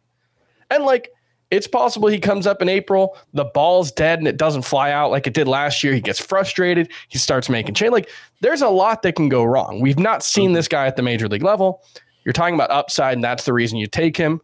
And 0.70 0.84
like, 0.84 1.10
it's 1.52 1.68
possible 1.68 2.10
he 2.10 2.20
comes 2.20 2.46
up 2.46 2.62
in 2.62 2.68
April, 2.68 3.18
the 3.34 3.46
ball's 3.46 3.92
dead 3.92 4.20
and 4.20 4.28
it 4.28 4.36
doesn't 4.36 4.64
fly 4.64 4.92
out 4.92 5.10
like 5.10 5.26
it 5.26 5.34
did 5.34 5.48
last 5.48 5.84
year. 5.84 5.94
He 5.94 6.02
gets 6.02 6.20
frustrated. 6.20 6.92
He 7.08 7.18
starts 7.18 7.50
making 7.50 7.76
change. 7.76 7.94
Like, 7.94 8.10
there's 8.42 8.62
a 8.62 8.70
lot 8.70 9.04
that 9.04 9.16
can 9.16 9.30
go 9.30 9.46
wrong. 9.46 9.80
We've 9.80 10.00
not 10.00 10.22
seen 10.22 10.50
mm-hmm. 10.50 10.56
this 10.56 10.68
guy 10.68 10.86
at 10.86 10.98
the 10.98 11.02
major 11.02 11.30
league 11.30 11.44
level. 11.44 11.82
You're 12.26 12.34
talking 12.34 12.56
about 12.56 12.72
upside, 12.72 13.14
and 13.14 13.24
that's 13.24 13.46
the 13.46 13.54
reason 13.54 13.78
you 13.78 13.88
take 13.88 14.18
him. 14.18 14.42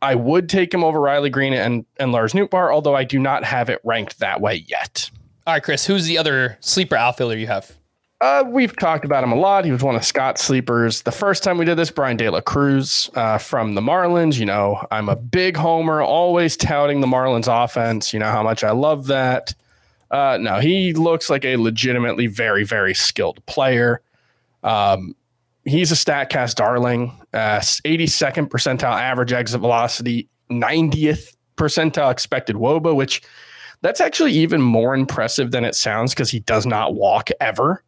I 0.00 0.16
would 0.16 0.48
take 0.48 0.74
him 0.74 0.82
over 0.82 0.98
Riley 0.98 1.30
Greene 1.30 1.52
and, 1.52 1.84
and 1.98 2.10
Lars 2.10 2.32
Nootbaar, 2.32 2.72
although 2.72 2.96
I 2.96 3.04
do 3.04 3.20
not 3.20 3.44
have 3.44 3.68
it 3.68 3.80
ranked 3.84 4.18
that 4.18 4.40
way 4.40 4.64
yet. 4.66 5.10
All 5.44 5.54
right, 5.54 5.62
Chris, 5.62 5.84
who's 5.84 6.06
the 6.06 6.18
other 6.18 6.56
sleeper 6.60 6.94
outfielder 6.94 7.36
you 7.36 7.48
have? 7.48 7.72
Uh, 8.20 8.44
we've 8.46 8.76
talked 8.76 9.04
about 9.04 9.24
him 9.24 9.32
a 9.32 9.36
lot. 9.36 9.64
He 9.64 9.72
was 9.72 9.82
one 9.82 9.96
of 9.96 10.04
Scott's 10.04 10.44
sleepers. 10.44 11.02
The 11.02 11.10
first 11.10 11.42
time 11.42 11.58
we 11.58 11.64
did 11.64 11.76
this, 11.76 11.90
Bryan 11.90 12.16
De 12.16 12.30
La 12.30 12.40
Cruz 12.40 13.10
uh, 13.16 13.38
from 13.38 13.74
the 13.74 13.80
Marlins. 13.80 14.38
You 14.38 14.46
know, 14.46 14.86
I'm 14.92 15.08
a 15.08 15.16
big 15.16 15.56
homer, 15.56 16.00
always 16.00 16.56
touting 16.56 17.00
the 17.00 17.08
Marlins 17.08 17.48
offense. 17.48 18.12
You 18.12 18.20
know 18.20 18.30
how 18.30 18.44
much 18.44 18.62
I 18.62 18.70
love 18.70 19.08
that. 19.08 19.52
Uh, 20.12 20.38
no, 20.40 20.60
he 20.60 20.92
looks 20.92 21.28
like 21.28 21.44
a 21.44 21.56
legitimately 21.56 22.28
very, 22.28 22.62
very 22.62 22.94
skilled 22.94 23.44
player. 23.46 24.00
Um, 24.62 25.16
he's 25.64 25.90
a 25.90 25.96
StatCast 25.96 26.54
darling. 26.54 27.20
82nd 27.34 28.44
uh, 28.44 28.46
percentile 28.46 29.00
average 29.00 29.32
exit 29.32 29.60
velocity, 29.60 30.28
90th 30.48 31.34
percentile 31.56 32.12
expected 32.12 32.54
WOBA, 32.54 32.94
which 32.94 33.20
That's 33.82 34.00
actually 34.00 34.32
even 34.32 34.60
more 34.62 34.94
impressive 34.94 35.50
than 35.50 35.64
it 35.64 35.74
sounds 35.74 36.14
because 36.14 36.30
he 36.30 36.40
does 36.40 36.64
not 36.66 36.94
walk 36.94 37.30
ever. 37.40 37.82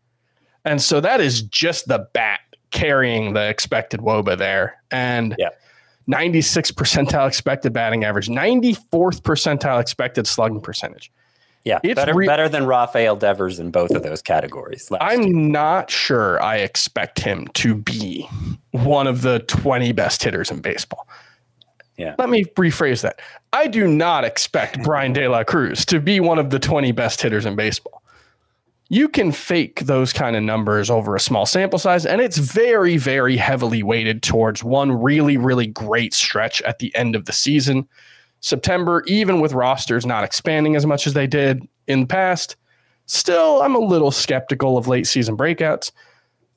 And 0.65 0.83
so 0.83 1.01
that 1.01 1.21
is 1.21 1.43
just 1.43 1.89
the 1.89 2.07
bat 2.13 2.41
carrying 2.71 3.33
the 3.35 3.49
expected 3.49 4.01
Woba 4.01 4.37
there. 4.37 4.83
And 4.91 5.35
Yeah. 5.39 5.51
96 6.07 6.71
percentile 6.73 7.27
expected 7.27 7.73
batting 7.73 8.05
average, 8.05 8.29
94th 8.29 9.23
percentile 9.23 9.81
expected 9.81 10.27
slugging 10.27 10.61
percentage. 10.61 11.11
Yeah, 11.65 11.79
It's 11.83 11.95
better 11.95 12.13
re- 12.13 12.27
better 12.27 12.47
than 12.47 12.67
Rafael 12.67 13.17
Devers 13.17 13.59
in 13.59 13.71
both 13.71 13.93
of 13.93 14.03
those 14.03 14.21
categories. 14.21 14.91
I'm 15.01 15.51
not 15.51 15.91
sure 15.91 16.43
I 16.43 16.57
expect 16.57 17.21
him 17.21 17.47
to 17.55 17.75
be 17.77 18.29
one 18.73 19.07
of 19.07 19.23
the 19.23 19.39
20 19.39 19.93
best 19.93 20.23
hitters 20.23 20.51
in 20.51 20.61
baseball. 20.61 21.09
Yeah. 21.97 22.15
Let 22.19 22.29
me 22.29 22.45
rephrase 22.45 23.03
that. 23.03 23.21
I 23.53 23.69
do 23.69 23.87
not 23.87 24.25
expect 24.25 24.83
Bryan 24.83 25.13
De 25.13 25.29
La 25.29 25.45
Cruz 25.45 25.85
to 25.87 26.01
be 26.01 26.21
one 26.21 26.39
of 26.39 26.51
the 26.51 26.59
20 26.59 26.93
best 26.93 27.23
hitters 27.23 27.47
in 27.47 27.55
baseball. 27.55 28.03
You 28.89 29.09
can 29.09 29.33
fake 29.33 29.81
those 29.81 30.13
kind 30.13 30.37
of 30.37 30.43
numbers 30.43 30.91
over 30.91 31.17
a 31.17 31.21
small 31.21 31.47
sample 31.47 31.79
size, 31.79 32.05
and 32.05 32.21
it's 32.21 32.37
very, 32.37 32.97
very 32.97 33.37
heavily 33.37 33.83
weighted 33.83 34.23
towards 34.23 34.63
one 34.63 34.93
really, 34.93 35.37
really 35.37 35.67
great 35.67 36.13
stretch 36.13 36.61
at 36.63 36.81
the 36.81 36.95
end 36.95 37.17
of 37.17 37.25
the 37.25 37.33
season. 37.33 37.89
September, 38.41 39.03
even 39.07 39.41
with 39.41 39.55
rosters 39.55 40.05
not 40.05 40.23
expanding 40.23 40.77
as 40.77 40.85
much 40.85 41.07
as 41.07 41.15
they 41.15 41.27
did 41.27 41.67
in 41.87 42.03
the 42.03 42.07
past, 42.07 42.57
still, 43.07 43.63
I'm 43.63 43.75
a 43.75 43.81
little 43.81 44.11
skeptical 44.11 44.77
of 44.77 44.87
late 44.87 45.07
season 45.07 45.37
breakouts. 45.37 45.93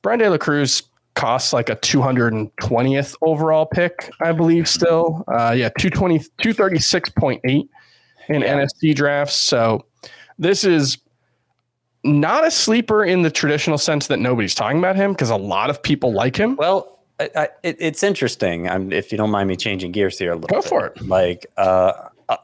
Bryan 0.02 0.18
De 0.18 0.30
La 0.30 0.36
Cruz 0.36 0.82
costs 1.18 1.52
like 1.52 1.68
a 1.68 1.74
220th 1.76 3.16
overall 3.22 3.66
pick, 3.66 4.10
I 4.20 4.30
believe, 4.32 4.68
still. 4.68 5.24
Uh, 5.26 5.50
yeah, 5.56 5.68
220, 5.78 6.20
236.8 6.40 7.68
in 8.28 8.42
NFC 8.42 8.94
drafts. 8.94 9.34
So 9.34 9.84
this 10.38 10.62
is 10.62 10.98
not 12.04 12.46
a 12.46 12.50
sleeper 12.50 13.04
in 13.04 13.22
the 13.22 13.30
traditional 13.30 13.78
sense 13.78 14.06
that 14.06 14.20
nobody's 14.20 14.54
talking 14.54 14.78
about 14.78 14.94
him 14.96 15.12
because 15.12 15.30
a 15.30 15.36
lot 15.36 15.70
of 15.70 15.82
people 15.82 16.12
like 16.12 16.36
him. 16.36 16.54
Well, 16.56 17.00
I, 17.18 17.30
I, 17.34 17.48
it, 17.64 17.76
it's 17.80 18.02
interesting. 18.04 18.68
I'm, 18.68 18.92
if 18.92 19.10
you 19.10 19.18
don't 19.18 19.30
mind 19.30 19.48
me 19.48 19.56
changing 19.56 19.90
gears 19.90 20.18
here 20.18 20.32
a 20.32 20.36
little 20.36 20.48
Go 20.48 20.60
bit. 20.62 20.68
for 20.68 20.86
it. 20.86 21.02
Like 21.08 21.46
uh, 21.56 21.92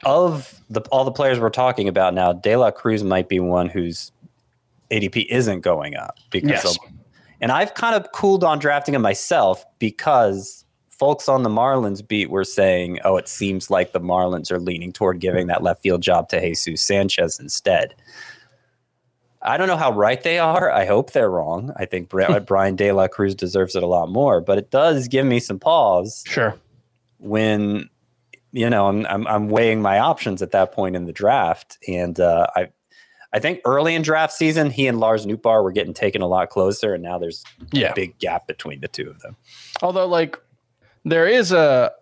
of 0.05 0.61
the 0.69 0.81
all 0.91 1.05
the 1.05 1.13
players 1.13 1.39
we're 1.39 1.51
talking 1.51 1.87
about 1.89 2.13
now, 2.13 2.33
De 2.33 2.57
La 2.57 2.73
Cruz 2.73 3.05
might 3.05 3.29
be 3.29 3.39
one 3.39 3.69
whose 3.69 4.11
ADP 4.91 5.27
isn't 5.31 5.61
going 5.61 5.95
up 5.95 6.19
because 6.31 6.51
Yes. 6.51 6.65
of, 6.67 6.79
and 7.45 7.53
I've 7.53 7.75
kind 7.75 7.95
of 7.95 8.11
cooled 8.13 8.43
on 8.43 8.59
drafting 8.59 8.95
him 8.95 9.03
myself 9.03 9.63
because 9.79 10.65
folks 10.89 11.29
on 11.29 11.43
the 11.43 11.51
Marlins 11.51 12.07
beat 12.07 12.31
were 12.31 12.43
saying, 12.45 13.01
"Oh, 13.05 13.19
it 13.19 13.29
seems 13.29 13.69
like 13.69 13.93
the 13.93 14.01
Marlins 14.01 14.51
are 14.51 14.59
leaning 14.59 14.93
toward 14.95 15.21
giving 15.21 15.47
that 15.49 15.63
left 15.63 15.83
field 15.83 16.01
job 16.01 16.31
to 16.31 16.41
Jesus 16.41 16.81
Sanchez 16.81 17.39
instead." 17.39 17.95
I 19.43 19.59
don't 19.59 19.69
know 19.69 19.77
how 19.77 19.93
right 19.93 20.23
they 20.23 20.39
are. 20.39 20.71
I 20.71 20.87
hope 20.87 21.11
they're 21.11 21.29
wrong. 21.29 21.71
I 21.77 21.85
think 21.85 22.09
Bryan 22.09 22.77
De 22.77 22.93
La 22.93 23.09
Cruz 23.09 23.35
deserves 23.35 23.77
it 23.77 23.83
a 23.83 23.87
lot 23.87 24.09
more, 24.09 24.41
but 24.41 24.57
it 24.57 24.71
does 24.71 25.07
give 25.07 25.27
me 25.27 25.39
some 25.39 25.59
pause 25.59 26.25
Sure. 26.27 26.55
when 27.19 27.91
you 28.53 28.71
know 28.71 28.87
I'm, 28.87 29.05
I'm 29.05 29.27
I'm 29.27 29.49
weighing 29.51 29.83
my 29.83 29.99
options 29.99 30.41
at 30.41 30.53
that 30.53 30.73
point 30.73 30.97
in 30.97 31.05
the 31.05 31.13
draft, 31.13 31.77
and 31.87 32.19
uh, 32.19 32.47
I 32.57 32.69
I 33.35 33.41
think 33.41 33.61
early 33.67 33.95
in 33.95 34.03
draft 34.03 34.33
season 34.33 34.71
he 34.71 34.87
and 34.87 35.01
Lars 35.01 35.27
Nootbaar 35.27 35.63
were 35.63 35.73
getting 35.73 35.93
taken 35.93 36.23
a 36.23 36.27
lot 36.29 36.49
closer, 36.51 36.95
and 36.95 37.03
now 37.03 37.19
there's 37.19 37.45
Yeah. 37.73 37.91
a 37.91 37.95
big 37.95 38.19
gap 38.19 38.47
between 38.47 38.81
the 38.81 38.89
two 38.89 39.11
of 39.11 39.21
them. 39.21 39.37
Although, 39.83 40.07
like, 40.07 40.39
there 41.05 41.27
is 41.27 41.53
a 41.53 41.93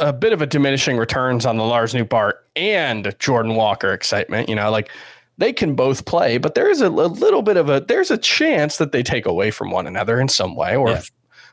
a 0.00 0.12
bit 0.12 0.32
of 0.32 0.42
a 0.42 0.46
diminishing 0.46 0.96
returns 0.96 1.46
on 1.46 1.56
the 1.56 1.62
Lars 1.64 1.94
Nootbaar 1.94 2.32
and 2.56 3.14
Jordan 3.20 3.54
Walker 3.54 3.92
excitement. 3.92 4.48
You 4.48 4.56
know, 4.56 4.68
like 4.70 4.90
they 5.38 5.52
can 5.52 5.74
both 5.76 6.06
play, 6.06 6.38
but 6.38 6.54
there 6.56 6.68
is 6.68 6.80
a, 6.80 6.86
a 6.88 6.88
little 6.88 7.42
bit 7.42 7.56
of 7.56 7.68
a 7.70 7.80
there's 7.80 8.10
a 8.10 8.18
chance 8.18 8.78
that 8.78 8.90
they 8.92 9.02
take 9.04 9.26
away 9.26 9.50
from 9.52 9.70
one 9.70 9.86
another 9.86 10.20
in 10.20 10.28
some 10.28 10.56
way, 10.56 10.74
or 10.76 10.90
Yeah. 10.90 11.02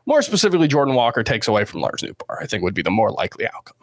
more 0.05 0.21
specifically, 0.21 0.67
Jordan 0.67 0.95
Walker 0.95 1.21
takes 1.21 1.47
away 1.47 1.63
from 1.65 1.81
Lars 1.81 2.01
Nootbaar. 2.01 2.41
I 2.41 2.45
think 2.47 2.63
would 2.63 2.73
be 2.73 2.81
the 2.81 2.89
more 2.91 3.11
likely 3.11 3.45
outcome. 3.45 3.75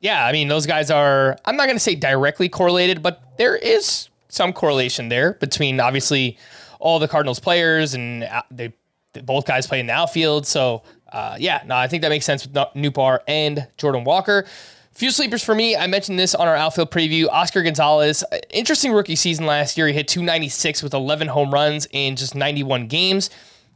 Yeah, 0.00 0.24
I 0.24 0.32
mean, 0.32 0.48
those 0.48 0.66
guys 0.66 0.90
are, 0.90 1.36
I'm 1.46 1.56
not 1.56 1.64
going 1.66 1.76
to 1.76 1.80
say 1.80 1.94
directly 1.94 2.48
correlated, 2.48 3.02
but 3.02 3.22
there 3.38 3.56
is 3.56 4.08
some 4.30 4.52
correlation 4.52 5.08
there 5.08 5.34
between 5.34 5.80
obviously 5.80 6.38
all 6.78 6.98
the 6.98 7.08
Cardinals 7.08 7.38
players 7.38 7.94
and 7.94 8.24
uh, 8.24 8.42
they, 8.50 8.72
they 9.12 9.20
both 9.20 9.46
guys 9.46 9.66
play 9.66 9.80
in 9.80 9.86
the 9.86 9.92
outfield. 9.92 10.46
So, 10.46 10.82
uh, 11.12 11.36
yeah, 11.38 11.62
no, 11.66 11.76
I 11.76 11.88
think 11.88 12.02
that 12.02 12.08
makes 12.08 12.24
sense 12.24 12.46
with 12.46 12.54
Nootbaar 12.54 13.20
and 13.28 13.68
Jordan 13.76 14.04
Walker. 14.04 14.46
Few 14.92 15.10
sleepers 15.10 15.42
for 15.42 15.54
me. 15.54 15.76
I 15.76 15.86
mentioned 15.86 16.18
this 16.18 16.34
on 16.34 16.48
our 16.48 16.56
outfield 16.56 16.90
preview. 16.90 17.28
Oscar 17.30 17.62
Gonzalez, 17.62 18.24
uh, 18.32 18.38
interesting 18.50 18.92
rookie 18.92 19.16
season 19.16 19.46
last 19.46 19.76
year. 19.78 19.86
He 19.86 19.92
hit 19.92 20.08
296 20.08 20.82
with 20.82 20.94
11 20.94 21.28
home 21.28 21.52
runs 21.52 21.86
in 21.92 22.16
just 22.16 22.34
91 22.34 22.86
games. 22.86 23.30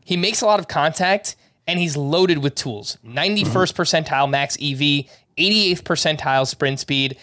He 0.04 0.16
makes 0.16 0.42
a 0.42 0.46
lot 0.46 0.60
of 0.60 0.68
contact 0.68 1.36
and 1.66 1.78
he's 1.78 1.96
loaded 1.96 2.38
with 2.38 2.54
tools. 2.54 2.98
91st 3.06 3.74
percentile 3.74 4.28
max 4.28 4.56
EV, 4.56 5.06
88th 5.38 5.82
percentile 5.82 6.46
sprint 6.46 6.80
speed. 6.80 7.16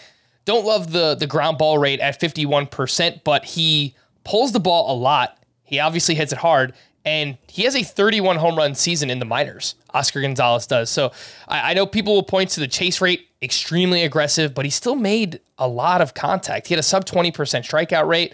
Don't 0.45 0.65
love 0.65 0.91
the 0.91 1.15
the 1.15 1.27
ground 1.27 1.57
ball 1.57 1.77
rate 1.77 1.99
at 1.99 2.19
51%, 2.19 3.23
but 3.23 3.45
he 3.45 3.95
pulls 4.23 4.51
the 4.51 4.59
ball 4.59 4.93
a 4.93 4.97
lot. 4.97 5.37
He 5.63 5.79
obviously 5.79 6.15
hits 6.15 6.33
it 6.33 6.39
hard, 6.39 6.73
and 7.05 7.37
he 7.47 7.63
has 7.63 7.75
a 7.75 7.83
31 7.83 8.37
home 8.37 8.57
run 8.57 8.75
season 8.75 9.09
in 9.09 9.19
the 9.19 9.25
minors. 9.25 9.75
Oscar 9.93 10.21
Gonzalez 10.21 10.67
does. 10.67 10.89
So 10.89 11.11
I, 11.47 11.71
I 11.71 11.73
know 11.73 11.85
people 11.85 12.13
will 12.13 12.23
point 12.23 12.49
to 12.51 12.59
the 12.59 12.67
chase 12.67 13.01
rate, 13.01 13.27
extremely 13.41 14.03
aggressive, 14.03 14.53
but 14.53 14.65
he 14.65 14.71
still 14.71 14.95
made 14.95 15.39
a 15.57 15.67
lot 15.67 16.01
of 16.01 16.13
contact. 16.13 16.67
He 16.67 16.73
had 16.73 16.79
a 16.79 16.83
sub 16.83 17.05
20% 17.05 17.33
strikeout 17.33 18.07
rate. 18.07 18.33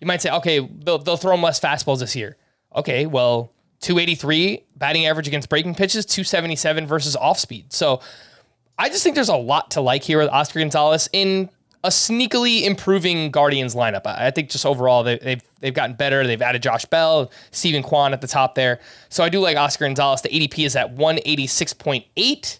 You 0.00 0.06
might 0.06 0.22
say, 0.22 0.30
okay, 0.30 0.60
they'll, 0.60 0.98
they'll 0.98 1.16
throw 1.16 1.34
him 1.34 1.42
less 1.42 1.60
fastballs 1.60 2.00
this 2.00 2.14
year. 2.14 2.36
Okay, 2.74 3.06
well, 3.06 3.52
283 3.80 4.64
batting 4.76 5.06
average 5.06 5.28
against 5.28 5.48
breaking 5.48 5.74
pitches, 5.74 6.04
277 6.06 6.86
versus 6.86 7.16
off 7.16 7.38
speed. 7.38 7.72
So 7.72 8.00
I 8.78 8.88
just 8.88 9.02
think 9.02 9.14
there's 9.14 9.28
a 9.28 9.36
lot 9.36 9.72
to 9.72 9.80
like 9.80 10.02
here 10.02 10.18
with 10.18 10.28
Oscar 10.28 10.60
Gonzalez 10.60 11.08
in 11.12 11.50
a 11.84 11.88
sneakily 11.88 12.64
improving 12.64 13.30
Guardians 13.30 13.74
lineup. 13.74 14.06
I 14.06 14.30
think 14.30 14.50
just 14.50 14.66
overall 14.66 15.02
they, 15.02 15.18
they've 15.18 15.42
they've 15.60 15.74
gotten 15.74 15.96
better. 15.96 16.26
They've 16.26 16.40
added 16.40 16.62
Josh 16.62 16.84
Bell, 16.84 17.30
Steven 17.50 17.82
Kwan 17.82 18.12
at 18.12 18.20
the 18.20 18.26
top 18.26 18.54
there. 18.54 18.80
So 19.08 19.24
I 19.24 19.28
do 19.28 19.40
like 19.40 19.56
Oscar 19.56 19.86
Gonzalez. 19.86 20.22
The 20.22 20.28
ADP 20.28 20.66
is 20.66 20.76
at 20.76 20.94
186.8. 20.96 22.58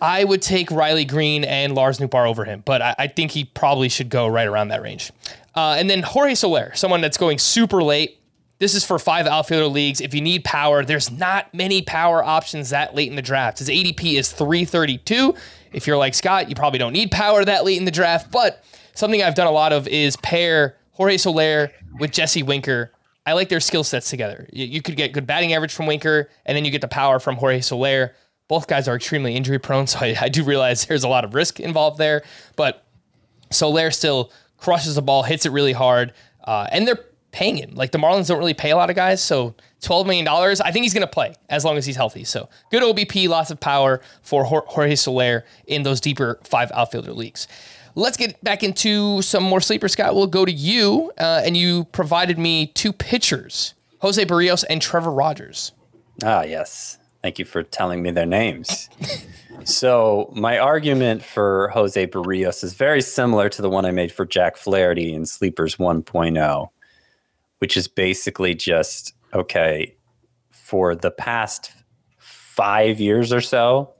I 0.00 0.24
would 0.24 0.42
take 0.42 0.70
Riley 0.70 1.04
Greene 1.04 1.44
and 1.44 1.74
Lars 1.74 1.98
Nootbaar 1.98 2.28
over 2.28 2.44
him, 2.44 2.62
but 2.64 2.82
I, 2.82 2.94
I 2.98 3.06
think 3.06 3.30
he 3.30 3.44
probably 3.44 3.88
should 3.88 4.10
go 4.10 4.26
right 4.26 4.46
around 4.46 4.68
that 4.68 4.82
range. 4.82 5.12
Uh, 5.54 5.76
and 5.78 5.88
then 5.88 6.02
Jorge 6.02 6.34
Soler, 6.34 6.72
someone 6.74 7.00
that's 7.00 7.16
going 7.16 7.38
super 7.38 7.82
late. 7.82 8.18
This 8.64 8.74
is 8.74 8.82
for 8.82 8.98
five 8.98 9.26
outfielder 9.26 9.66
leagues. 9.66 10.00
If 10.00 10.14
you 10.14 10.22
need 10.22 10.42
power, 10.42 10.86
there's 10.86 11.10
not 11.10 11.52
many 11.52 11.82
power 11.82 12.24
options 12.24 12.70
that 12.70 12.94
late 12.94 13.10
in 13.10 13.14
the 13.14 13.20
draft. 13.20 13.58
His 13.58 13.68
ADP 13.68 14.14
is 14.14 14.32
332. 14.32 15.34
If 15.74 15.86
you're 15.86 15.98
like 15.98 16.14
Scott, 16.14 16.48
you 16.48 16.54
probably 16.54 16.78
don't 16.78 16.94
need 16.94 17.10
power 17.10 17.44
that 17.44 17.66
late 17.66 17.76
in 17.76 17.84
the 17.84 17.90
draft. 17.90 18.32
But 18.32 18.64
something 18.94 19.22
I've 19.22 19.34
done 19.34 19.48
a 19.48 19.50
lot 19.50 19.74
of 19.74 19.86
is 19.86 20.16
pair 20.16 20.78
Jorge 20.92 21.18
Soler 21.18 21.72
with 22.00 22.10
Jesse 22.10 22.42
Winker. 22.42 22.90
I 23.26 23.34
like 23.34 23.50
their 23.50 23.60
skill 23.60 23.84
sets 23.84 24.08
together. 24.08 24.48
You, 24.50 24.80
could 24.80 24.96
get 24.96 25.12
good 25.12 25.26
batting 25.26 25.52
average 25.52 25.74
from 25.74 25.84
Winker, 25.84 26.30
and 26.46 26.56
then 26.56 26.64
you 26.64 26.70
get 26.70 26.80
the 26.80 26.88
power 26.88 27.18
from 27.18 27.36
Jorge 27.36 27.60
Soler. 27.60 28.14
Both 28.48 28.66
guys 28.66 28.88
are 28.88 28.96
extremely 28.96 29.36
injury 29.36 29.58
prone, 29.58 29.86
so 29.88 29.98
I, 29.98 30.16
I 30.18 30.28
do 30.30 30.42
realize 30.42 30.86
there's 30.86 31.04
a 31.04 31.08
lot 31.08 31.26
of 31.26 31.34
risk 31.34 31.60
involved 31.60 31.98
there. 31.98 32.22
But 32.56 32.82
Soler 33.50 33.90
still 33.90 34.32
crushes 34.56 34.94
the 34.94 35.02
ball, 35.02 35.22
hits 35.22 35.44
it 35.44 35.52
really 35.52 35.74
hard, 35.74 36.14
uh, 36.44 36.66
and 36.72 36.88
they're 36.88 37.04
paying 37.34 37.56
him. 37.56 37.74
Like 37.74 37.90
the 37.90 37.98
Marlins 37.98 38.28
don't 38.28 38.38
really 38.38 38.54
pay 38.54 38.70
a 38.70 38.76
lot 38.76 38.90
of 38.90 38.96
guys, 38.96 39.20
so 39.20 39.54
twelve 39.82 40.06
million 40.06 40.24
dollars. 40.24 40.60
I 40.60 40.70
think 40.70 40.84
he's 40.84 40.94
going 40.94 41.06
to 41.06 41.12
play 41.12 41.34
as 41.50 41.64
long 41.64 41.76
as 41.76 41.84
he's 41.84 41.96
healthy. 41.96 42.22
So 42.24 42.48
good 42.70 42.82
OBP, 42.82 43.28
lots 43.28 43.50
of 43.50 43.58
power 43.58 44.00
for 44.22 44.44
Jor- 44.44 44.64
Jorge 44.68 44.94
Soler 44.94 45.44
in 45.66 45.82
those 45.82 46.00
deeper 46.00 46.38
five 46.44 46.70
outfielder 46.72 47.12
leagues. 47.12 47.48
Let's 47.96 48.16
get 48.16 48.42
back 48.42 48.62
into 48.62 49.20
some 49.22 49.42
more 49.42 49.60
sleeper. 49.60 49.88
Scott, 49.88 50.14
we'll 50.14 50.26
go 50.26 50.44
to 50.44 50.52
you, 50.52 51.12
uh, 51.18 51.42
and 51.44 51.56
you 51.56 51.84
provided 51.86 52.38
me 52.38 52.68
two 52.68 52.92
pitchers: 52.92 53.74
Jose 53.98 54.24
Berrios 54.24 54.64
and 54.70 54.80
Trevor 54.80 55.10
Rogers. 55.10 55.72
Ah, 56.22 56.44
yes. 56.44 56.98
Thank 57.22 57.38
you 57.38 57.44
for 57.46 57.62
telling 57.62 58.02
me 58.02 58.10
their 58.10 58.26
names. 58.26 58.90
so, 59.64 60.30
my 60.36 60.58
argument 60.58 61.22
for 61.24 61.68
Jose 61.68 62.06
Berrios 62.06 62.62
is 62.62 62.74
very 62.74 63.00
similar 63.00 63.48
to 63.48 63.62
the 63.62 63.70
one 63.70 63.86
I 63.86 63.92
made 63.92 64.12
for 64.12 64.26
Jack 64.26 64.56
Flaherty 64.58 65.14
in 65.14 65.24
Sleepers 65.24 65.76
1.0, 65.76 66.68
which 67.64 67.78
is 67.78 67.88
basically 67.88 68.54
just 68.54 69.14
okay, 69.32 69.96
for 70.50 70.94
the 70.94 71.10
past 71.10 71.72
five 72.18 73.00
years 73.00 73.32
or 73.32 73.40
so, 73.40 73.90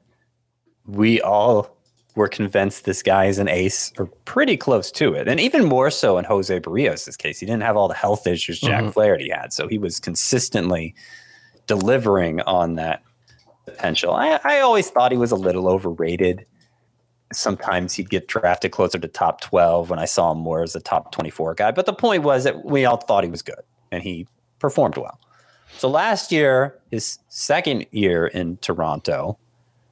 we 0.84 1.18
all 1.22 1.74
were 2.14 2.28
convinced 2.28 2.84
this 2.84 3.02
guy 3.02 3.24
is 3.24 3.38
an 3.38 3.48
ace 3.48 3.90
or 3.96 4.04
pretty 4.26 4.58
close 4.58 4.90
to 4.90 5.14
it. 5.14 5.26
And 5.28 5.40
even 5.40 5.64
more 5.64 5.90
so 5.90 6.18
in 6.18 6.26
Jose 6.26 6.60
Berrios' 6.60 7.16
case. 7.16 7.40
He 7.40 7.46
didn't 7.46 7.62
have 7.62 7.74
all 7.74 7.88
the 7.88 7.94
health 7.94 8.26
issues 8.26 8.60
Jack 8.60 8.82
mm-hmm. 8.82 8.90
Flaherty 8.90 9.30
had. 9.30 9.54
So 9.54 9.66
he 9.66 9.78
was 9.78 9.98
consistently 9.98 10.94
delivering 11.66 12.42
on 12.42 12.74
that 12.74 13.02
potential. 13.64 14.12
I, 14.12 14.40
I 14.44 14.60
always 14.60 14.90
thought 14.90 15.10
he 15.10 15.16
was 15.16 15.30
a 15.30 15.36
little 15.36 15.68
overrated. 15.68 16.44
Sometimes 17.36 17.94
he'd 17.94 18.10
get 18.10 18.28
drafted 18.28 18.72
closer 18.72 18.98
to 18.98 19.08
top 19.08 19.40
12 19.40 19.90
when 19.90 19.98
I 19.98 20.04
saw 20.04 20.32
him 20.32 20.38
more 20.38 20.62
as 20.62 20.74
a 20.74 20.80
top 20.80 21.12
24 21.12 21.54
guy. 21.54 21.70
But 21.70 21.86
the 21.86 21.92
point 21.92 22.22
was 22.22 22.44
that 22.44 22.64
we 22.64 22.84
all 22.84 22.96
thought 22.96 23.24
he 23.24 23.30
was 23.30 23.42
good 23.42 23.62
and 23.90 24.02
he 24.02 24.26
performed 24.58 24.96
well. 24.96 25.18
So 25.76 25.88
last 25.88 26.30
year, 26.30 26.78
his 26.90 27.18
second 27.28 27.86
year 27.90 28.26
in 28.26 28.58
Toronto, 28.58 29.38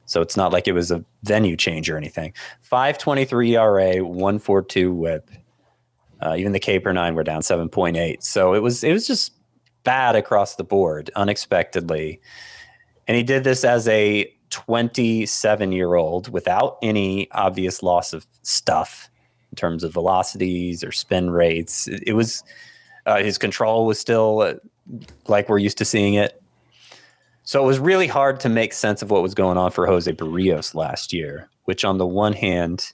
so 0.07 0.21
it's 0.21 0.37
not 0.37 0.53
like 0.53 0.69
it 0.69 0.73
was 0.73 0.91
a 0.91 1.05
venue 1.23 1.57
change 1.57 1.89
or 1.91 1.97
anything. 1.97 2.35
523 2.61 3.57
ERA, 3.57 4.05
142 4.05 4.93
whip. 4.93 5.31
Uh, 6.21 6.37
even 6.37 6.53
the 6.53 6.61
K 6.61 6.79
per 6.79 6.93
nine 6.93 7.15
were 7.15 7.25
down 7.25 7.41
7.8. 7.41 8.23
So 8.23 8.55
it 8.55 8.61
was 8.61 8.85
it 8.85 8.93
was 8.93 9.07
just 9.07 9.33
bad 9.85 10.15
across 10.15 10.57
the 10.57 10.65
board, 10.65 11.11
unexpectedly. 11.17 12.21
And 13.09 13.17
he 13.17 13.23
did 13.23 13.43
this 13.43 13.65
as 13.65 13.89
a 13.89 14.33
27 14.53 15.73
year 15.73 15.95
old 15.95 16.29
without 16.29 16.79
any 16.83 17.29
obvious 17.33 17.83
loss 17.83 18.13
of 18.13 18.27
stuff 18.43 19.11
in 19.51 19.57
terms 19.57 19.83
of 19.83 19.93
velocities 19.93 20.85
or 20.85 20.93
spin 20.93 21.31
rates. 21.31 21.89
It, 21.89 22.13
was 22.13 22.45
uh, 23.07 23.19
his 23.19 23.39
control 23.39 23.87
was 23.87 23.99
still 23.99 24.41
uh, 24.41 24.55
like 25.27 25.49
we're 25.49 25.59
used 25.59 25.79
to 25.79 25.85
seeing 25.85 26.15
it. 26.15 26.41
So 27.45 27.63
it 27.63 27.67
was 27.67 27.79
really 27.79 28.07
hard 28.07 28.39
to 28.41 28.49
make 28.49 28.73
sense 28.73 29.03
of 29.03 29.11
what 29.11 29.23
was 29.23 29.35
going 29.35 29.59
on 29.59 29.73
for 29.73 29.87
Jose 29.87 30.11
Berrios 30.13 30.75
last 30.75 31.13
year, 31.13 31.51
which 31.65 31.85
on 31.85 31.99
the 31.99 32.07
one 32.07 32.35
hand 32.35 32.93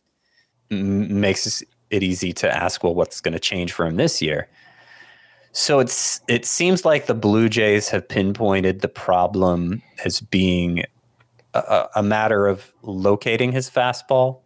m- 0.71 1.21
makes 1.21 1.63
it 1.91 2.03
easy 2.03 2.33
to 2.35 2.57
ask, 2.57 2.83
well, 2.83 2.95
what's 2.95 3.21
going 3.21 3.35
to 3.35 3.41
change 3.41 3.73
for 3.73 3.85
him 3.85 3.97
this 3.97 4.23
year? 4.23 4.49
So 5.53 5.81
it's 5.81 6.21
it 6.29 6.45
seems 6.45 6.85
like 6.85 7.07
the 7.07 7.15
Blue 7.15 7.49
Jays 7.49 7.89
have 7.89 8.07
pinpointed 8.07 8.81
the 8.81 8.89
problem 8.89 9.83
as 10.05 10.21
being 10.21 10.85
a, 11.59 11.89
a 11.97 12.03
matter 12.03 12.47
of 12.47 12.73
locating 12.83 13.53
his 13.53 13.71
fastball. 13.71 14.41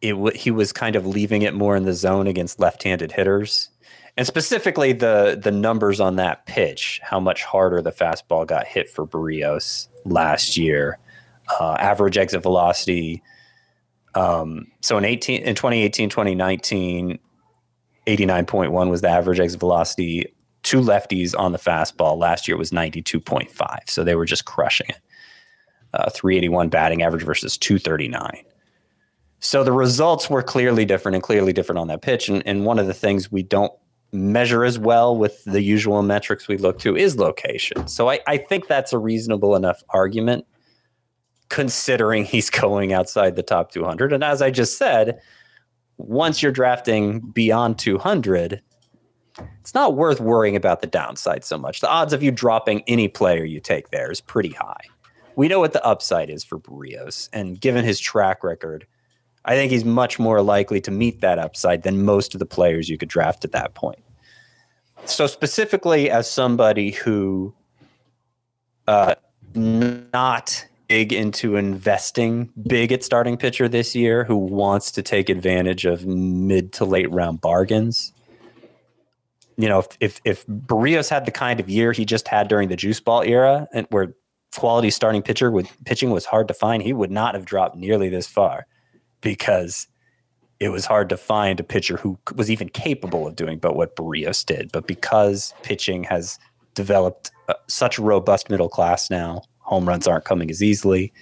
It 0.00 0.12
w- 0.12 0.36
he 0.36 0.50
was 0.50 0.72
kind 0.72 0.96
of 0.96 1.06
leaving 1.06 1.42
it 1.42 1.54
more 1.54 1.76
in 1.76 1.84
the 1.84 1.92
zone 1.92 2.26
against 2.26 2.60
left-handed 2.60 3.12
hitters, 3.12 3.70
and 4.16 4.26
specifically 4.26 4.92
the 4.92 5.38
the 5.40 5.50
numbers 5.50 6.00
on 6.00 6.16
that 6.16 6.46
pitch, 6.46 7.00
how 7.02 7.20
much 7.20 7.42
harder 7.42 7.80
the 7.80 7.92
fastball 7.92 8.46
got 8.46 8.66
hit 8.66 8.88
for 8.88 9.06
Berrios 9.06 9.88
last 10.04 10.56
year. 10.56 10.98
Uh, 11.60 11.74
average 11.74 12.16
exit 12.16 12.42
velocity. 12.42 13.22
Um, 14.14 14.68
so 14.80 14.96
in 14.96 15.04
18 15.04 15.42
in 15.42 15.54
2018, 15.54 16.08
2019, 16.08 17.18
89.1 18.06 18.90
was 18.90 19.00
the 19.00 19.08
average 19.08 19.40
exit 19.40 19.60
velocity. 19.60 20.26
Two 20.62 20.80
lefties 20.80 21.38
on 21.38 21.52
the 21.52 21.58
fastball 21.58 22.16
last 22.16 22.48
year 22.48 22.56
was 22.56 22.70
92.5. 22.70 23.78
So 23.86 24.04
they 24.04 24.14
were 24.14 24.24
just 24.24 24.44
crushing 24.44 24.86
it. 24.88 24.98
Uh, 25.94 26.10
381 26.10 26.70
batting 26.70 27.02
average 27.02 27.22
versus 27.22 27.56
239. 27.56 28.42
So 29.38 29.62
the 29.62 29.70
results 29.70 30.28
were 30.28 30.42
clearly 30.42 30.84
different 30.84 31.14
and 31.14 31.22
clearly 31.22 31.52
different 31.52 31.78
on 31.78 31.86
that 31.86 32.02
pitch. 32.02 32.28
And, 32.28 32.44
and 32.44 32.64
one 32.64 32.80
of 32.80 32.88
the 32.88 32.94
things 32.94 33.30
we 33.30 33.44
don't 33.44 33.72
measure 34.10 34.64
as 34.64 34.76
well 34.76 35.16
with 35.16 35.44
the 35.44 35.62
usual 35.62 36.02
metrics 36.02 36.48
we 36.48 36.56
look 36.56 36.80
to 36.80 36.96
is 36.96 37.16
location. 37.16 37.86
So 37.86 38.10
I, 38.10 38.18
I 38.26 38.38
think 38.38 38.66
that's 38.66 38.92
a 38.92 38.98
reasonable 38.98 39.54
enough 39.54 39.84
argument 39.90 40.46
considering 41.48 42.24
he's 42.24 42.50
going 42.50 42.92
outside 42.92 43.36
the 43.36 43.44
top 43.44 43.70
200. 43.70 44.12
And 44.12 44.24
as 44.24 44.42
I 44.42 44.50
just 44.50 44.76
said, 44.76 45.20
once 45.96 46.42
you're 46.42 46.50
drafting 46.50 47.20
beyond 47.20 47.78
200, 47.78 48.60
it's 49.60 49.74
not 49.74 49.94
worth 49.94 50.20
worrying 50.20 50.56
about 50.56 50.80
the 50.80 50.88
downside 50.88 51.44
so 51.44 51.56
much. 51.56 51.80
The 51.80 51.88
odds 51.88 52.12
of 52.12 52.20
you 52.20 52.32
dropping 52.32 52.82
any 52.88 53.06
player 53.06 53.44
you 53.44 53.60
take 53.60 53.90
there 53.90 54.10
is 54.10 54.20
pretty 54.20 54.50
high. 54.50 54.80
We 55.36 55.48
know 55.48 55.60
what 55.60 55.72
the 55.72 55.84
upside 55.84 56.30
is 56.30 56.44
for 56.44 56.58
Berrios, 56.58 57.28
and 57.32 57.60
given 57.60 57.84
his 57.84 57.98
track 57.98 58.44
record, 58.44 58.86
I 59.44 59.54
think 59.54 59.72
he's 59.72 59.84
much 59.84 60.18
more 60.18 60.42
likely 60.42 60.80
to 60.82 60.90
meet 60.90 61.20
that 61.20 61.38
upside 61.38 61.82
than 61.82 62.04
most 62.04 62.34
of 62.34 62.38
the 62.38 62.46
players 62.46 62.88
you 62.88 62.96
could 62.96 63.08
draft 63.08 63.44
at 63.44 63.52
that 63.52 63.74
point. 63.74 63.98
So, 65.04 65.26
specifically, 65.26 66.10
as 66.10 66.30
somebody 66.30 66.92
who 66.92 67.52
uh, 68.86 69.14
not 69.54 70.66
big 70.88 71.12
into 71.12 71.56
investing 71.56 72.50
big 72.66 72.92
at 72.92 73.02
starting 73.02 73.36
pitcher 73.36 73.68
this 73.68 73.94
year 73.94 74.24
who 74.24 74.36
wants 74.36 74.90
to 74.92 75.02
take 75.02 75.28
advantage 75.28 75.86
of 75.86 76.06
mid 76.06 76.72
to 76.72 76.84
late 76.84 77.10
round 77.10 77.40
bargains. 77.40 78.12
You 79.56 79.68
know, 79.68 79.78
if 79.78 79.88
if, 80.00 80.20
if 80.24 80.46
Berrios 80.46 81.08
had 81.08 81.24
the 81.24 81.30
kind 81.30 81.58
of 81.60 81.70
year 81.70 81.92
he 81.92 82.04
just 82.04 82.28
had 82.28 82.48
during 82.48 82.68
the 82.68 82.76
juice 82.76 83.00
ball 83.00 83.22
era 83.22 83.66
and 83.72 83.86
where 83.90 84.14
quality 84.56 84.90
starting 84.90 85.22
pitcher 85.22 85.50
with 85.50 85.70
pitching 85.84 86.10
was 86.10 86.26
hard 86.26 86.48
to 86.48 86.54
find, 86.54 86.82
he 86.82 86.92
would 86.92 87.10
not 87.10 87.34
have 87.34 87.44
dropped 87.44 87.76
nearly 87.76 88.08
this 88.08 88.26
far 88.26 88.66
because 89.20 89.88
it 90.60 90.68
was 90.68 90.86
hard 90.86 91.08
to 91.08 91.16
find 91.16 91.58
a 91.60 91.64
pitcher 91.64 91.96
who 91.96 92.18
was 92.36 92.50
even 92.50 92.68
capable 92.68 93.26
of 93.26 93.36
doing 93.36 93.58
but 93.58 93.76
what 93.76 93.96
Berrios 93.96 94.44
did. 94.44 94.70
But 94.72 94.86
because 94.86 95.54
pitching 95.62 96.04
has 96.04 96.38
developed 96.74 97.30
uh, 97.48 97.54
such 97.68 97.98
a 97.98 98.02
robust 98.02 98.48
middle 98.50 98.68
class 98.68 99.10
now, 99.10 99.42
home 99.58 99.88
runs 99.88 100.06
aren't 100.06 100.24
coming 100.24 100.50
as 100.50 100.62
easily, 100.62 101.12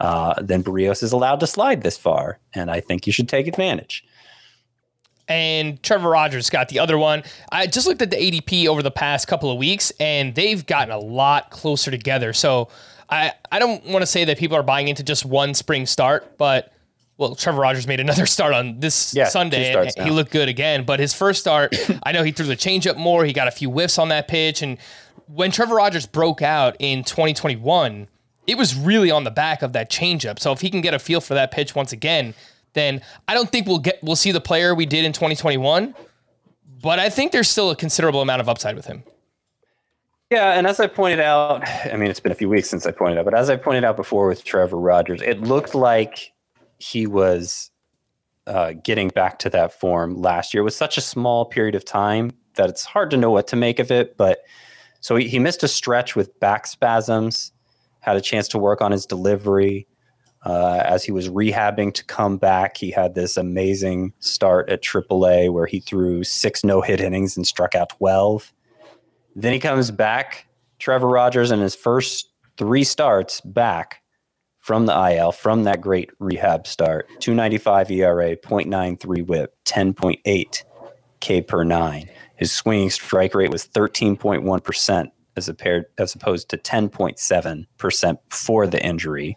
uh, 0.00 0.34
then 0.42 0.62
Berrios 0.62 1.02
is 1.02 1.12
allowed 1.12 1.40
to 1.40 1.46
slide 1.46 1.82
this 1.82 1.96
far. 1.96 2.38
And 2.54 2.70
I 2.70 2.80
think 2.80 3.06
you 3.06 3.12
should 3.12 3.28
take 3.28 3.46
advantage. 3.46 4.04
And 5.28 5.82
Trevor 5.82 6.10
Rogers 6.10 6.50
got 6.50 6.68
the 6.68 6.78
other 6.78 6.96
one. 6.98 7.24
I 7.50 7.66
just 7.66 7.86
looked 7.86 8.00
at 8.00 8.10
the 8.10 8.16
ADP 8.16 8.66
over 8.66 8.82
the 8.82 8.92
past 8.92 9.26
couple 9.26 9.50
of 9.50 9.58
weeks, 9.58 9.92
and 9.98 10.34
they've 10.34 10.64
gotten 10.64 10.92
a 10.92 10.98
lot 10.98 11.50
closer 11.50 11.90
together. 11.90 12.32
So 12.32 12.68
I, 13.10 13.32
I 13.50 13.58
don't 13.58 13.84
want 13.86 14.02
to 14.02 14.06
say 14.06 14.24
that 14.24 14.38
people 14.38 14.56
are 14.56 14.62
buying 14.62 14.88
into 14.88 15.02
just 15.02 15.24
one 15.24 15.54
spring 15.54 15.86
start, 15.86 16.38
but 16.38 16.72
well, 17.18 17.34
Trevor 17.34 17.60
Rogers 17.62 17.86
made 17.86 17.98
another 17.98 18.26
start 18.26 18.52
on 18.52 18.78
this 18.78 19.14
Yeah, 19.14 19.24
Sunday, 19.28 19.72
and 19.74 19.90
he 20.04 20.10
looked 20.10 20.30
good 20.30 20.48
again. 20.48 20.84
But 20.84 21.00
his 21.00 21.12
first 21.14 21.40
start, 21.40 21.74
I 22.02 22.12
know 22.12 22.22
he 22.22 22.30
threw 22.30 22.46
the 22.46 22.56
changeup 22.56 22.96
more. 22.96 23.24
He 23.24 23.32
got 23.32 23.48
a 23.48 23.52
few 23.52 23.70
whiffs 23.70 23.98
on 23.98 24.08
that 24.10 24.28
pitch, 24.28 24.62
and 24.62 24.78
when 25.26 25.50
Trevor 25.50 25.76
Rogers 25.76 26.06
broke 26.06 26.42
out 26.42 26.76
in 26.78 27.02
2021, 27.02 28.06
it 28.46 28.56
was 28.56 28.76
really 28.76 29.10
on 29.10 29.24
the 29.24 29.30
back 29.30 29.62
of 29.62 29.72
that 29.72 29.90
changeup. 29.90 30.38
So 30.38 30.52
if 30.52 30.60
he 30.60 30.70
can 30.70 30.80
get 30.80 30.94
a 30.94 30.98
feel 30.98 31.20
for 31.20 31.34
that 31.34 31.50
pitch 31.50 31.74
once 31.74 31.92
again, 31.92 32.34
then 32.76 33.00
I 33.26 33.34
don't 33.34 33.50
think 33.50 33.66
we'll 33.66 33.80
get 33.80 33.98
we'll 34.02 34.14
see 34.14 34.30
the 34.30 34.40
player 34.40 34.74
we 34.74 34.86
did 34.86 35.04
in 35.04 35.12
2021. 35.12 35.96
But 36.82 37.00
I 37.00 37.08
think 37.08 37.32
there's 37.32 37.48
still 37.48 37.70
a 37.70 37.76
considerable 37.76 38.22
amount 38.22 38.40
of 38.40 38.48
upside 38.48 38.76
with 38.76 38.86
him. 38.86 39.02
Yeah, 40.30 40.52
and 40.52 40.66
as 40.66 40.78
I 40.78 40.86
pointed 40.86 41.20
out, 41.20 41.66
I 41.66 41.96
mean, 41.96 42.10
it's 42.10 42.20
been 42.20 42.32
a 42.32 42.36
few 42.36 42.48
weeks 42.48 42.68
since 42.68 42.86
I 42.86 42.90
pointed 42.90 43.18
out, 43.18 43.24
but 43.24 43.34
as 43.34 43.48
I 43.48 43.56
pointed 43.56 43.84
out 43.84 43.96
before 43.96 44.28
with 44.28 44.44
Trevor 44.44 44.76
Rogers, 44.76 45.22
it 45.22 45.40
looked 45.40 45.74
like 45.74 46.32
he 46.78 47.06
was 47.06 47.70
uh, 48.46 48.72
getting 48.84 49.08
back 49.08 49.38
to 49.40 49.50
that 49.50 49.72
form 49.72 50.20
last 50.20 50.52
year. 50.52 50.60
It 50.60 50.64
was 50.64 50.76
such 50.76 50.98
a 50.98 51.00
small 51.00 51.44
period 51.44 51.74
of 51.74 51.84
time 51.84 52.32
that 52.56 52.68
it's 52.68 52.84
hard 52.84 53.10
to 53.10 53.16
know 53.16 53.30
what 53.30 53.46
to 53.48 53.56
make 53.56 53.78
of 53.78 53.90
it. 53.90 54.16
But 54.16 54.40
so 55.00 55.16
he, 55.16 55.28
he 55.28 55.38
missed 55.38 55.62
a 55.62 55.68
stretch 55.68 56.16
with 56.16 56.38
back 56.40 56.66
spasms, 56.66 57.52
had 58.00 58.16
a 58.16 58.20
chance 58.20 58.48
to 58.48 58.58
work 58.58 58.80
on 58.80 58.92
his 58.92 59.06
delivery. 59.06 59.86
Uh, 60.46 60.80
as 60.84 61.02
he 61.02 61.10
was 61.10 61.28
rehabbing 61.28 61.92
to 61.92 62.04
come 62.04 62.36
back, 62.36 62.76
he 62.76 62.92
had 62.92 63.16
this 63.16 63.36
amazing 63.36 64.12
start 64.20 64.68
at 64.68 64.80
AAA 64.80 65.52
where 65.52 65.66
he 65.66 65.80
threw 65.80 66.22
six 66.22 66.62
no 66.62 66.80
hit 66.80 67.00
innings 67.00 67.36
and 67.36 67.44
struck 67.44 67.74
out 67.74 67.88
12. 67.88 68.52
Then 69.34 69.52
he 69.52 69.58
comes 69.58 69.90
back, 69.90 70.46
Trevor 70.78 71.08
Rogers, 71.08 71.50
in 71.50 71.58
his 71.58 71.74
first 71.74 72.30
three 72.56 72.84
starts 72.84 73.40
back 73.40 74.02
from 74.60 74.86
the 74.86 75.10
IL, 75.10 75.32
from 75.32 75.64
that 75.64 75.80
great 75.80 76.10
rehab 76.20 76.68
start 76.68 77.08
295 77.18 77.90
ERA, 77.90 78.36
0.93 78.36 79.26
whip, 79.26 79.56
10.8 79.64 80.62
K 81.18 81.42
per 81.42 81.64
nine. 81.64 82.08
His 82.36 82.52
swinging 82.52 82.90
strike 82.90 83.34
rate 83.34 83.50
was 83.50 83.66
13.1% 83.66 85.10
as, 85.34 85.50
paired, 85.58 85.86
as 85.98 86.14
opposed 86.14 86.48
to 86.50 86.56
10.7% 86.56 88.18
before 88.30 88.66
the 88.68 88.80
injury. 88.80 89.36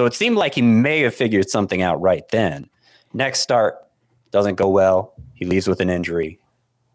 So 0.00 0.06
it 0.06 0.14
seemed 0.14 0.38
like 0.38 0.54
he 0.54 0.62
may 0.62 1.00
have 1.00 1.14
figured 1.14 1.50
something 1.50 1.82
out 1.82 2.00
right 2.00 2.26
then. 2.30 2.70
Next 3.12 3.40
start 3.40 3.76
doesn't 4.30 4.54
go 4.54 4.66
well. 4.66 5.12
He 5.34 5.44
leaves 5.44 5.68
with 5.68 5.78
an 5.80 5.90
injury. 5.90 6.38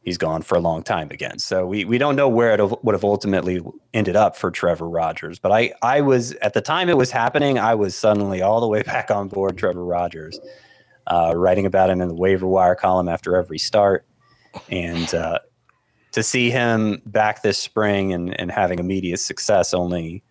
He's 0.02 0.18
gone 0.18 0.42
for 0.42 0.56
a 0.56 0.60
long 0.60 0.82
time 0.82 1.12
again. 1.12 1.38
So 1.38 1.68
we, 1.68 1.86
we 1.86 2.00
don't 2.00 2.16
know 2.16 2.28
where 2.28 2.56
it 2.56 2.84
would 2.84 2.96
have 2.96 3.04
ultimately 3.04 3.62
ended 3.94 4.16
up 4.16 4.36
for 4.36 4.50
Trevor 4.50 4.90
Rogers. 4.90 5.38
But 5.38 5.52
I, 5.52 5.74
I 5.84 6.02
was, 6.02 6.32
at 6.38 6.56
the 6.56 6.62
time 6.62 6.90
it 6.90 6.98
was 6.98 7.12
happening, 7.12 7.60
I 7.60 7.76
was 7.76 7.96
suddenly 7.96 8.42
all 8.42 8.60
the 8.60 8.68
way 8.68 8.82
back 8.82 9.12
on 9.12 9.28
board 9.28 9.56
Trevor 9.56 9.86
Rogers, 9.86 10.40
uh, 11.06 11.34
writing 11.36 11.68
about 11.68 11.92
him 11.92 12.02
in 12.02 12.08
the 12.08 12.16
waiver 12.16 12.48
wire 12.48 12.74
column 12.74 13.08
after 13.08 13.36
every 13.36 13.60
start. 13.60 14.04
And 14.68 15.14
uh, 15.14 15.38
to 16.14 16.24
see 16.24 16.50
him 16.50 17.04
back 17.06 17.44
this 17.44 17.60
spring 17.60 18.14
and, 18.14 18.34
and 18.40 18.52
having 18.52 18.80
immediate 18.80 19.20
success 19.20 19.76
only 19.76 20.24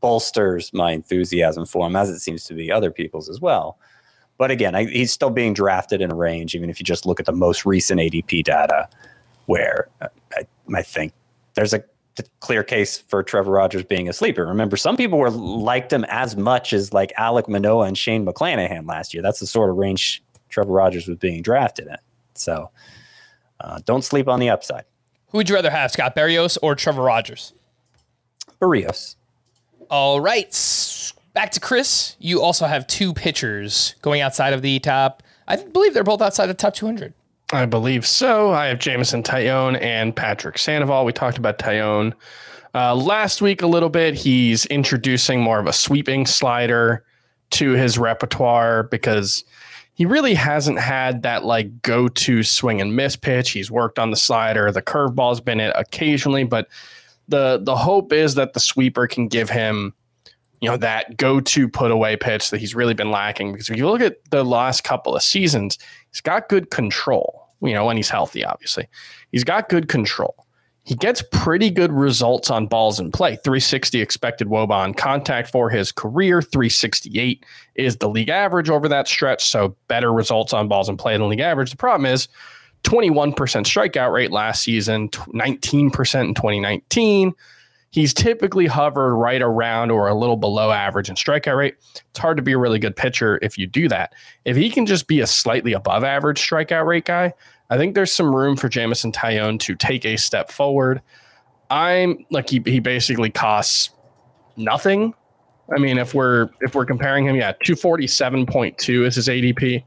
bolsters 0.00 0.72
my 0.72 0.92
enthusiasm 0.92 1.66
for 1.66 1.86
him, 1.86 1.96
as 1.96 2.10
it 2.10 2.20
seems 2.20 2.44
to 2.44 2.54
be 2.54 2.70
other 2.70 2.90
people's 2.90 3.28
as 3.28 3.40
well. 3.40 3.78
But 4.38 4.50
again, 4.50 4.74
I, 4.74 4.84
he's 4.86 5.12
still 5.12 5.30
being 5.30 5.54
drafted 5.54 6.00
in 6.00 6.10
a 6.10 6.14
range, 6.14 6.54
even 6.54 6.70
if 6.70 6.80
you 6.80 6.84
just 6.84 7.06
look 7.06 7.20
at 7.20 7.26
the 7.26 7.32
most 7.32 7.64
recent 7.64 8.00
ADP 8.00 8.44
data, 8.44 8.88
where 9.46 9.88
uh, 10.00 10.08
I, 10.36 10.46
I 10.74 10.82
think 10.82 11.12
there's 11.54 11.74
a 11.74 11.84
clear 12.40 12.62
case 12.62 12.98
for 12.98 13.22
Trevor 13.22 13.52
Rogers 13.52 13.84
being 13.84 14.08
a 14.08 14.12
sleeper. 14.12 14.46
Remember, 14.46 14.76
some 14.76 14.96
people 14.96 15.18
were 15.18 15.30
liked 15.30 15.92
him 15.92 16.04
as 16.08 16.36
much 16.36 16.72
as 16.72 16.92
like 16.92 17.12
Alek 17.18 17.48
Manoah 17.48 17.86
and 17.86 17.96
Shane 17.96 18.26
McClanahan 18.26 18.86
last 18.86 19.14
year. 19.14 19.22
That's 19.22 19.40
the 19.40 19.46
sort 19.46 19.70
of 19.70 19.76
range 19.76 20.22
Trevor 20.48 20.72
Rogers 20.72 21.06
was 21.06 21.18
being 21.18 21.42
drafted 21.42 21.86
in. 21.86 21.96
So 22.34 22.70
uh, 23.60 23.80
don't 23.84 24.02
sleep 24.02 24.28
on 24.28 24.40
the 24.40 24.50
upside. 24.50 24.84
Who 25.28 25.38
would 25.38 25.48
you 25.48 25.54
rather 25.54 25.70
have, 25.70 25.90
Scott 25.90 26.14
Berrios 26.14 26.58
or 26.62 26.74
Trevor 26.74 27.02
Rogers? 27.02 27.54
Berrios. 28.60 29.16
All 29.92 30.22
right. 30.22 31.12
Back 31.34 31.50
to 31.50 31.60
Chris. 31.60 32.16
You 32.18 32.40
also 32.40 32.64
have 32.64 32.86
two 32.86 33.12
pitchers 33.12 33.94
going 34.00 34.22
outside 34.22 34.54
of 34.54 34.62
the 34.62 34.78
top. 34.78 35.22
I 35.46 35.56
believe 35.56 35.92
they're 35.92 36.02
both 36.02 36.22
outside 36.22 36.46
the 36.46 36.54
top 36.54 36.72
200. 36.72 37.12
I 37.52 37.66
believe 37.66 38.06
so. 38.06 38.52
I 38.52 38.68
have 38.68 38.78
Jameson 38.78 39.22
Taillon 39.22 39.78
and 39.82 40.16
Patrick 40.16 40.56
Sandoval. 40.56 41.04
We 41.04 41.12
talked 41.12 41.36
about 41.36 41.58
Taillon 41.58 42.14
uh, 42.74 42.94
last 42.94 43.42
week 43.42 43.60
a 43.60 43.66
little 43.66 43.90
bit. 43.90 44.14
He's 44.14 44.64
introducing 44.64 45.42
more 45.42 45.58
of 45.58 45.66
a 45.66 45.74
sweeping 45.74 46.24
slider 46.24 47.04
to 47.50 47.72
his 47.72 47.98
repertoire 47.98 48.84
because 48.84 49.44
he 49.92 50.06
really 50.06 50.32
hasn't 50.32 50.78
had 50.78 51.20
that 51.24 51.44
like 51.44 51.82
go 51.82 52.08
to 52.08 52.42
swing 52.42 52.80
and 52.80 52.96
miss 52.96 53.14
pitch. 53.14 53.50
He's 53.50 53.70
worked 53.70 53.98
on 53.98 54.10
the 54.10 54.16
slider. 54.16 54.72
The 54.72 54.80
curveball's 54.80 55.42
been 55.42 55.60
it 55.60 55.74
occasionally, 55.76 56.44
but 56.44 56.66
the 57.32 57.60
the 57.62 57.76
hope 57.76 58.12
is 58.12 58.36
that 58.36 58.52
the 58.52 58.60
sweeper 58.60 59.08
can 59.08 59.26
give 59.26 59.50
him 59.50 59.92
you 60.60 60.68
know 60.68 60.76
that 60.76 61.16
go 61.16 61.40
to 61.40 61.68
put 61.68 61.90
away 61.90 62.16
pitch 62.16 62.50
that 62.50 62.60
he's 62.60 62.74
really 62.74 62.94
been 62.94 63.10
lacking 63.10 63.50
because 63.50 63.68
if 63.68 63.76
you 63.76 63.88
look 63.88 64.00
at 64.00 64.18
the 64.30 64.44
last 64.44 64.84
couple 64.84 65.16
of 65.16 65.22
seasons 65.22 65.76
he's 66.10 66.20
got 66.20 66.48
good 66.48 66.70
control 66.70 67.42
you 67.62 67.74
know, 67.74 67.84
when 67.84 67.96
he's 67.96 68.10
healthy, 68.10 68.44
obviously. 68.44 68.88
He's 69.30 69.44
got 69.44 69.68
good 69.68 69.88
control. 69.88 70.46
He 70.84 70.96
gets 70.96 71.22
pretty 71.30 71.70
good 71.70 71.92
results 71.92 72.50
on 72.50 72.66
balls 72.66 72.98
in 72.98 73.12
play. 73.12 73.36
360 73.36 74.00
expected 74.00 74.48
woba 74.48 74.72
on 74.72 74.94
contact 74.94 75.48
for 75.48 75.70
his 75.70 75.92
career. 75.92 76.42
368 76.42 77.46
is 77.76 77.98
the 77.98 78.08
league 78.08 78.28
average 78.28 78.68
over 78.68 78.88
that 78.88 79.06
stretch. 79.06 79.48
So 79.48 79.76
better 79.86 80.12
results 80.12 80.52
on 80.52 80.66
balls 80.66 80.88
in 80.88 80.96
play 80.96 81.16
than 81.16 81.28
league 81.28 81.38
average. 81.38 81.70
The 81.70 81.76
problem 81.76 82.06
is 82.06 82.26
21% 82.84 83.34
strikeout 83.34 84.12
rate 84.12 84.30
last 84.30 84.62
season, 84.62 85.08
19% 85.08 85.84
in 85.84 86.34
2019. 86.34 87.32
He's 87.90 88.14
typically 88.14 88.66
hovered 88.66 89.14
right 89.14 89.42
around 89.42 89.90
or 89.90 90.08
a 90.08 90.14
little 90.14 90.38
below 90.38 90.70
average 90.70 91.10
in 91.10 91.14
strikeout 91.14 91.56
rate. 91.56 91.76
It's 92.10 92.18
hard 92.18 92.38
to 92.38 92.42
be 92.42 92.52
a 92.52 92.58
really 92.58 92.78
good 92.78 92.96
pitcher 92.96 93.38
if 93.42 93.58
you 93.58 93.66
do 93.66 93.86
that. 93.88 94.14
If 94.46 94.56
he 94.56 94.70
can 94.70 94.86
just 94.86 95.06
be 95.06 95.20
a 95.20 95.26
slightly 95.26 95.74
above 95.74 96.02
average 96.02 96.40
strikeout 96.40 96.86
rate 96.86 97.04
guy, 97.04 97.34
I 97.68 97.76
think 97.76 97.94
there's 97.94 98.12
some 98.12 98.34
room 98.34 98.56
for 98.56 98.68
Jameson 98.68 99.12
Taillon 99.12 99.60
to 99.60 99.74
take 99.74 100.06
a 100.06 100.16
step 100.16 100.50
forward. 100.50 101.02
I'm 101.70 102.24
like 102.30 102.48
he, 102.50 102.62
he 102.64 102.80
basically 102.80 103.30
costs 103.30 103.90
nothing. 104.56 105.14
I 105.74 105.78
mean, 105.78 105.98
if 105.98 106.14
we're 106.14 106.50
if 106.60 106.74
we're 106.74 106.84
comparing 106.84 107.26
him, 107.26 107.36
yeah, 107.36 107.52
247.2 107.64 109.06
is 109.06 109.14
his 109.16 109.28
ADP. 109.28 109.84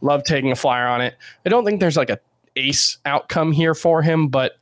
Love 0.00 0.22
taking 0.24 0.52
a 0.52 0.56
flyer 0.56 0.86
on 0.86 1.00
it. 1.00 1.16
I 1.44 1.48
don't 1.48 1.64
think 1.64 1.80
there's 1.80 1.96
like 1.96 2.10
a 2.10 2.18
ace 2.56 2.98
outcome 3.04 3.52
here 3.52 3.74
for 3.74 4.02
him, 4.02 4.28
but 4.28 4.52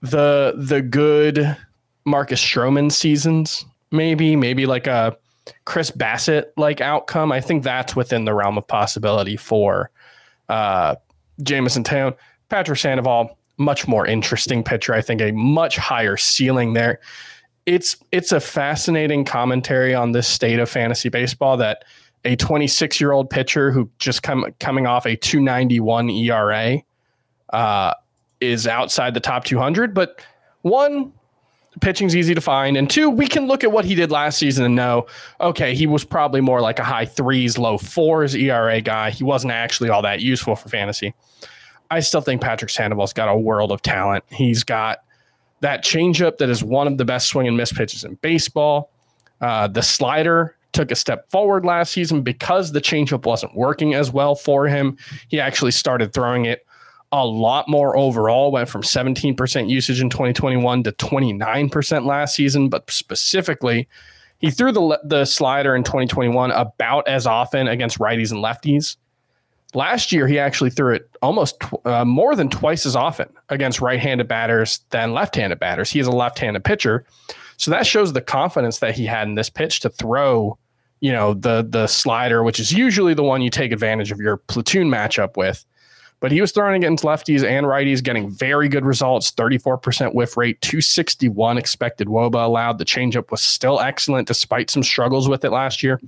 the 0.00 0.54
the 0.56 0.82
good 0.82 1.56
Marcus 2.04 2.42
Stroman 2.42 2.90
seasons, 2.90 3.64
maybe, 3.90 4.36
maybe 4.36 4.66
like 4.66 4.86
a 4.86 5.16
Chris 5.64 5.90
Bassitt 5.90 6.52
like 6.56 6.80
outcome. 6.80 7.32
I 7.32 7.40
think 7.40 7.62
that's 7.62 7.94
within 7.94 8.24
the 8.24 8.34
realm 8.34 8.58
of 8.58 8.66
possibility 8.66 9.36
for 9.36 9.90
uh, 10.48 10.96
Jameson 11.42 11.84
Taillon. 11.84 12.16
Patrick 12.48 12.78
Sandoval, 12.78 13.38
much 13.56 13.88
more 13.88 14.06
interesting 14.06 14.62
pitcher. 14.62 14.92
I 14.94 15.00
think 15.00 15.20
a 15.20 15.32
much 15.32 15.76
higher 15.76 16.16
ceiling 16.16 16.74
there. 16.74 17.00
It's 17.64 17.96
it's 18.10 18.32
a 18.32 18.40
fascinating 18.40 19.24
commentary 19.24 19.94
on 19.94 20.12
this 20.12 20.26
state 20.26 20.58
of 20.58 20.68
fantasy 20.68 21.08
baseball 21.08 21.56
that 21.58 21.84
a 22.24 22.36
26 22.36 23.00
year 23.00 23.12
old 23.12 23.30
pitcher 23.30 23.70
who 23.70 23.88
just 23.98 24.22
come 24.22 24.46
coming 24.58 24.86
off 24.86 25.06
a 25.06 25.16
291 25.16 26.10
ERA 26.10 26.82
uh, 27.52 27.94
is 28.40 28.66
outside 28.66 29.14
the 29.14 29.20
top 29.20 29.44
200. 29.44 29.94
But 29.94 30.20
one, 30.62 31.12
pitching's 31.80 32.14
easy 32.14 32.34
to 32.34 32.40
find, 32.40 32.76
and 32.76 32.88
two, 32.90 33.08
we 33.08 33.26
can 33.26 33.46
look 33.46 33.64
at 33.64 33.72
what 33.72 33.84
he 33.84 33.94
did 33.94 34.10
last 34.10 34.38
season 34.38 34.64
and 34.64 34.74
know, 34.74 35.06
okay, 35.40 35.74
he 35.74 35.86
was 35.86 36.04
probably 36.04 36.40
more 36.40 36.60
like 36.60 36.78
a 36.78 36.84
high 36.84 37.06
threes, 37.06 37.56
low 37.56 37.78
fours 37.78 38.34
ERA 38.34 38.80
guy. 38.80 39.10
He 39.10 39.24
wasn't 39.24 39.52
actually 39.52 39.88
all 39.88 40.02
that 40.02 40.20
useful 40.20 40.56
for 40.56 40.68
fantasy. 40.68 41.14
I 41.90 42.00
still 42.00 42.20
think 42.20 42.40
Patrick 42.40 42.70
Sandoval's 42.70 43.12
got 43.12 43.28
a 43.28 43.36
world 43.36 43.70
of 43.70 43.82
talent. 43.82 44.24
He's 44.30 44.64
got 44.64 45.00
that 45.60 45.84
changeup 45.84 46.38
that 46.38 46.48
is 46.48 46.64
one 46.64 46.86
of 46.86 46.98
the 46.98 47.04
best 47.04 47.28
swing 47.28 47.46
and 47.46 47.56
miss 47.56 47.72
pitches 47.72 48.04
in 48.04 48.14
baseball. 48.16 48.90
Uh, 49.40 49.68
the 49.68 49.82
slider 49.82 50.56
took 50.72 50.90
a 50.90 50.96
step 50.96 51.30
forward 51.30 51.64
last 51.64 51.92
season 51.92 52.22
because 52.22 52.72
the 52.72 52.80
changeup 52.80 53.26
wasn't 53.26 53.54
working 53.54 53.94
as 53.94 54.10
well 54.10 54.34
for 54.34 54.66
him. 54.66 54.96
He 55.28 55.38
actually 55.38 55.70
started 55.70 56.12
throwing 56.12 56.46
it 56.46 56.64
a 57.12 57.24
lot 57.24 57.68
more 57.68 57.96
overall, 57.96 58.50
went 58.50 58.68
from 58.68 58.82
17% 58.82 59.68
usage 59.68 60.00
in 60.00 60.10
2021 60.10 60.82
to 60.84 60.92
29% 60.92 62.06
last 62.06 62.34
season, 62.34 62.68
but 62.68 62.90
specifically, 62.90 63.88
he 64.38 64.50
threw 64.50 64.72
the, 64.72 64.98
the 65.04 65.24
slider 65.24 65.76
in 65.76 65.84
2021 65.84 66.50
about 66.50 67.06
as 67.06 67.26
often 67.26 67.68
against 67.68 67.98
righties 67.98 68.32
and 68.32 68.42
lefties 68.42 68.96
Last 69.74 70.12
year, 70.12 70.26
he 70.26 70.38
actually 70.38 70.70
threw 70.70 70.94
it 70.94 71.08
almost 71.22 71.58
tw- 71.60 71.86
uh, 71.86 72.04
more 72.04 72.36
than 72.36 72.50
twice 72.50 72.84
as 72.84 72.94
often 72.94 73.28
against 73.48 73.80
right-handed 73.80 74.28
batters 74.28 74.80
than 74.90 75.14
left-handed 75.14 75.58
batters. 75.58 75.90
He 75.90 75.98
is 75.98 76.06
a 76.06 76.12
left-handed 76.12 76.62
pitcher, 76.62 77.06
so 77.56 77.70
that 77.70 77.86
shows 77.86 78.12
the 78.12 78.20
confidence 78.20 78.80
that 78.80 78.94
he 78.94 79.06
had 79.06 79.28
in 79.28 79.34
this 79.34 79.48
pitch 79.48 79.80
to 79.80 79.88
throw, 79.88 80.58
you 81.00 81.10
know, 81.10 81.32
the 81.32 81.66
the 81.66 81.86
slider, 81.86 82.42
which 82.42 82.60
is 82.60 82.70
usually 82.70 83.14
the 83.14 83.22
one 83.22 83.40
you 83.40 83.48
take 83.48 83.72
advantage 83.72 84.12
of 84.12 84.18
your 84.18 84.36
platoon 84.36 84.90
matchup 84.90 85.38
with. 85.38 85.64
But 86.22 86.30
he 86.30 86.40
was 86.40 86.52
throwing 86.52 86.76
against 86.76 87.02
lefties 87.02 87.42
and 87.42 87.66
righties, 87.66 88.00
getting 88.00 88.30
very 88.30 88.68
good 88.68 88.86
results 88.86 89.32
34% 89.32 90.14
whiff 90.14 90.36
rate, 90.36 90.60
261 90.60 91.58
expected 91.58 92.06
Woba 92.06 92.44
allowed. 92.44 92.78
The 92.78 92.84
changeup 92.84 93.32
was 93.32 93.42
still 93.42 93.80
excellent 93.80 94.28
despite 94.28 94.70
some 94.70 94.84
struggles 94.84 95.28
with 95.28 95.44
it 95.44 95.50
last 95.50 95.82
year. 95.82 96.00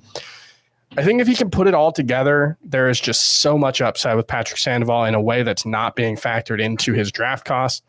I 0.96 1.02
think 1.02 1.20
if 1.20 1.26
he 1.26 1.34
can 1.34 1.50
put 1.50 1.66
it 1.66 1.74
all 1.74 1.90
together, 1.90 2.56
there 2.62 2.88
is 2.88 3.00
just 3.00 3.40
so 3.40 3.58
much 3.58 3.80
upside 3.80 4.16
with 4.16 4.28
Patrick 4.28 4.60
Sandoval 4.60 5.04
in 5.04 5.16
a 5.16 5.20
way 5.20 5.42
that's 5.42 5.66
not 5.66 5.96
being 5.96 6.14
factored 6.14 6.62
into 6.62 6.92
his 6.92 7.10
draft 7.10 7.44
cost 7.44 7.82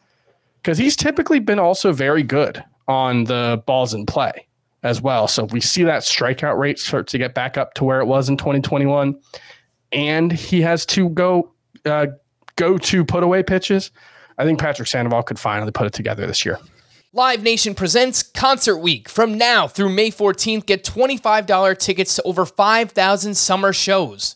because 0.63 0.79
he's 0.79 0.95
typically 0.95 1.37
been 1.37 1.59
also 1.59 1.91
very 1.93 2.23
good 2.23 2.63
on 2.87 3.25
the 3.25 3.61
balls 3.67 3.93
in 3.93 4.03
play 4.07 4.47
as 4.81 4.99
well. 4.99 5.27
So 5.27 5.45
if 5.45 5.51
we 5.51 5.61
see 5.61 5.83
that 5.83 6.01
strikeout 6.01 6.57
rate 6.57 6.79
start 6.79 7.05
to 7.09 7.19
get 7.19 7.35
back 7.35 7.55
up 7.55 7.75
to 7.75 7.83
where 7.83 8.01
it 8.01 8.05
was 8.05 8.29
in 8.29 8.37
2021, 8.37 9.15
and 9.91 10.31
he 10.31 10.61
has 10.61 10.87
to 10.87 11.09
go 11.09 11.51
uh, 11.85 12.07
go 12.55 12.77
to 12.77 13.05
put 13.05 13.23
away 13.23 13.43
pitches, 13.43 13.91
I 14.37 14.45
think 14.45 14.59
Patrick 14.59 14.87
Sandoval 14.87 15.23
could 15.23 15.39
finally 15.39 15.71
put 15.71 15.87
it 15.87 15.93
together 15.93 16.25
this 16.27 16.45
year. 16.45 16.59
Live 17.13 17.43
Nation 17.43 17.73
presents 17.75 18.21
Concert 18.21 18.79
Week. 18.79 19.07
From 19.07 19.37
now 19.37 19.69
through 19.69 19.87
May 19.87 20.11
14th, 20.11 20.65
get 20.65 20.83
$25 20.83 21.79
tickets 21.79 22.15
to 22.15 22.23
over 22.23 22.45
5,000 22.45 23.35
summer 23.35 23.71
shows. 23.71 24.35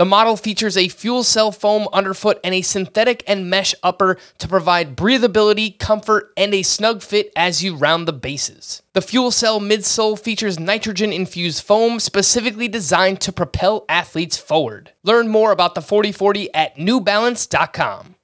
The 0.00 0.06
model 0.06 0.38
features 0.38 0.78
a 0.78 0.88
fuel 0.88 1.22
cell 1.22 1.52
foam 1.52 1.86
underfoot 1.92 2.40
and 2.42 2.54
a 2.54 2.62
synthetic 2.62 3.22
and 3.26 3.50
mesh 3.50 3.74
upper 3.82 4.16
to 4.38 4.48
provide 4.48 4.96
breathability, 4.96 5.78
comfort, 5.78 6.32
and 6.38 6.54
a 6.54 6.62
snug 6.62 7.02
fit 7.02 7.30
as 7.36 7.62
you 7.62 7.76
round 7.76 8.08
the 8.08 8.14
bases. 8.14 8.80
The 8.94 9.02
fuel 9.02 9.30
cell 9.30 9.60
midsole 9.60 10.18
features 10.18 10.58
nitrogen 10.58 11.12
infused 11.12 11.62
foam 11.62 12.00
specifically 12.00 12.66
designed 12.66 13.20
to 13.20 13.30
propel 13.30 13.84
athletes 13.90 14.38
forward. 14.38 14.92
Learn 15.02 15.28
more 15.28 15.52
about 15.52 15.74
the 15.74 15.82
4040 15.82 16.54
at 16.54 16.76
newbalance.com. 16.76 18.14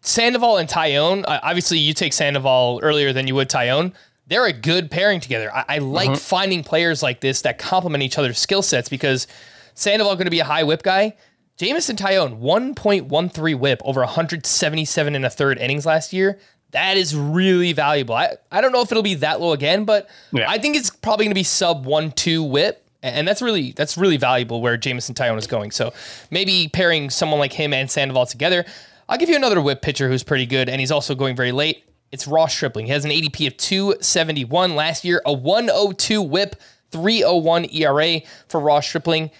Sandoval 0.00 0.56
and 0.56 0.68
Taillon, 0.68 1.24
uh, 1.28 1.38
obviously 1.44 1.78
you 1.78 1.94
take 1.94 2.12
Sandoval 2.12 2.80
earlier 2.82 3.12
than 3.12 3.28
you 3.28 3.36
would 3.36 3.48
Taillon 3.48 3.92
They're 4.26 4.46
a 4.46 4.52
good 4.52 4.90
pairing 4.90 5.20
together. 5.20 5.54
I, 5.54 5.64
I 5.68 5.78
like 5.78 6.16
finding 6.16 6.64
players 6.64 7.04
like 7.04 7.20
this 7.20 7.42
that 7.42 7.58
complement 7.58 8.02
each 8.02 8.18
other's 8.18 8.40
skill 8.40 8.62
sets 8.62 8.88
because 8.88 9.28
Sandoval 9.74 10.14
going 10.16 10.26
to 10.26 10.30
be 10.30 10.40
a 10.40 10.44
high 10.44 10.62
whip 10.62 10.82
guy. 10.82 11.16
Jameson 11.56 11.96
Taillon, 11.96 12.40
1.13 12.40 13.58
whip 13.58 13.82
over 13.84 14.00
177 14.00 15.14
and 15.14 15.26
a 15.26 15.30
third 15.30 15.58
innings 15.58 15.84
last 15.84 16.12
year. 16.12 16.38
That 16.70 16.96
is 16.96 17.14
really 17.14 17.72
valuable. 17.72 18.14
I, 18.14 18.36
I 18.50 18.60
don't 18.60 18.72
know 18.72 18.80
if 18.80 18.90
it'll 18.90 19.02
be 19.02 19.14
that 19.16 19.40
low 19.40 19.52
again, 19.52 19.84
but 19.84 20.08
Yeah. 20.32 20.48
I 20.48 20.58
think 20.58 20.76
it's 20.76 20.88
probably 20.88 21.26
going 21.26 21.32
to 21.32 21.38
be 21.38 21.42
sub 21.42 21.84
1 21.84 22.12
2 22.12 22.42
whip. 22.44 22.86
And 23.02 23.26
that's 23.26 23.40
really 23.40 23.72
that's 23.72 23.96
really 23.96 24.18
valuable 24.18 24.60
where 24.60 24.76
Jameson 24.76 25.14
Taillon 25.14 25.38
is 25.38 25.46
going. 25.46 25.70
So 25.70 25.92
maybe 26.30 26.68
pairing 26.68 27.08
someone 27.10 27.40
like 27.40 27.52
him 27.52 27.72
and 27.72 27.90
Sandoval 27.90 28.26
together. 28.26 28.64
I'll 29.08 29.16
give 29.18 29.28
you 29.30 29.36
another 29.36 29.60
whip 29.60 29.80
pitcher 29.82 30.08
who's 30.08 30.22
pretty 30.22 30.46
good, 30.46 30.68
and 30.68 30.80
he's 30.80 30.92
also 30.92 31.14
going 31.14 31.34
very 31.34 31.50
late. 31.50 31.84
It's 32.12 32.26
Ross 32.28 32.54
Stripling. 32.54 32.86
He 32.86 32.92
has 32.92 33.04
an 33.04 33.10
ADP 33.10 33.46
of 33.46 33.56
271 33.56 34.76
last 34.76 35.04
year, 35.04 35.22
a 35.24 35.32
102 35.32 36.20
whip, 36.22 36.56
301 36.90 37.66
ERA 37.72 38.20
for 38.48 38.60
Ross 38.60 38.86
Stripling 38.86 39.30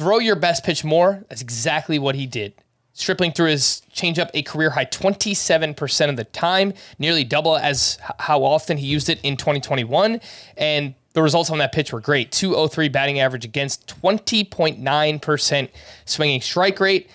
throw 0.00 0.18
your 0.18 0.34
best 0.34 0.64
pitch 0.64 0.82
more. 0.82 1.22
That's 1.28 1.42
exactly 1.42 1.98
what 1.98 2.14
he 2.14 2.26
did. 2.26 2.54
Stripling 2.94 3.32
threw 3.32 3.48
his 3.48 3.82
changeup 3.92 4.30
a 4.32 4.40
career 4.40 4.70
high 4.70 4.86
27% 4.86 6.08
of 6.08 6.16
the 6.16 6.24
time, 6.24 6.72
nearly 6.98 7.22
double 7.22 7.54
as 7.54 7.98
how 8.18 8.42
often 8.42 8.78
he 8.78 8.86
used 8.86 9.10
it 9.10 9.20
in 9.22 9.36
2021. 9.36 10.22
And 10.56 10.94
the 11.12 11.22
results 11.22 11.50
on 11.50 11.58
that 11.58 11.72
pitch 11.72 11.92
were 11.92 12.00
great 12.00 12.32
203 12.32 12.88
batting 12.88 13.20
average 13.20 13.44
against 13.44 13.86
20.9% 14.02 15.68
swinging 16.06 16.40
strike 16.40 16.80
rate. 16.80 17.10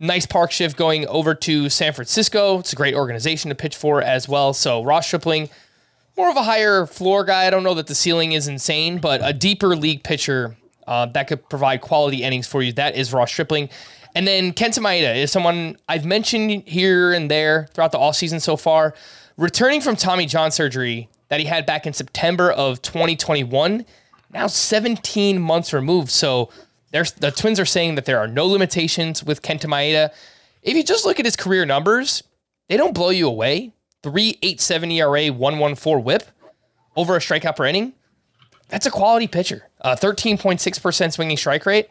Nice 0.00 0.26
park 0.26 0.50
shift 0.50 0.76
going 0.76 1.06
over 1.06 1.36
to 1.36 1.68
San 1.68 1.92
Francisco. 1.92 2.58
It's 2.58 2.72
a 2.72 2.76
great 2.76 2.94
organization 2.94 3.48
to 3.50 3.54
pitch 3.54 3.76
for 3.76 4.02
as 4.02 4.28
well. 4.28 4.52
So, 4.52 4.82
Ross 4.82 5.06
Stripling, 5.06 5.50
more 6.16 6.30
of 6.30 6.36
a 6.36 6.42
higher 6.42 6.84
floor 6.84 7.24
guy. 7.24 7.46
I 7.46 7.50
don't 7.50 7.62
know 7.62 7.74
that 7.74 7.86
the 7.86 7.94
ceiling 7.94 8.32
is 8.32 8.48
insane, 8.48 8.98
but 8.98 9.20
a 9.22 9.32
deeper 9.32 9.76
league 9.76 10.02
pitcher 10.02 10.56
uh, 10.88 11.06
that 11.06 11.28
could 11.28 11.48
provide 11.50 11.82
quality 11.82 12.22
innings 12.22 12.46
for 12.46 12.62
you. 12.62 12.72
That 12.72 12.96
is 12.96 13.12
Ross 13.12 13.30
Stripling. 13.30 13.68
And 14.14 14.26
then 14.26 14.52
Kenta 14.52 14.78
Maeda 14.78 15.14
is 15.16 15.30
someone 15.30 15.76
I've 15.86 16.06
mentioned 16.06 16.66
here 16.66 17.12
and 17.12 17.30
there 17.30 17.68
throughout 17.74 17.92
the 17.92 17.98
offseason 17.98 18.40
so 18.40 18.56
far. 18.56 18.94
Returning 19.36 19.82
from 19.82 19.96
Tommy 19.96 20.24
John 20.24 20.50
surgery 20.50 21.08
that 21.28 21.40
he 21.40 21.46
had 21.46 21.66
back 21.66 21.86
in 21.86 21.92
September 21.92 22.50
of 22.50 22.80
2021, 22.80 23.84
now 24.32 24.46
17 24.46 25.38
months 25.38 25.74
removed. 25.74 26.10
So 26.10 26.48
there's, 26.90 27.12
the 27.12 27.30
Twins 27.30 27.60
are 27.60 27.66
saying 27.66 27.96
that 27.96 28.06
there 28.06 28.18
are 28.18 28.26
no 28.26 28.46
limitations 28.46 29.22
with 29.22 29.42
Kenta 29.42 29.66
Maeda. 29.66 30.10
If 30.62 30.74
you 30.74 30.82
just 30.82 31.04
look 31.04 31.20
at 31.20 31.26
his 31.26 31.36
career 31.36 31.66
numbers, 31.66 32.24
they 32.68 32.78
don't 32.78 32.94
blow 32.94 33.10
you 33.10 33.28
away. 33.28 33.72
3.87 34.02 34.92
ERA, 34.94 35.32
114 35.32 36.02
whip 36.02 36.24
over 36.96 37.14
a 37.14 37.18
strikeout 37.18 37.56
per 37.56 37.66
inning. 37.66 37.92
That's 38.68 38.86
a 38.86 38.90
quality 38.90 39.26
pitcher. 39.26 39.67
Uh, 39.80 39.94
13.6% 39.96 41.12
swinging 41.12 41.36
strike 41.36 41.66
rate. 41.66 41.88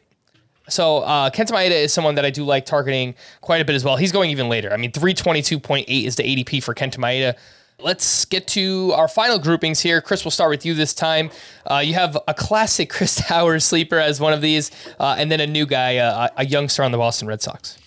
So 0.69 0.99
uh, 0.99 1.29
Kenta 1.29 1.51
Maeda 1.51 1.71
is 1.71 1.93
someone 1.93 2.15
that 2.15 2.25
I 2.25 2.29
do 2.29 2.43
like 2.43 2.65
targeting 2.65 3.15
quite 3.41 3.61
a 3.61 3.65
bit 3.65 3.75
as 3.75 3.83
well. 3.83 3.95
He's 3.95 4.11
going 4.11 4.29
even 4.29 4.49
later. 4.49 4.73
I 4.73 4.77
mean, 4.77 4.91
322.8 4.91 5.85
is 5.87 6.15
the 6.15 6.23
ADP 6.23 6.61
for 6.63 6.73
Kenta 6.73 6.97
Maeda. 6.97 7.35
Let's 7.79 8.25
get 8.25 8.47
to 8.49 8.91
our 8.93 9.07
final 9.07 9.37
groupings 9.37 9.79
here. 9.79 10.01
Chris, 10.01 10.25
we'll 10.25 10.31
start 10.31 10.49
with 10.49 10.65
you 10.65 10.73
this 10.73 10.93
time. 10.95 11.29
Uh, 11.69 11.77
you 11.77 11.93
have 11.93 12.17
a 12.27 12.33
classic 12.33 12.89
Chris 12.91 13.15
Towers 13.15 13.63
sleeper 13.63 13.99
as 13.99 14.19
one 14.19 14.33
of 14.33 14.41
these, 14.41 14.71
uh, 14.99 15.15
and 15.17 15.31
then 15.31 15.39
a 15.39 15.47
new 15.47 15.65
guy, 15.65 15.97
uh, 15.97 16.27
a 16.37 16.45
youngster 16.45 16.83
on 16.83 16.91
the 16.91 16.97
Boston 16.97 17.27
Red 17.27 17.41
Sox. 17.41 17.77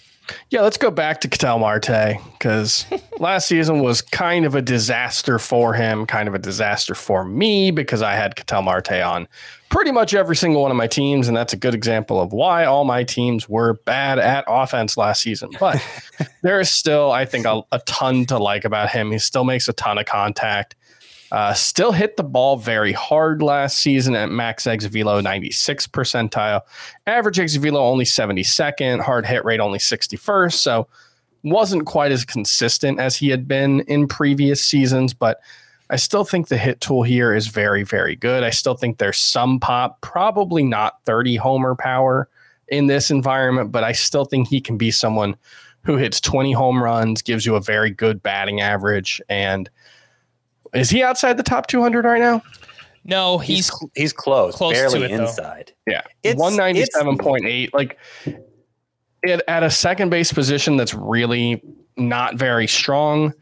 Yeah, 0.48 0.62
let's 0.62 0.76
go 0.76 0.92
back 0.92 1.20
to 1.22 1.28
Ketel 1.28 1.58
Marte 1.58 2.18
because 2.32 2.86
last 3.20 3.46
season 3.46 3.80
was 3.80 4.00
kind 4.00 4.44
of 4.44 4.54
a 4.54 4.62
disaster 4.62 5.38
for 5.38 5.74
him, 5.74 6.06
kind 6.06 6.26
of 6.26 6.34
a 6.34 6.38
disaster 6.38 6.94
for 6.94 7.24
me 7.24 7.70
because 7.70 8.02
I 8.02 8.14
had 8.14 8.34
Ketel 8.34 8.62
Marte 8.62 8.92
on 8.92 9.28
pretty 9.68 9.92
much 9.92 10.14
every 10.14 10.34
single 10.34 10.62
one 10.62 10.70
of 10.70 10.76
my 10.76 10.86
teams, 10.86 11.28
and 11.28 11.36
that's 11.36 11.52
a 11.52 11.56
good 11.56 11.74
example 11.74 12.20
of 12.20 12.32
why 12.32 12.64
all 12.64 12.84
my 12.84 13.04
teams 13.04 13.48
were 13.48 13.74
bad 13.84 14.18
at 14.18 14.44
offense 14.48 14.96
last 14.96 15.22
season. 15.22 15.50
But 15.60 15.84
there 16.42 16.58
is 16.60 16.70
still, 16.70 17.12
I 17.12 17.24
think, 17.26 17.46
a, 17.46 17.62
a 17.70 17.78
ton 17.80 18.24
to 18.26 18.38
like 18.38 18.64
about 18.64 18.90
him. 18.90 19.12
He 19.12 19.18
still 19.18 19.44
makes 19.44 19.68
a 19.68 19.72
ton 19.74 19.98
of 19.98 20.06
contact. 20.06 20.74
Uh, 21.30 21.54
still 21.54 21.92
hit 21.92 22.16
the 22.16 22.24
ball 22.24 22.56
very 22.56 22.92
hard 22.92 23.40
last 23.40 23.78
season 23.78 24.16
at 24.16 24.32
max 24.32 24.66
X 24.66 24.86
velo 24.86 25.20
96 25.20 25.86
percentile. 25.86 26.62
Average 27.06 27.38
X 27.38 27.54
velo 27.54 27.80
only 27.80 28.04
72nd, 28.04 29.00
hard 29.00 29.26
hit 29.26 29.44
rate 29.44 29.60
only 29.60 29.78
61st. 29.78 30.54
So 30.54 30.88
wasn't 31.42 31.86
quite 31.86 32.12
as 32.12 32.24
consistent 32.24 32.98
as 33.00 33.16
he 33.16 33.28
had 33.30 33.46
been 33.48 33.80
in 33.82 34.06
previous 34.08 34.64
seasons, 34.64 35.14
but 35.14 35.40
I 35.88 35.96
still 35.96 36.24
think 36.24 36.48
the 36.48 36.56
hit 36.58 36.80
tool 36.80 37.02
here 37.02 37.34
is 37.34 37.48
very, 37.48 37.82
very 37.82 38.14
good. 38.14 38.44
I 38.44 38.50
still 38.50 38.74
think 38.74 38.98
there's 38.98 39.18
some 39.18 39.58
pop, 39.58 40.00
probably 40.02 40.62
not 40.62 41.02
30 41.04 41.36
homer 41.36 41.74
power 41.74 42.28
in 42.68 42.86
this 42.86 43.10
environment, 43.10 43.72
but 43.72 43.82
I 43.82 43.92
still 43.92 44.24
think 44.24 44.46
he 44.48 44.60
can 44.60 44.76
be 44.76 44.90
someone 44.92 45.34
who 45.82 45.96
hits 45.96 46.20
20 46.20 46.52
home 46.52 46.82
runs, 46.82 47.22
gives 47.22 47.44
you 47.46 47.56
a 47.56 47.60
very 47.60 47.90
good 47.90 48.22
batting 48.22 48.60
average, 48.60 49.20
and 49.28 49.68
is 50.74 50.90
he 50.90 51.02
outside 51.02 51.36
the 51.38 51.42
top 51.42 51.66
200 51.66 52.04
right 52.04 52.20
now? 52.20 52.42
No, 53.02 53.38
He's 53.38 53.56
he's 53.56 53.66
cl- 53.66 53.90
he's 53.96 54.12
close, 54.12 54.54
close 54.54 54.74
to 54.74 54.80
barely 54.82 55.04
it, 55.04 55.16
though. 55.16 55.24
inside. 55.24 55.72
Yeah, 55.86 56.02
It's- 56.22 56.38
one 56.38 56.54
ninety 56.54 56.84
seven 56.84 57.16
point 57.16 57.46
eight. 57.46 57.72
Like 57.72 57.98
it, 59.22 59.42
at 59.48 59.62
a 59.62 59.70
second 59.70 60.10
base 60.10 60.32
position 60.32 60.76
that's 60.76 60.94
really 60.94 61.62
not 61.96 62.36
very 62.36 62.66
strong. 62.66 63.34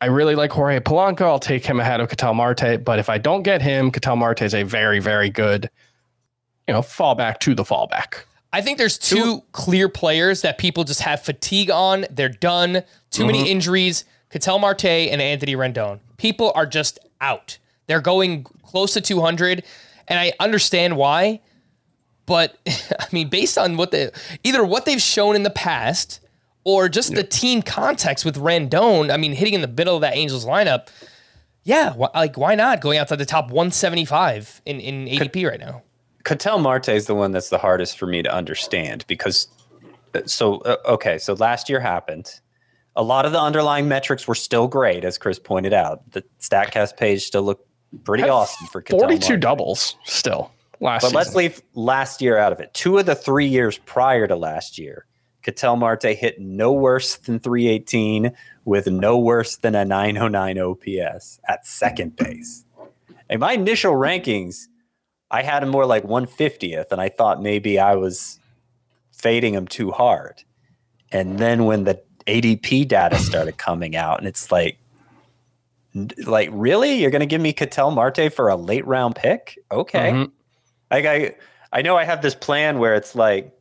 I 0.00 0.06
really 0.06 0.34
like 0.34 0.50
Jorge 0.50 0.80
Polanco. 0.80 1.22
I'll 1.22 1.38
take 1.38 1.64
him 1.64 1.80
ahead 1.80 2.00
of 2.00 2.08
Ketel 2.08 2.34
Marte. 2.34 2.84
But 2.84 2.98
if 2.98 3.08
I 3.08 3.18
don't 3.18 3.42
get 3.42 3.62
him, 3.62 3.90
Ketel 3.90 4.16
Marte 4.16 4.42
is 4.42 4.54
a 4.54 4.62
very, 4.62 5.00
very 5.00 5.30
good, 5.30 5.70
you 6.68 6.74
know, 6.74 6.80
fallback 6.80 7.38
to 7.40 7.54
the 7.54 7.64
fallback. 7.64 8.24
I 8.52 8.60
think 8.60 8.78
there's 8.78 8.98
two 8.98 9.42
clear 9.52 9.88
players 9.88 10.42
that 10.42 10.58
people 10.58 10.84
just 10.84 11.00
have 11.00 11.22
fatigue 11.22 11.70
on. 11.70 12.06
They're 12.10 12.28
done. 12.28 12.82
Too 13.10 13.26
many 13.26 13.40
mm-hmm. 13.40 13.48
injuries. 13.48 14.04
Ketel 14.30 14.58
Marte 14.58 14.84
and 14.84 15.20
Anthony 15.20 15.56
Rendon. 15.56 16.00
People 16.16 16.52
are 16.54 16.66
just 16.66 16.98
out. 17.20 17.58
They're 17.86 18.00
going 18.00 18.44
close 18.44 18.92
to 18.94 19.00
200, 19.00 19.64
and 20.08 20.18
I 20.18 20.32
understand 20.40 20.96
why. 20.96 21.40
But 22.26 22.58
I 22.66 23.06
mean, 23.12 23.28
based 23.28 23.56
on 23.56 23.76
what 23.76 23.90
they 23.92 24.10
either 24.44 24.64
what 24.64 24.84
they've 24.84 25.00
shown 25.00 25.36
in 25.36 25.42
the 25.42 25.50
past 25.50 26.20
or 26.64 26.88
just 26.88 27.14
the 27.14 27.22
team 27.22 27.62
context 27.62 28.24
with 28.24 28.36
Rendon, 28.36 29.12
I 29.12 29.16
mean, 29.16 29.32
hitting 29.32 29.54
in 29.54 29.60
the 29.60 29.68
middle 29.68 29.94
of 29.94 30.00
that 30.00 30.16
Angels 30.16 30.44
lineup. 30.44 30.88
Yeah, 31.62 31.92
wh- 31.94 32.14
like 32.14 32.36
why 32.36 32.54
not 32.54 32.80
going 32.80 32.98
outside 32.98 33.16
the 33.18 33.24
top 33.26 33.46
175 33.50 34.62
in, 34.66 34.80
in 34.80 35.06
ADP 35.06 35.48
right 35.48 35.60
now? 35.60 35.82
Ketel 36.24 36.58
Marte 36.58 36.88
is 36.90 37.06
the 37.06 37.14
one 37.14 37.30
that's 37.30 37.50
the 37.50 37.58
hardest 37.58 37.98
for 37.98 38.06
me 38.06 38.22
to 38.22 38.32
understand 38.32 39.04
because 39.06 39.46
uh, 40.14 40.22
so 40.26 40.56
uh, 40.58 40.76
okay, 40.86 41.18
so 41.18 41.34
last 41.34 41.68
year 41.68 41.78
happened. 41.80 42.40
A 42.96 43.02
lot 43.02 43.26
of 43.26 43.32
the 43.32 43.40
underlying 43.40 43.88
metrics 43.88 44.26
were 44.26 44.34
still 44.34 44.66
great, 44.68 45.04
as 45.04 45.18
Chris 45.18 45.38
pointed 45.38 45.72
out. 45.72 46.10
The 46.12 46.24
Statcast 46.40 46.96
page 46.96 47.22
still 47.24 47.42
looked 47.42 47.68
pretty 48.04 48.24
awesome 48.24 48.66
for 48.68 48.80
Ketel 48.80 48.98
Forty 49.00 49.18
two 49.18 49.34
Marte. 49.34 49.40
doubles 49.40 49.96
still 50.04 50.50
last. 50.80 51.02
But 51.02 51.08
season. 51.08 51.16
let's 51.16 51.34
leave 51.34 51.62
last 51.74 52.20
year 52.20 52.38
out 52.38 52.52
of 52.52 52.60
it. 52.60 52.72
Two 52.74 52.98
of 52.98 53.06
the 53.06 53.14
three 53.14 53.46
years 53.46 53.78
prior 53.78 54.26
to 54.26 54.36
last 54.36 54.78
year, 54.78 55.06
Ketel 55.42 55.76
Marte 55.76 56.14
hit 56.16 56.40
no 56.40 56.72
worse 56.72 57.16
than 57.16 57.38
318 57.38 58.32
with 58.64 58.88
no 58.88 59.16
worse 59.18 59.56
than 59.56 59.74
a 59.74 59.84
909 59.84 60.58
OPS 60.58 61.40
at 61.48 61.66
second 61.66 62.16
base. 62.16 62.64
In 63.30 63.40
my 63.40 63.52
initial 63.52 63.92
rankings, 63.94 64.66
I 65.30 65.42
had 65.42 65.62
him 65.62 65.68
more 65.68 65.86
like 65.86 66.04
150th, 66.04 66.90
and 66.90 67.00
I 67.00 67.08
thought 67.08 67.42
maybe 67.42 67.78
I 67.78 67.94
was 67.94 68.40
fading 69.12 69.54
him 69.54 69.66
too 69.66 69.90
hard. 69.90 70.42
And 71.12 71.38
then 71.38 71.64
when 71.64 71.84
the 71.84 72.02
ADP 72.26 72.88
data 72.88 73.18
started 73.18 73.56
coming 73.56 73.96
out, 73.96 74.18
and 74.18 74.28
it's 74.28 74.50
like, 74.50 74.78
like 76.26 76.48
really, 76.52 76.94
you're 76.94 77.10
going 77.10 77.20
to 77.20 77.26
give 77.26 77.40
me 77.40 77.52
Ketel 77.52 77.90
Marte 77.90 78.32
for 78.32 78.48
a 78.48 78.56
late 78.56 78.86
round 78.86 79.16
pick? 79.16 79.58
Okay. 79.70 80.10
Mhm. 80.10 80.32
Like 80.90 81.04
I, 81.04 81.34
I 81.72 81.82
know 81.82 81.96
I 81.96 82.04
have 82.04 82.22
this 82.22 82.34
plan 82.34 82.78
where 82.78 82.94
it's 82.94 83.14
like, 83.14 83.52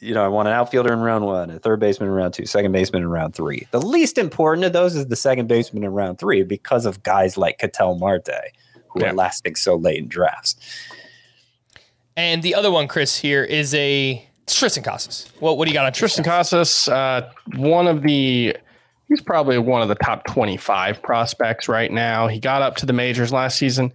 you 0.00 0.14
know, 0.14 0.24
I 0.24 0.28
want 0.28 0.48
an 0.48 0.54
outfielder 0.54 0.92
in 0.92 1.00
round 1.00 1.24
one, 1.26 1.50
a 1.50 1.58
third 1.58 1.78
baseman 1.80 2.08
in 2.08 2.14
round 2.14 2.32
two, 2.34 2.46
second 2.46 2.72
baseman 2.72 3.02
in 3.02 3.08
round 3.10 3.34
three. 3.34 3.66
The 3.70 3.80
least 3.82 4.16
important 4.18 4.64
of 4.64 4.72
those 4.72 4.96
is 4.96 5.06
the 5.06 5.16
second 5.16 5.46
baseman 5.48 5.84
in 5.84 5.92
round 5.92 6.18
three 6.18 6.42
because 6.42 6.86
of 6.86 7.02
guys 7.02 7.36
like 7.36 7.58
Ketel 7.58 7.96
Marte 7.98 8.28
who 8.88 9.00
Yeah. 9.00 9.10
are 9.10 9.12
lasting 9.12 9.54
so 9.56 9.76
late 9.76 9.98
in 9.98 10.08
drafts. 10.08 10.56
And 12.16 12.42
the 12.42 12.54
other 12.54 12.70
one, 12.70 12.88
Chris, 12.88 13.16
here 13.16 13.44
is 13.44 13.74
a 13.74 14.26
it's 14.42 14.60
Triston 14.60 14.82
Casas. 14.82 15.30
Well, 15.40 15.56
what 15.56 15.66
do 15.66 15.70
you 15.70 15.74
got 15.74 15.86
on 15.86 15.92
Triston 15.92 16.20
Triston? 16.20 16.24
Casas, 16.24 16.88
uh, 16.88 17.30
one 17.56 17.86
of 17.86 18.02
the 18.02 18.56
he's 19.08 19.20
probably 19.20 19.58
one 19.58 19.80
of 19.82 19.88
the 19.88 19.94
top 19.96 20.24
25 20.24 21.02
prospects 21.02 21.68
right 21.68 21.90
now. 21.92 22.26
He 22.26 22.40
got 22.40 22.62
up 22.62 22.76
to 22.76 22.86
the 22.86 22.92
majors 22.92 23.32
last 23.32 23.58
season. 23.58 23.92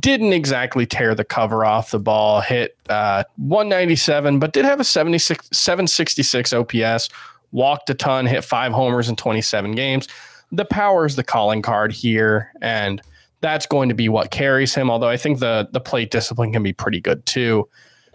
Didn't 0.00 0.32
exactly 0.32 0.86
tear 0.86 1.14
the 1.14 1.24
cover 1.24 1.64
off 1.64 1.90
the 1.90 1.98
ball, 1.98 2.40
hit 2.40 2.76
uh, 2.88 3.24
197, 3.36 4.38
but 4.38 4.52
did 4.52 4.64
have 4.64 4.80
a 4.80 4.84
76, 4.84 5.48
766 5.52 6.52
OPS, 6.52 7.08
walked 7.52 7.90
a 7.90 7.94
ton, 7.94 8.26
hit 8.26 8.44
five 8.44 8.72
homers 8.72 9.08
in 9.08 9.16
27 9.16 9.72
games. 9.72 10.08
The 10.52 10.64
power 10.64 11.04
is 11.04 11.16
the 11.16 11.24
calling 11.24 11.60
card 11.60 11.92
here, 11.92 12.50
and 12.62 13.02
that's 13.40 13.66
going 13.66 13.90
to 13.90 13.94
be 13.94 14.08
what 14.08 14.30
carries 14.30 14.74
him. 14.74 14.90
Although 14.90 15.08
I 15.08 15.18
think 15.18 15.38
the 15.38 15.68
the 15.70 15.80
plate 15.80 16.10
discipline 16.10 16.52
can 16.52 16.62
be 16.62 16.72
pretty 16.72 17.00
good 17.00 17.24
too. 17.26 17.68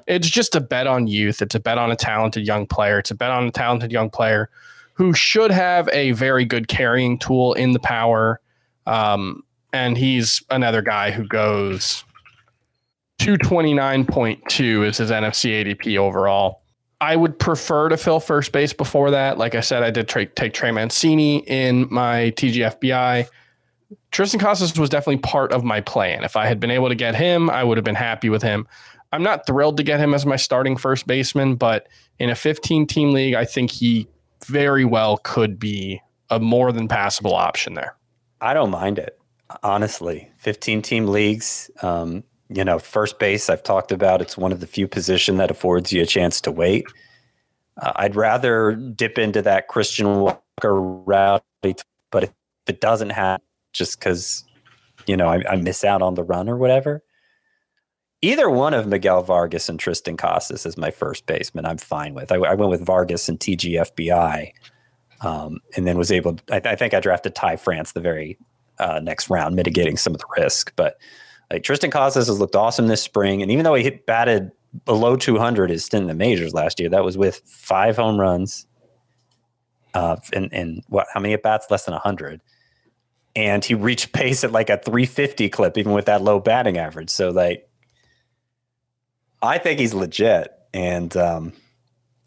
It's 0.07 0.28
just 0.28 0.55
a 0.55 0.59
bet 0.59 0.88
on 0.88 1.05
youth. 1.05 1.39
It's 1.39 1.53
a 1.53 1.59
bet 1.59 1.78
on 1.78 1.91
a 1.91 1.95
talented 1.95 2.47
young 2.47 2.65
player. 2.65 2.97
It's 2.97 3.11
a 3.11 3.15
bet 3.15 3.30
on 3.30 3.45
a 3.45 3.51
talented 3.51 3.91
young 3.91 4.09
player 4.09 4.49
who 4.93 5.13
should 5.13 5.51
have 5.51 5.88
a 5.93 6.11
very 6.11 6.45
good 6.45 6.67
carrying 6.67 7.20
tool 7.20 7.53
in 7.53 7.74
the 7.74 7.80
power. 7.80 8.41
Um, 8.88 9.43
and 9.74 9.97
he's 9.97 10.43
another 10.49 10.82
guy 10.82 11.11
who 11.11 11.28
goes 11.28 12.03
229.2 13.20 14.88
is 14.88 14.97
his 14.97 15.11
NFC 15.11 15.63
ADP 15.63 15.97
overall. 15.97 16.61
I 17.01 17.15
would 17.15 17.39
prefer 17.39 17.89
to 17.89 17.97
fill 17.97 18.20
first 18.20 18.51
base 18.51 18.74
before 18.74 19.11
that. 19.11 19.38
Like 19.38 19.55
I 19.55 19.61
said, 19.61 19.84
I 19.84 19.91
did 19.91 20.07
tra- 20.07 20.26
take 20.26 20.53
Trey 20.53 20.72
Mancini 20.72 21.39
in 21.47 21.88
my 21.89 22.34
TGFBI. 22.36 23.28
Triston 24.11 24.39
Casas 24.39 24.78
was 24.78 24.89
definitely 24.89 25.17
part 25.17 25.51
of 25.51 25.63
my 25.63 25.82
plan. 25.82 26.24
If 26.24 26.36
I 26.36 26.45
had 26.45 26.59
been 26.59 26.72
able 26.72 26.89
to 26.89 26.95
get 26.95 27.15
him, 27.15 27.49
I 27.49 27.63
would 27.63 27.78
have 27.78 27.86
been 27.86 27.95
happy 27.95 28.30
with 28.30 28.41
him. 28.41 28.67
I'm 29.11 29.24
not 29.24 29.45
thrilled 29.45 29.78
to 29.78 29.84
get 29.84 29.99
him 29.99 30.13
as 30.13 30.26
my 30.26 30.36
starting 30.36 30.78
first 30.78 31.07
baseman, 31.07 31.55
but 31.55 31.88
in 32.20 32.30
a 32.30 32.36
15 32.36 32.86
team 32.86 33.11
league, 33.11 33.34
I 33.34 33.45
think 33.45 33.72
he 33.72 34.07
very 34.45 34.86
well 34.86 35.17
could 35.17 35.59
be 35.59 36.01
a 36.30 36.39
more 36.39 36.72
than 36.72 36.88
passable 36.88 37.34
option 37.34 37.74
there. 37.74 37.95
I 38.41 38.53
don't 38.53 38.70
mind 38.72 38.99
it, 38.99 39.18
honestly. 39.64 40.30
15 40.38 40.82
team 40.82 41.08
leagues, 41.08 41.70
um, 41.82 42.24
you 42.50 42.64
know, 42.64 42.80
first 42.80 43.20
base, 43.20 43.50
I've 43.50 43.64
talked 43.64 43.91
about, 43.91 44.22
it's 44.22 44.38
one 44.38 44.52
of 44.52 44.60
the 44.60 44.68
few 44.68 44.88
position 44.88 45.38
that 45.38 45.52
affords 45.52 45.93
you 45.93 46.02
a 46.02 46.06
chance 46.06 46.41
to 46.41 46.52
wait. 46.52 46.86
Uh, 47.82 47.93
I'd 47.95 48.16
rather 48.16 48.74
dip 48.74 49.18
into 49.18 49.41
that 49.43 49.68
Christian 49.68 50.20
Walker 50.20 50.82
route, 50.82 51.43
but 51.62 52.24
if 52.24 52.34
it 52.68 52.82
doesn't 52.82 53.12
happen, 53.12 53.45
just 53.72 54.00
because, 54.00 54.43
you 55.06 55.16
know, 55.16 55.28
I, 55.28 55.43
I 55.47 55.56
miss 55.58 55.84
out 55.84 56.02
on 56.02 56.16
the 56.16 56.24
run 56.24 56.50
or 56.50 56.58
whatever, 56.58 57.04
either 58.22 58.50
one 58.50 58.74
of 58.74 58.88
Miguel 58.88 59.22
Vargas 59.24 59.70
and 59.70 59.80
Triston 59.80 60.18
Casas 60.18 60.66
is 60.66 60.78
my 60.78 60.91
first 60.91 61.26
baseman, 61.26 61.66
I'm 61.66 61.78
fine 61.78 62.14
with. 62.14 62.32
I, 62.32 62.38
I 62.38 62.56
went 62.56 62.72
with 62.72 62.86
Vargas 62.86 63.30
and 63.30 63.39
TGFBI, 63.39 64.52
um, 65.22 65.60
and 65.76 65.86
then 65.86 65.97
was 65.97 66.12
able. 66.12 66.36
To, 66.36 66.43
I, 66.54 66.72
I, 66.72 66.76
think 66.76 66.93
I 66.93 67.00
drafted 67.00 67.36
Ty 67.36 67.58
France 67.58 67.91
the 67.91 68.00
very 68.00 68.38
uh, 68.80 69.00
next 69.02 69.30
round, 69.30 69.56
mitigating 69.56 69.98
some 69.98 70.14
of 70.14 70.20
the 70.20 70.26
risk. 70.38 70.74
But 70.76 70.98
like 71.52 71.64
Triston 71.64 71.92
Casas 71.92 72.28
has 72.28 72.40
looked 72.40 72.56
awesome 72.56 72.88
this 72.88 73.02
spring, 73.02 73.42
and 73.42 73.52
even 73.52 73.64
though 73.64 73.76
he 73.76 73.84
hit 73.84 74.06
batted 74.06 74.52
below 74.86 75.16
200 75.16 75.70
his 75.70 75.84
stint 75.86 76.04
in 76.04 76.08
the 76.08 76.14
majors 76.14 76.54
last 76.54 76.80
year, 76.80 76.90
that 76.90 77.04
was 77.04 77.18
with 77.18 77.42
five 77.46 77.96
home 77.96 78.20
runs, 78.20 78.68
uh, 79.94 80.18
and 80.34 80.54
and 80.54 80.84
what? 80.88 81.08
How 81.14 81.20
many 81.20 81.34
at 81.34 81.44
bats? 81.44 81.68
Less 81.70 81.86
than 81.86 81.94
100. 81.94 82.42
And 83.36 83.64
he 83.64 83.76
reached 83.76 84.12
pace 84.14 84.44
at 84.44 84.52
like 84.52 84.70
a 84.70 84.78
350 84.78 85.50
clip, 85.50 85.78
even 85.78 85.94
with 85.94 86.06
that 86.06 86.22
low 86.22 86.40
batting 86.40 86.78
average. 86.78 87.10
So 87.10 87.30
like 87.30 87.70
I 89.42 89.58
think 89.58 89.80
he's 89.80 89.94
legit, 89.94 90.52
and 90.74 91.16
um, 91.16 91.54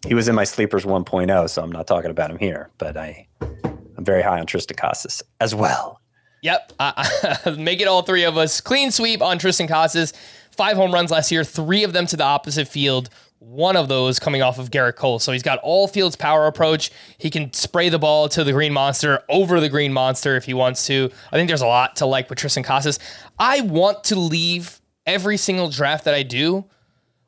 he 0.07 0.15
was 0.15 0.29
in 0.29 0.35
my 0.35 0.45
sleepers 0.45 0.85
1.0, 0.85 1.51
so 1.51 1.63
I'm 1.63 1.73
not 1.73 1.87
talking 1.87 2.11
about 2.11 2.31
him 2.31 2.39
here. 2.39 2.71
But 2.79 2.97
I, 2.97 3.29
I'm 3.41 4.05
very 4.05 4.23
high 4.23 4.41
on 4.41 4.47
Triston 4.47 4.77
Casas 4.77 5.23
as 5.41 5.55
well. 5.55 6.01
Yep, 6.43 6.72
uh, 6.78 7.55
make 7.59 7.80
it 7.80 7.86
all 7.88 8.03
three 8.03 8.24
of 8.24 8.36
us 8.36 8.61
clean 8.61 8.90
sweep 8.90 9.22
on 9.22 9.38
Triston 9.38 9.68
Casas. 9.68 10.12
Five 10.51 10.76
home 10.76 10.93
runs 10.93 11.11
last 11.11 11.32
year, 11.32 11.45
three 11.45 11.84
of 11.84 11.93
them 11.93 12.07
to 12.07 12.16
the 12.16 12.24
opposite 12.24 12.68
field. 12.68 13.09
One 13.38 13.76
of 13.76 13.88
those 13.88 14.18
coming 14.18 14.43
off 14.43 14.59
of 14.59 14.70
Gerrit 14.70 14.97
Cole. 14.97 15.18
So 15.18 15.32
he's 15.32 15.43
got 15.43 15.59
all 15.62 15.88
fields 15.88 16.14
power 16.14 16.47
approach. 16.47 16.90
He 17.18 17.30
can 17.30 17.53
spray 17.53 17.88
the 17.88 17.99
ball 17.99 18.28
to 18.30 18.45
the 18.45 18.53
green 18.53 18.72
monster 18.72 19.22
over 19.28 19.61
the 19.61 19.68
green 19.68 19.93
monster 19.93 20.36
if 20.36 20.45
he 20.45 20.55
wants 20.55 20.86
to. 20.86 21.11
I 21.32 21.36
think 21.36 21.49
there's 21.49 21.62
a 21.62 21.66
lot 21.66 21.97
to 21.97 22.07
like 22.07 22.28
with 22.28 22.38
Triston 22.38 22.64
Casas. 22.64 22.99
I 23.38 23.62
want 23.62 24.05
to 24.05 24.16
leave 24.16 24.80
every 25.07 25.36
single 25.36 25.70
draft 25.70 26.05
that 26.05 26.14
I 26.14 26.22
do 26.22 26.64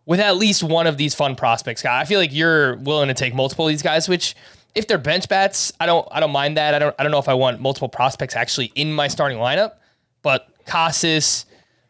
with 0.06 0.20
at 0.20 0.36
least 0.36 0.62
one 0.62 0.86
of 0.86 0.96
these 0.96 1.14
fun 1.14 1.34
prospects. 1.34 1.82
Guy, 1.82 2.00
I 2.00 2.04
feel 2.04 2.20
like 2.20 2.32
you're 2.32 2.76
willing 2.76 3.08
to 3.08 3.14
take 3.14 3.34
multiple 3.34 3.66
of 3.66 3.72
these 3.72 3.82
guys, 3.82 4.08
which 4.08 4.36
if 4.74 4.86
they're 4.86 4.98
bench 4.98 5.28
bats, 5.28 5.72
I 5.80 5.86
don't 5.86 6.06
I 6.10 6.20
don't 6.20 6.32
mind 6.32 6.56
that. 6.56 6.74
I 6.74 6.78
don't 6.78 6.94
I 6.98 7.02
don't 7.02 7.12
know 7.12 7.18
if 7.18 7.28
I 7.28 7.34
want 7.34 7.60
multiple 7.60 7.88
prospects 7.88 8.36
actually 8.36 8.72
in 8.74 8.92
my 8.92 9.08
starting 9.08 9.38
lineup, 9.38 9.74
but 10.22 10.48
Casas, 10.66 11.46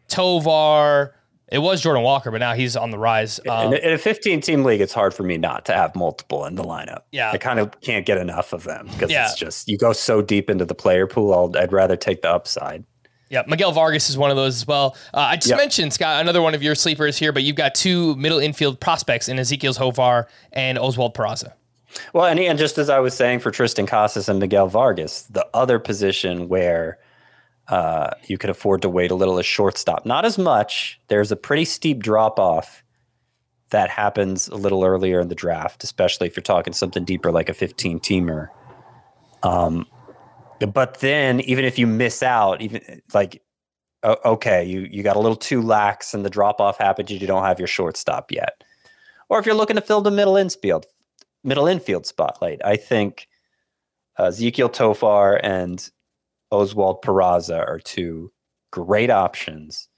Tovar, 0.09 1.14
it 1.55 1.59
was 1.59 1.80
Jordan 1.80 2.03
Walker, 2.03 2.30
but 2.30 2.39
now 2.39 2.55
he's 2.55 2.74
on 2.74 2.91
the 2.91 2.99
rise. 2.99 3.39
Um, 3.49 3.74
in, 3.74 3.93
a 3.93 3.99
15 3.99 4.41
team 4.41 4.64
league, 4.64 4.80
it's 4.80 4.93
hard 4.93 5.14
for 5.14 5.22
me 5.22 5.37
not 5.37 5.64
to 5.66 5.72
have 5.72 5.95
multiple 5.95 6.47
in 6.47 6.55
the 6.55 6.64
lineup. 6.64 7.03
Yeah. 7.12 7.30
I 7.30 7.39
kind 7.39 7.61
of 7.61 7.80
can't 7.80 8.07
get 8.07 8.18
enough 8.18 8.53
of 8.53 8.64
them 8.64 8.89
because 8.89 9.11
yeah. 9.11 9.26
it's 9.26 9.39
just, 9.39 9.68
you 9.68 9.78
go 9.78 9.93
so 9.93 10.22
deep 10.22 10.51
into 10.51 10.64
the 10.64 10.74
player 10.74 11.07
pool. 11.07 11.55
i 11.57 11.61
would 11.61 11.72
rather 11.72 11.97
take 11.97 12.22
the 12.22 12.30
upside. 12.30 12.85
Yeah, 13.30 13.43
Miguel 13.47 13.72
Vargas 13.72 14.11
is 14.11 14.18
one 14.18 14.30
of 14.30 14.37
those 14.37 14.57
as 14.57 14.66
well. 14.66 14.97
Uh, 15.12 15.18
I 15.18 15.37
just 15.37 15.49
yep. 15.49 15.59
mentioned 15.59 15.93
Scott, 15.93 16.20
another 16.20 16.43
one 16.43 16.55
of 16.55 16.62
your 16.62 16.74
sleepers 16.74 17.18
here, 17.18 17.32
but 17.32 17.43
you've 17.43 17.57
got 17.57 17.74
two 17.74 18.14
middle 18.16 18.39
infield 18.39 18.80
prospects 18.80 19.28
in 19.28 19.39
Ezequiel's 19.39 19.76
Tovar 19.76 20.28
and 20.53 20.78
Oswald 20.78 21.14
Peraza. 21.14 21.53
Well, 22.12 22.26
and, 22.26 22.38
and 22.40 22.59
just 22.59 22.78
as 22.78 22.90
I 22.90 22.99
was 22.99 23.14
saying 23.14 23.40
for 23.40 23.51
Triston 23.51 23.86
Casas 23.86 24.28
and 24.28 24.40
Miguel 24.40 24.66
Vargas, 24.68 25.22
the 25.22 25.47
other 25.55 25.78
position 25.78 26.49
where 26.49 26.99
uh, 27.68 28.11
you 28.26 28.38
could 28.38 28.51
afford 28.51 28.82
to 28.82 28.88
wait 28.88 29.11
a 29.11 29.14
little 29.14 29.38
is 29.38 29.47
shortstop. 29.47 30.05
Not 30.05 30.24
as 30.24 30.38
much. 30.38 31.01
There's 31.09 31.32
a 31.32 31.36
pretty 31.36 31.64
steep 31.64 32.03
drop 32.03 32.38
off 32.38 32.82
that 33.70 33.90
happens 33.90 34.49
a 34.49 34.57
little 34.57 34.84
earlier 34.84 35.20
in 35.20 35.28
the 35.28 35.34
draft, 35.34 35.82
especially 35.82 36.26
if 36.26 36.36
you're 36.36 36.42
talking 36.42 36.72
something 36.72 37.05
deeper 37.05 37.32
like 37.32 37.49
a 37.49 37.55
15 37.55 38.01
teamer. 38.01 38.49
Um, 39.42 39.86
but 40.72 41.01
then 41.01 41.40
even 41.40 41.64
if 41.64 41.78
you 41.78 41.86
miss 41.86 42.22
out, 42.22 42.61
even 42.61 43.03
like 43.12 43.42
okay, 44.05 44.64
you 44.64 44.86
you 44.90 45.03
got 45.03 45.16
a 45.16 45.20
little 45.20 45.36
too 45.36 45.62
lax 45.62 46.14
and 46.14 46.24
the 46.24 46.30
drop 46.30 46.61
off 46.61 46.78
happens, 46.78 47.11
you 47.11 47.26
don't 47.26 47.45
have 47.45 47.59
your 47.59 47.68
shortstop 47.68 48.30
yet. 48.30 48.62
Or 49.28 49.38
if 49.38 49.47
you're 49.47 49.55
looking 49.55 49.76
to 49.76 49.82
fill 49.82 50.03
the 50.03 50.11
middle 50.11 50.36
infield, 50.36 50.86
middle 51.45 51.66
infield 51.66 52.07
spotlight, 52.07 52.61
I 52.64 52.76
think 52.76 53.28
uh, 54.18 54.24
Ezequiel 54.24 54.72
Tovar 54.72 55.36
and 55.45 55.90
Oswald 56.51 57.03
Peraza 57.03 57.59
are 57.59 57.78
two 57.78 58.32
great 58.70 59.11
options. 59.11 59.88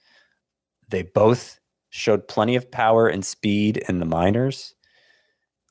They 0.89 1.03
both 1.03 1.59
showed 1.91 2.29
plenty 2.29 2.57
of 2.57 2.71
power 2.71 3.09
and 3.09 3.25
speed 3.25 3.83
in 3.89 4.01
the 4.01 4.07
minors. 4.07 4.75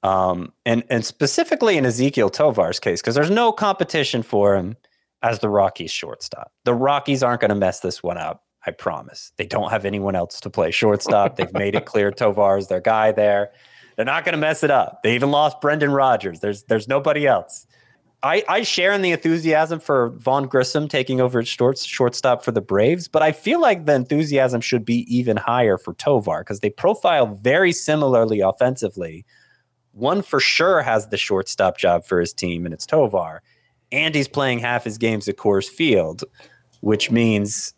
Um, 0.03 0.53
and 0.65 0.83
and 0.89 1.03
specifically 1.03 1.77
in 1.77 1.83
Ezequiel 1.83 2.31
Tovar's 2.31 2.79
case, 2.79 3.01
because 3.01 3.15
there's 3.15 3.31
no 3.31 3.51
competition 3.51 4.21
for 4.21 4.55
him 4.55 4.75
as 5.23 5.39
the 5.39 5.49
Rockies 5.49 5.91
shortstop. 5.91 6.51
The 6.63 6.75
Rockies 6.75 7.23
aren't 7.23 7.41
going 7.41 7.49
to 7.49 7.55
mess 7.55 7.79
this 7.79 8.03
one 8.03 8.17
up. 8.17 8.43
I 8.67 8.71
promise. 8.71 9.31
They 9.37 9.45
don't 9.45 9.69
have 9.69 9.85
anyone 9.85 10.15
else 10.15 10.39
to 10.41 10.49
play 10.49 10.71
shortstop. 10.71 11.35
They've 11.35 11.53
made 11.53 11.75
it 11.75 11.85
clear 11.85 12.11
Tovar's 12.11 12.67
their 12.67 12.81
guy 12.81 13.11
there. 13.11 13.51
They're 13.95 14.05
not 14.05 14.25
going 14.25 14.33
to 14.33 14.39
mess 14.39 14.63
it 14.63 14.71
up. 14.71 15.03
They 15.03 15.15
even 15.15 15.31
lost 15.31 15.61
Brendan 15.61 15.91
Rodgers. 15.91 16.39
There's 16.39 16.63
there's 16.63 16.87
nobody 16.87 17.25
else. 17.27 17.65
I, 18.23 18.43
I 18.49 18.61
share 18.63 18.91
in 18.91 19.03
the 19.03 19.11
enthusiasm 19.11 19.79
for 19.79 20.09
Vaughn 20.17 20.47
Grissom 20.47 20.87
taking 20.87 21.21
over 21.21 21.39
at 21.39 21.47
short, 21.47 21.77
shortstop 21.77 22.43
for 22.43 22.51
the 22.51 22.61
Braves, 22.61 23.07
but 23.07 23.21
I 23.21 23.31
feel 23.31 23.61
like 23.61 23.85
the 23.85 23.93
enthusiasm 23.93 24.61
should 24.61 24.83
be 24.83 25.05
even 25.15 25.37
higher 25.37 25.77
for 25.77 25.93
Tovar 25.93 26.39
because 26.39 26.61
they 26.61 26.71
profile 26.71 27.27
very 27.27 27.71
similarly 27.71 28.39
offensively 28.39 29.25
one 29.95 30.21
for 30.21 30.41
sure 30.41 30.81
has 30.81 31.07
the 31.07 31.17
shortstop 31.17 31.77
job 31.77 32.05
for 32.05 32.19
his 32.19 32.33
team, 32.33 32.65
and 32.65 32.73
it's 32.73 32.85
Tovar. 32.85 33.41
And 33.91 34.13
he's 34.13 34.27
playing 34.27 34.59
half 34.59 34.83
his 34.83 34.97
games 34.97 35.27
at 35.29 35.37
Coors 35.37 35.69
Field, 35.69 36.23
which 36.81 37.11
means 37.11 37.73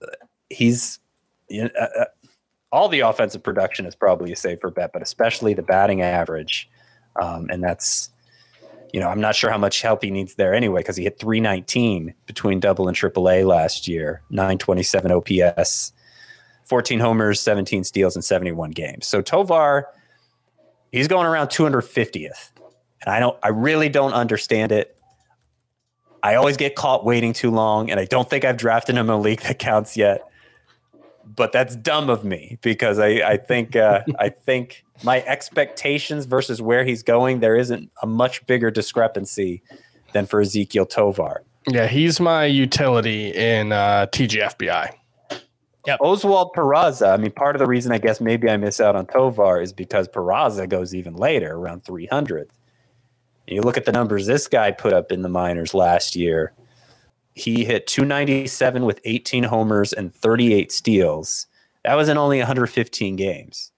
uh, 0.00 0.06
he's 0.48 1.00
you 1.48 1.64
know, 1.64 1.70
uh, 1.78 1.88
uh, 2.00 2.04
all 2.76 2.88
the 2.88 3.00
offensive 3.00 3.42
production 3.42 3.86
is 3.86 3.94
probably 3.94 4.32
a 4.32 4.36
safer 4.36 4.70
bet, 4.70 4.92
but 4.92 5.02
especially 5.02 5.54
the 5.54 5.62
batting 5.62 6.02
average. 6.02 6.68
Um, 7.20 7.48
and 7.50 7.62
that's, 7.62 8.10
you 8.92 9.00
know, 9.00 9.08
I'm 9.08 9.20
not 9.20 9.34
sure 9.34 9.50
how 9.50 9.58
much 9.58 9.82
help 9.82 10.02
he 10.02 10.10
needs 10.10 10.34
there 10.34 10.54
anyway, 10.54 10.80
because 10.80 10.96
he 10.96 11.04
hit 11.04 11.18
319 11.18 12.14
between 12.26 12.60
double 12.60 12.88
and 12.88 12.96
triple 12.96 13.28
A 13.30 13.44
last 13.44 13.88
year, 13.88 14.22
927 14.30 15.10
OPS, 15.10 15.92
14 16.64 17.00
homers, 17.00 17.40
17 17.40 17.84
steals, 17.84 18.14
and 18.14 18.24
71 18.24 18.70
games. 18.70 19.06
So 19.06 19.22
Tovar 19.22 19.88
He's 20.92 21.08
going 21.08 21.26
around 21.26 21.48
250th. 21.48 22.52
And 23.02 23.14
I 23.14 23.20
don't 23.20 23.38
I 23.42 23.48
really 23.48 23.88
don't 23.88 24.14
understand 24.14 24.72
it. 24.72 24.96
I 26.22 26.36
always 26.36 26.56
get 26.56 26.74
caught 26.74 27.04
waiting 27.04 27.32
too 27.34 27.50
long, 27.50 27.90
and 27.90 28.00
I 28.00 28.06
don't 28.06 28.28
think 28.28 28.44
I've 28.44 28.56
drafted 28.56 28.96
him 28.96 29.10
in 29.10 29.14
a 29.14 29.20
league 29.20 29.40
that 29.42 29.58
counts 29.58 29.96
yet. 29.96 30.22
But 31.34 31.52
that's 31.52 31.74
dumb 31.76 32.08
of 32.08 32.24
me 32.24 32.58
because 32.62 32.98
I, 32.98 33.08
I 33.08 33.36
think 33.36 33.76
uh, 33.76 34.02
I 34.18 34.28
think 34.28 34.84
my 35.02 35.22
expectations 35.22 36.24
versus 36.24 36.62
where 36.62 36.84
he's 36.84 37.02
going, 37.02 37.40
there 37.40 37.56
isn't 37.56 37.90
a 38.02 38.06
much 38.06 38.46
bigger 38.46 38.70
discrepancy 38.70 39.62
than 40.12 40.26
for 40.26 40.42
Ezequiel 40.42 40.88
Tovar. 40.88 41.42
Yeah, 41.68 41.88
he's 41.88 42.20
my 42.20 42.44
utility 42.44 43.30
in 43.34 43.72
uh, 43.72 44.06
TGFBI. 44.12 44.94
Yeah, 45.86 45.96
Oswald 46.00 46.52
Peraza. 46.54 47.12
I 47.12 47.16
mean, 47.16 47.30
part 47.30 47.54
of 47.54 47.60
the 47.60 47.66
reason 47.66 47.92
I 47.92 47.98
guess 47.98 48.20
maybe 48.20 48.48
I 48.48 48.56
miss 48.56 48.80
out 48.80 48.96
on 48.96 49.06
Tovar 49.06 49.60
is 49.60 49.72
because 49.72 50.08
Peraza 50.08 50.68
goes 50.68 50.94
even 50.94 51.14
later, 51.14 51.54
around 51.54 51.84
300. 51.84 52.50
You 53.46 53.62
look 53.62 53.76
at 53.76 53.84
the 53.84 53.92
numbers 53.92 54.26
this 54.26 54.48
guy 54.48 54.72
put 54.72 54.92
up 54.92 55.12
in 55.12 55.22
the 55.22 55.28
minors 55.28 55.74
last 55.74 56.16
year. 56.16 56.52
He 57.36 57.66
hit 57.66 57.86
297 57.86 58.86
with 58.86 58.98
18 59.04 59.44
homers 59.44 59.92
and 59.92 60.12
38 60.14 60.72
steals. 60.72 61.46
That 61.84 61.94
was 61.94 62.08
in 62.08 62.16
only 62.16 62.38
115 62.38 63.14
games. 63.14 63.72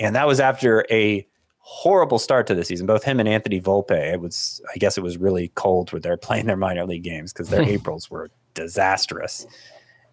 And 0.00 0.16
that 0.16 0.26
was 0.26 0.40
after 0.40 0.86
a 0.90 1.26
horrible 1.58 2.18
start 2.18 2.46
to 2.46 2.54
the 2.54 2.64
season. 2.64 2.86
Both 2.86 3.04
him 3.04 3.20
and 3.20 3.28
Anthony 3.28 3.60
Volpe, 3.60 4.14
it 4.14 4.20
was 4.20 4.62
I 4.74 4.78
guess 4.78 4.96
it 4.96 5.02
was 5.02 5.18
really 5.18 5.52
cold 5.54 5.92
where 5.92 6.00
they're 6.00 6.16
playing 6.28 6.46
their 6.46 6.56
minor 6.56 6.86
league 6.86 7.04
games 7.04 7.30
because 7.32 7.50
their 7.50 7.62
Aprils 7.68 8.10
were 8.10 8.30
disastrous. 8.54 9.46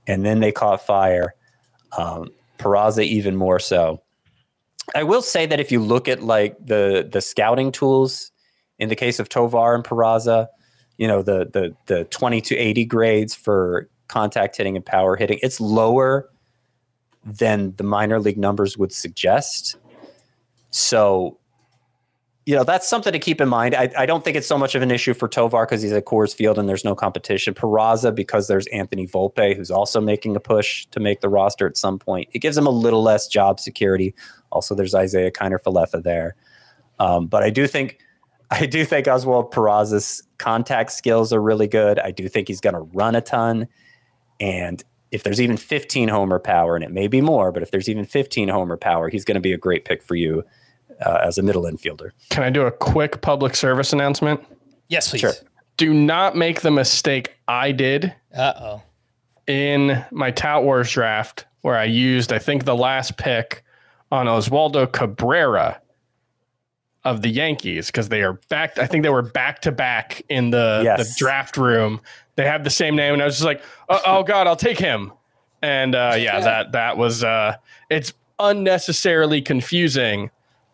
And 0.06 0.26
then 0.26 0.42
they 0.42 0.52
caught 0.52 0.86
fire. 0.86 1.34
Um, 1.98 2.30
Peraza 2.58 3.06
even 3.06 3.38
more 3.38 3.60
so. 3.60 4.02
I 4.94 5.04
will 5.04 5.22
say 5.22 5.46
that 5.46 5.62
if 5.62 5.72
you 5.72 5.80
look 5.80 6.10
at 6.10 6.22
like 6.22 6.58
the 6.64 7.08
the 7.10 7.22
scouting 7.22 7.72
tools 7.72 8.32
in 8.80 8.90
the 8.90 8.98
case 8.98 9.18
of 9.18 9.30
Tovar 9.30 9.76
and 9.76 9.84
Peraza, 9.84 10.48
you 11.02 11.08
know, 11.08 11.24
the 11.24 11.50
the 11.52 11.76
the 11.88 12.04
20 12.06 12.42
to 12.42 12.56
80 12.56 12.86
grades 12.86 13.34
for 13.34 13.90
contact 14.08 14.58
hitting 14.58 14.76
and 14.76 14.86
power 14.86 15.16
hitting, 15.16 15.40
it's 15.42 15.60
lower 15.60 16.30
than 17.26 17.74
the 17.78 17.84
minor 17.84 18.20
league 18.20 18.38
numbers 18.38 18.78
would 18.78 18.94
suggest. 18.94 19.78
So, 20.70 21.40
you 22.46 22.54
know, 22.54 22.64
that's 22.64 22.88
something 22.88 23.12
to 23.14 23.18
keep 23.18 23.42
in 23.42 23.50
mind. 23.50 23.74
I, 23.74 23.90
I 23.98 24.06
don't 24.06 24.24
think 24.24 24.38
it's 24.38 24.46
so 24.46 24.60
much 24.60 24.76
of 24.76 24.84
an 24.84 24.92
issue 24.92 25.16
for 25.16 25.28
Tovar 25.28 25.66
because 25.66 25.82
he's 25.82 25.92
at 25.92 26.06
Coors 26.06 26.36
Field 26.36 26.60
and 26.60 26.70
there's 26.70 26.86
no 26.86 26.94
competition. 26.94 27.56
Peraza, 27.56 28.14
because 28.14 28.48
there's 28.48 28.68
Anthony 28.68 29.08
Volpe, 29.08 29.56
who's 29.56 29.72
also 29.72 30.00
making 30.00 30.36
a 30.36 30.40
push 30.40 30.86
to 30.92 31.00
make 31.00 31.22
the 31.22 31.30
roster 31.30 31.66
at 31.66 31.78
some 31.78 31.98
point. 31.98 32.30
It 32.34 32.40
gives 32.40 32.56
him 32.56 32.68
a 32.68 32.72
little 32.72 33.02
less 33.02 33.28
job 33.28 33.60
security. 33.60 34.14
Also, 34.52 34.76
there's 34.76 34.94
Isiah 34.94 35.32
Kiner-Falefa 35.32 36.04
there. 36.04 36.36
Um, 37.00 37.26
but 37.26 37.42
I 37.42 37.50
do 37.50 37.66
think 37.66 37.98
I 38.54 38.66
do 38.66 38.84
think 38.84 39.08
Oswald 39.08 39.52
Peraza's 39.52 40.22
contact 40.38 40.92
skills 40.92 41.32
are 41.32 41.42
really 41.42 41.68
good. 41.68 42.00
I 42.00 42.12
do 42.12 42.28
think 42.28 42.50
he's 42.50 42.60
going 42.60 42.76
to 42.76 42.82
run 42.82 43.16
a 43.16 43.22
ton. 43.22 43.68
And 44.40 44.84
if 45.12 45.24
there's 45.24 45.40
even 45.40 45.56
15 45.58 46.10
homer 46.10 46.40
power, 46.40 46.76
and 46.76 46.84
it 46.84 46.92
may 46.92 47.08
be 47.08 47.22
more, 47.22 47.52
but 47.52 47.64
if 47.64 47.72
there's 47.72 47.88
even 47.88 48.06
15 48.06 48.50
homer 48.50 48.78
power, 48.78 49.10
he's 49.10 49.24
going 49.24 49.36
to 49.36 49.42
be 49.42 49.54
a 49.54 49.58
great 49.58 49.86
pick 49.86 50.04
for 50.04 50.16
you 50.16 50.44
uh, 51.06 51.20
as 51.24 51.38
a 51.38 51.42
middle 51.42 51.64
infielder. 51.64 52.12
Can 52.30 52.44
I 52.44 52.50
do 52.50 52.64
a 52.64 52.72
quick 52.72 53.22
public 53.22 53.56
service 53.56 53.94
announcement? 53.94 54.42
Yes, 54.90 55.10
please. 55.10 55.20
Sure. 55.22 55.34
Do 55.78 55.94
not 55.94 56.36
make 56.36 56.62
the 56.62 56.72
mistake 56.72 57.36
I 57.48 57.72
did 57.72 58.14
Uh 58.36 58.54
oh. 58.60 58.82
in 59.48 60.04
my 60.12 60.32
Tout 60.32 60.64
Wars 60.64 60.92
draft 60.92 61.46
where 61.62 61.78
I 61.78 61.86
used, 61.86 62.34
I 62.34 62.40
think, 62.40 62.66
the 62.66 62.76
last 62.76 63.18
pick 63.18 63.64
on 64.12 64.26
Oswaldo 64.26 64.92
Cabrera 64.92 65.80
of 67.04 67.22
the 67.22 67.30
Yankees 67.30 67.88
because 67.88 68.10
they 68.10 68.22
are 68.22 68.34
back. 68.50 68.78
I 68.78 68.86
think 68.88 69.04
they 69.04 69.10
were 69.10 69.22
back 69.24 69.62
to 69.62 69.72
back 69.72 70.22
in 70.30 70.52
the, 70.52 70.82
Yes. 70.84 71.00
the 71.00 71.16
draft 71.18 71.58
room. 71.58 72.00
They 72.36 72.46
have 72.46 72.64
the 72.64 72.70
same 72.70 72.96
name, 72.96 73.14
and 73.14 73.22
I 73.22 73.26
was 73.26 73.36
just 73.36 73.46
like, 73.46 73.62
oh, 73.90 74.02
oh 74.06 74.24
God, 74.24 74.48
I'll 74.48 74.56
take 74.56 74.80
him. 74.80 75.12
And 75.62 75.94
uh, 75.96 76.16
yeah, 76.18 76.40
that 76.40 76.72
that 76.72 76.98
was 76.98 77.24
uh, 77.24 77.56
it's 77.90 78.14
unnecessarily 78.40 79.42
confusing 79.42 80.30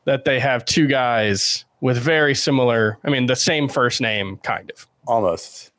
that 0.05 0.23
they 0.25 0.39
have 0.39 0.63
two 0.65 0.87
guys 0.87 1.65
with 1.81 1.97
very 1.97 2.33
similar. 2.35 2.97
I 3.03 3.09
mean, 3.09 3.25
the 3.25 3.35
same 3.35 3.67
first 3.67 3.99
name, 4.01 4.37
kind 4.43 4.71
of. 4.71 4.87
Almost. 5.07 5.71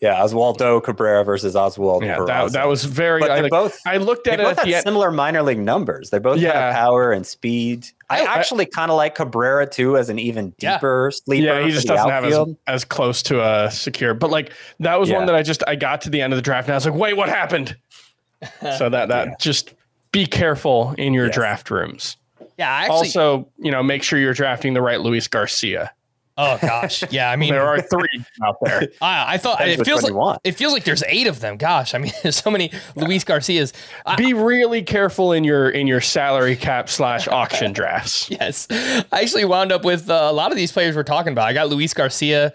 Yeah, 0.00 0.14
Oswaldo 0.16 0.82
Cabrera 0.84 1.24
versus 1.24 1.56
Oswald 1.56 2.04
Yeah, 2.04 2.22
that, 2.26 2.52
that 2.52 2.68
was 2.68 2.84
very. 2.84 3.20
But 3.20 3.30
I, 3.30 3.34
they're 3.36 3.42
like- 3.44 3.50
both- 3.50 3.80
I 3.86 3.96
looked 3.96 4.24
They 4.24 4.32
at 4.32 4.40
it 4.40 4.42
both 4.44 4.58
at 4.58 4.66
have 4.66 4.66
the 4.66 4.80
similar 4.82 5.10
minor 5.10 5.42
league 5.42 5.58
numbers. 5.58 6.10
They 6.10 6.18
both 6.18 6.38
Yeah. 6.38 6.52
have 6.52 6.74
power 6.74 7.12
and 7.12 7.26
speed. 7.26 7.86
I, 8.08 8.20
oh, 8.20 8.24
I- 8.24 8.34
actually 8.38 8.66
kind 8.66 8.90
of 8.90 8.96
like 8.96 9.14
Cabrera 9.16 9.66
too 9.68 9.96
as 9.96 10.08
an 10.08 10.18
even 10.18 10.54
Yeah. 10.58 10.74
deeper 10.74 11.10
sleeper. 11.12 11.44
Yeah, 11.44 11.64
he 11.64 11.70
just 11.72 11.86
doesn't 11.86 12.08
have 12.08 12.24
as, 12.24 12.38
as 12.66 12.84
close 12.84 13.22
to 13.24 13.42
a 13.42 13.70
secure. 13.70 14.14
But 14.14 14.30
like 14.30 14.52
that 14.80 14.98
was 15.00 15.10
one 15.10 15.26
that 15.26 15.34
I 15.34 15.42
just 15.42 15.62
I 15.66 15.74
got 15.76 16.02
to 16.02 16.10
the 16.10 16.22
end 16.22 16.32
of 16.32 16.36
the 16.36 16.42
draft 16.42 16.68
and 16.68 16.74
I 16.74 16.76
was 16.76 16.86
like, 16.86 16.94
wait, 16.94 17.16
what 17.16 17.28
happened? 17.28 17.76
so 18.78 18.88
that 18.88 19.08
that 19.08 19.40
just 19.40 19.74
be 20.12 20.26
careful 20.26 20.94
in 20.98 21.14
your 21.14 21.26
Yes. 21.26 21.34
draft 21.34 21.70
rooms. 21.70 22.16
Yeah, 22.58 22.70
I 22.70 22.82
actually. 22.82 22.94
also, 22.96 23.48
you 23.58 23.70
know, 23.70 23.82
make 23.82 24.02
sure 24.02 24.18
you're 24.18 24.32
drafting 24.34 24.72
the 24.74 24.80
right 24.80 25.00
Luis 25.00 25.28
Garcia. 25.28 25.90
Oh 26.36 26.58
gosh. 26.60 27.02
Yeah, 27.10 27.30
I 27.30 27.36
mean, 27.36 27.52
There 27.52 27.66
are 27.66 27.80
three 27.80 28.24
out 28.44 28.56
there. 28.62 28.88
I, 29.00 29.34
I 29.34 29.38
thought 29.38 29.58
Depends 29.58 29.80
it 29.80 29.84
feels 29.84 30.02
like 30.10 30.38
it 30.44 30.52
feels 30.52 30.72
like 30.72 30.84
there's 30.84 31.02
eight 31.06 31.26
of 31.26 31.40
them. 31.40 31.56
Gosh, 31.56 31.94
I 31.94 31.98
mean, 31.98 32.12
there's 32.22 32.36
so 32.36 32.50
many 32.50 32.70
Luis 32.94 33.24
Garcias. 33.24 33.72
I, 34.04 34.16
Be 34.16 34.32
really 34.34 34.82
careful 34.82 35.32
in 35.32 35.44
your 35.44 35.68
in 35.70 35.86
your 35.86 36.00
salary 36.00 36.56
cap 36.56 36.88
slash 36.88 37.28
auction 37.28 37.72
drafts. 37.72 38.30
yes, 38.30 38.66
I 38.70 39.04
actually 39.22 39.44
wound 39.44 39.72
up 39.72 39.84
with 39.84 40.10
uh, 40.10 40.28
a 40.30 40.32
lot 40.32 40.50
of 40.50 40.56
these 40.56 40.72
players 40.72 40.96
we're 40.96 41.02
talking 41.02 41.32
about. 41.32 41.46
I 41.46 41.52
got 41.52 41.68
Luis 41.68 41.94
Garcia. 41.94 42.52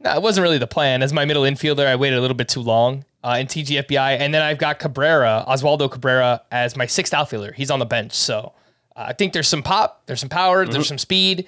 No, 0.00 0.14
it 0.14 0.22
wasn't 0.22 0.42
really 0.42 0.58
the 0.58 0.66
plan. 0.66 1.02
As 1.02 1.12
my 1.12 1.24
middle 1.24 1.44
infielder, 1.44 1.86
I 1.86 1.94
waited 1.96 2.18
a 2.18 2.20
little 2.20 2.36
bit 2.36 2.48
too 2.48 2.60
long 2.60 3.04
uh, 3.22 3.36
in 3.38 3.46
TGFBI, 3.46 4.18
and 4.18 4.34
then 4.34 4.42
I've 4.42 4.58
got 4.58 4.80
Cabrera, 4.80 5.44
Oswaldo 5.46 5.88
Cabrera, 5.90 6.42
as 6.50 6.76
my 6.76 6.86
sixth 6.86 7.14
outfielder. 7.14 7.52
He's 7.52 7.70
on 7.70 7.78
the 7.78 7.86
bench, 7.86 8.12
so 8.12 8.52
uh, 8.96 9.04
I 9.08 9.12
think 9.12 9.32
there's 9.32 9.46
some 9.46 9.62
pop, 9.62 10.02
there's 10.06 10.18
some 10.18 10.28
power, 10.28 10.66
there's 10.66 10.88
some 10.88 10.98
speed. 10.98 11.46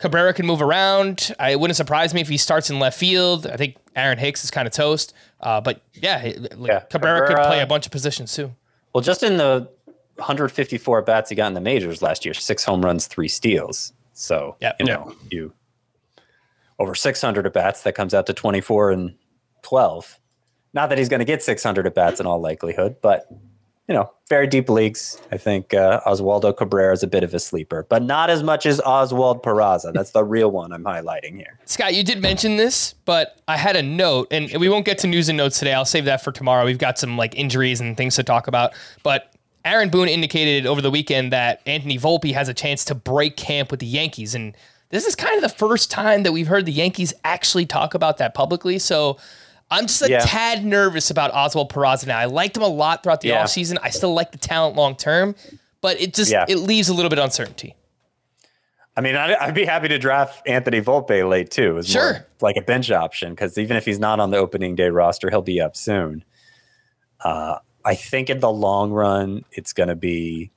Cabrera 0.00 0.32
can 0.34 0.46
move 0.46 0.62
around. 0.62 1.32
I, 1.38 1.50
it 1.50 1.60
wouldn't 1.60 1.76
surprise 1.76 2.12
me 2.14 2.20
if 2.20 2.28
he 2.28 2.36
starts 2.38 2.70
in 2.70 2.78
left 2.78 2.98
field. 2.98 3.46
I 3.46 3.56
think 3.56 3.76
Aaron 3.94 4.18
Hicks 4.18 4.42
is 4.44 4.50
kind 4.50 4.66
of 4.66 4.72
toast, 4.72 5.12
uh, 5.40 5.60
but 5.60 5.82
yeah, 5.94 6.32
like, 6.56 6.68
Yeah, 6.70 6.80
Cabrera, 6.80 7.26
could 7.28 7.36
play 7.36 7.60
a 7.60 7.66
bunch 7.66 7.86
of 7.86 7.92
positions 7.92 8.32
too. 8.34 8.52
Well, 8.94 9.02
just 9.02 9.22
in 9.22 9.36
the 9.36 9.68
154 10.16 11.02
bats 11.02 11.30
he 11.30 11.36
got 11.36 11.46
in 11.48 11.54
the 11.54 11.60
majors 11.60 12.02
last 12.02 12.24
year, 12.24 12.34
six 12.34 12.64
home 12.64 12.82
runs, 12.84 13.06
three 13.06 13.28
steals. 13.28 13.92
So 14.12 14.56
Yep. 14.60 14.76
you 14.80 14.86
know 14.86 15.14
you 15.30 15.52
over 16.78 16.94
600 16.94 17.46
at 17.46 17.52
bats. 17.52 17.82
That 17.82 17.94
comes 17.94 18.14
out 18.14 18.26
to 18.26 18.32
24 18.32 18.90
and 18.92 19.14
12. 19.62 20.18
Not 20.72 20.88
that 20.88 20.96
he's 20.98 21.08
going 21.10 21.18
to 21.20 21.24
get 21.26 21.42
600 21.42 21.86
at 21.86 21.94
bats 21.94 22.20
in 22.20 22.26
all 22.26 22.40
likelihood, 22.40 22.96
but 23.02 23.26
you 23.90 23.96
know, 23.96 24.08
very 24.28 24.46
deep 24.46 24.68
leagues. 24.68 25.20
I 25.32 25.36
think 25.36 25.74
uh, 25.74 26.00
Oswaldo 26.06 26.56
Cabrera 26.56 26.92
is 26.92 27.02
a 27.02 27.08
bit 27.08 27.24
of 27.24 27.34
a 27.34 27.40
sleeper, 27.40 27.86
but 27.88 28.04
not 28.04 28.30
as 28.30 28.40
much 28.40 28.64
as 28.64 28.80
Oswald 28.82 29.42
Peraza. 29.42 29.92
That's 29.92 30.12
the 30.12 30.22
real 30.22 30.52
one 30.52 30.72
I'm 30.72 30.84
highlighting 30.84 31.34
here. 31.34 31.58
Scott, 31.64 31.92
you 31.92 32.04
did 32.04 32.22
mention 32.22 32.56
this, 32.56 32.94
but 33.04 33.40
I 33.48 33.56
had 33.56 33.74
a 33.74 33.82
note, 33.82 34.28
and 34.30 34.48
we 34.60 34.68
won't 34.68 34.84
get 34.84 34.98
to 34.98 35.08
news 35.08 35.28
and 35.28 35.36
notes 35.36 35.58
today. 35.58 35.74
I'll 35.74 35.84
save 35.84 36.04
that 36.04 36.22
for 36.22 36.30
tomorrow. 36.30 36.64
We've 36.64 36.78
got 36.78 37.00
some 37.00 37.16
like 37.16 37.34
injuries 37.34 37.80
and 37.80 37.96
things 37.96 38.14
to 38.14 38.22
talk 38.22 38.46
about. 38.46 38.74
But 39.02 39.34
Aaron 39.64 39.88
Boone 39.88 40.08
indicated 40.08 40.66
over 40.66 40.80
the 40.80 40.90
weekend 40.92 41.32
that 41.32 41.60
Anthony 41.66 41.98
Volpe 41.98 42.32
has 42.32 42.48
a 42.48 42.54
chance 42.54 42.84
to 42.84 42.94
break 42.94 43.36
camp 43.36 43.72
with 43.72 43.80
the 43.80 43.86
Yankees, 43.86 44.36
and 44.36 44.56
this 44.90 45.04
is 45.04 45.16
kind 45.16 45.34
of 45.34 45.42
the 45.42 45.56
first 45.56 45.90
time 45.90 46.22
that 46.22 46.30
we've 46.30 46.46
heard 46.46 46.64
the 46.64 46.72
Yankees 46.72 47.12
actually 47.24 47.66
talk 47.66 47.94
about 47.94 48.18
that 48.18 48.34
publicly. 48.34 48.78
So 48.78 49.18
I'm 49.70 49.86
just 49.86 50.02
a 50.02 50.10
Yeah. 50.10 50.20
tad 50.20 50.64
nervous 50.64 51.10
about 51.10 51.32
Oswald 51.32 51.72
Peraza 51.72 52.06
now. 52.06 52.18
I 52.18 52.24
liked 52.24 52.56
him 52.56 52.62
a 52.62 52.68
lot 52.68 53.02
throughout 53.02 53.20
the 53.20 53.28
Yeah. 53.28 53.44
offseason. 53.44 53.78
I 53.82 53.90
still 53.90 54.12
like 54.12 54.32
the 54.32 54.38
talent 54.38 54.76
long 54.76 54.96
term, 54.96 55.34
but 55.80 56.00
it 56.00 56.14
just 56.14 56.30
Yeah. 56.32 56.44
it 56.48 56.56
leaves 56.58 56.88
a 56.88 56.94
little 56.94 57.08
bit 57.08 57.18
of 57.18 57.24
uncertainty. 57.24 57.76
I 58.96 59.00
mean, 59.02 59.14
I'd, 59.16 59.32
I'd 59.34 59.54
be 59.54 59.64
happy 59.64 59.86
to 59.88 59.98
draft 59.98 60.46
Anthony 60.48 60.80
Volpe 60.80 61.26
late 61.28 61.50
too. 61.50 61.82
Sure. 61.82 62.26
like 62.42 62.56
a 62.56 62.62
bench 62.62 62.90
option 62.90 63.30
because 63.32 63.56
even 63.58 63.76
if 63.76 63.84
he's 63.84 63.98
not 64.00 64.18
on 64.18 64.30
the 64.30 64.36
opening 64.38 64.74
day 64.74 64.88
roster, 64.88 65.30
he'll 65.30 65.42
be 65.42 65.60
up 65.60 65.76
soon. 65.76 66.24
Uh, 67.24 67.56
I 67.84 67.94
think 67.94 68.28
in 68.30 68.40
the 68.40 68.50
long 68.50 68.90
run, 68.90 69.44
it's 69.52 69.72
going 69.72 69.88
to 69.90 69.94
be 69.96 70.50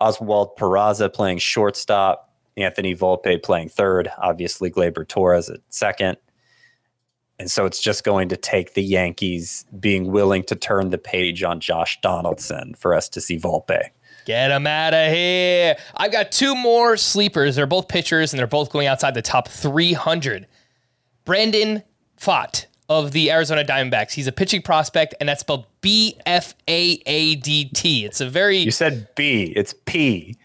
Oswald 0.00 0.56
Peraza 0.58 1.12
playing 1.12 1.38
shortstop, 1.38 2.30
Anthony 2.56 2.94
Volpe 2.94 3.42
playing 3.42 3.68
third, 3.70 4.10
obviously 4.18 4.70
Gleyber 4.70 5.06
Torres 5.06 5.48
at 5.48 5.60
second. 5.68 6.18
And 7.38 7.50
so 7.50 7.66
it's 7.66 7.80
just 7.80 8.04
going 8.04 8.28
to 8.28 8.36
take 8.36 8.74
the 8.74 8.82
Yankees 8.82 9.64
being 9.78 10.12
willing 10.12 10.44
to 10.44 10.54
turn 10.54 10.90
the 10.90 10.98
page 10.98 11.42
on 11.42 11.60
Josh 11.60 12.00
Donaldson 12.00 12.74
for 12.74 12.94
us 12.94 13.08
to 13.10 13.20
see 13.20 13.38
Volpe. 13.38 13.90
Get 14.24 14.52
him 14.52 14.66
out 14.66 14.94
of 14.94 15.12
here. 15.12 15.76
I've 15.96 16.12
got 16.12 16.30
two 16.30 16.54
more 16.54 16.96
sleepers. 16.96 17.56
They're 17.56 17.66
both 17.66 17.88
pitchers 17.88 18.32
and 18.32 18.38
they're 18.38 18.46
both 18.46 18.70
going 18.70 18.86
outside 18.86 19.14
the 19.14 19.22
top 19.22 19.48
300. 19.48 20.46
Brandon 21.24 21.82
Pfaadt 22.20 22.66
of 22.88 23.12
the 23.12 23.30
Arizona 23.30 23.64
Diamondbacks. 23.64 24.12
He's 24.12 24.26
a 24.26 24.32
pitching 24.32 24.62
prospect, 24.62 25.14
and 25.18 25.28
that's 25.28 25.40
spelled 25.40 25.66
B 25.80 26.16
F 26.26 26.54
A 26.68 27.02
A 27.06 27.36
D 27.36 27.66
T. 27.66 28.04
It's 28.04 28.20
a 28.20 28.28
very 28.28 28.58
You 28.58 28.70
said 28.70 29.08
B, 29.16 29.52
it's 29.56 29.74
P. 29.86 30.36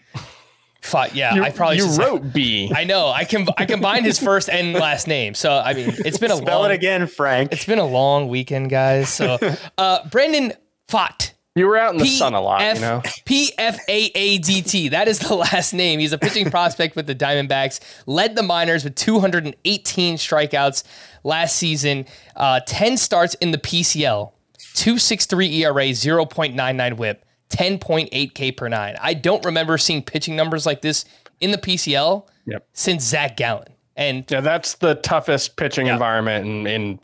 Pfaadt. 0.88 1.14
Yeah, 1.14 1.34
You, 1.34 1.42
I 1.44 1.50
probably 1.50 1.76
you 1.76 1.82
should 1.84 1.92
say- 1.92 2.04
wrote 2.04 2.32
B. 2.32 2.72
I 2.74 2.84
know. 2.84 3.08
I 3.08 3.24
can 3.24 3.46
I 3.56 3.64
combined 3.66 4.06
his 4.06 4.18
first 4.18 4.48
and 4.48 4.72
last 4.72 5.06
name. 5.06 5.34
So 5.34 5.52
I 5.52 5.74
mean, 5.74 5.94
it's 6.04 6.18
been 6.18 6.30
a 6.30 6.36
Spell 6.36 6.60
long, 6.62 6.70
it 6.70 6.74
again, 6.74 7.06
Frank. 7.06 7.52
It's 7.52 7.64
been 7.66 7.78
a 7.78 7.86
long 7.86 8.28
weekend, 8.28 8.70
guys. 8.70 9.08
So 9.08 9.38
uh, 9.78 10.08
Brandon 10.08 10.52
Pfaadt. 10.88 11.32
You 11.56 11.66
were 11.66 11.76
out 11.76 11.92
in 11.92 11.98
the 11.98 12.06
sun 12.06 12.34
a 12.34 12.40
lot, 12.40 12.76
you 12.76 12.80
know. 12.80 13.02
P 13.24 13.50
F 13.58 13.78
A 13.88 14.12
A 14.14 14.38
D 14.38 14.62
T. 14.62 14.88
That 14.90 15.08
is 15.08 15.18
the 15.18 15.34
last 15.50 15.72
name. 15.72 15.98
He's 15.98 16.12
a 16.12 16.18
pitching 16.18 16.50
prospect 16.52 16.94
with 16.94 17.08
the 17.08 17.16
Diamondbacks. 17.16 17.80
Led 18.06 18.36
the 18.36 18.44
minors 18.44 18.84
with 18.84 18.94
218 18.94 20.16
strikeouts 20.16 20.84
last 21.24 21.56
season. 21.56 22.06
Uh, 22.36 22.60
10 22.64 22.96
starts 22.96 23.34
in 23.34 23.50
the 23.50 23.58
PCL. 23.58 24.30
2.63 24.74 25.52
ERA, 25.58 25.74
0.99 25.86 26.96
WHIP, 26.96 27.24
10.8 27.50 28.34
K 28.34 28.52
per 28.52 28.68
nine. 28.68 28.96
I 29.00 29.14
don't 29.14 29.44
remember 29.44 29.78
seeing 29.78 30.02
pitching 30.02 30.36
numbers 30.36 30.66
like 30.66 30.82
this 30.82 31.04
in 31.40 31.50
the 31.50 31.58
PCL 31.58 32.26
Yep. 32.46 32.66
since 32.72 33.04
Zach 33.04 33.36
Gallen. 33.36 33.68
And 33.96 34.24
Yeah, 34.30 34.40
that's 34.40 34.74
the 34.74 34.94
toughest 34.96 35.56
pitching 35.56 35.86
environment 35.88 36.46
in, 36.46 36.66
in 36.66 37.00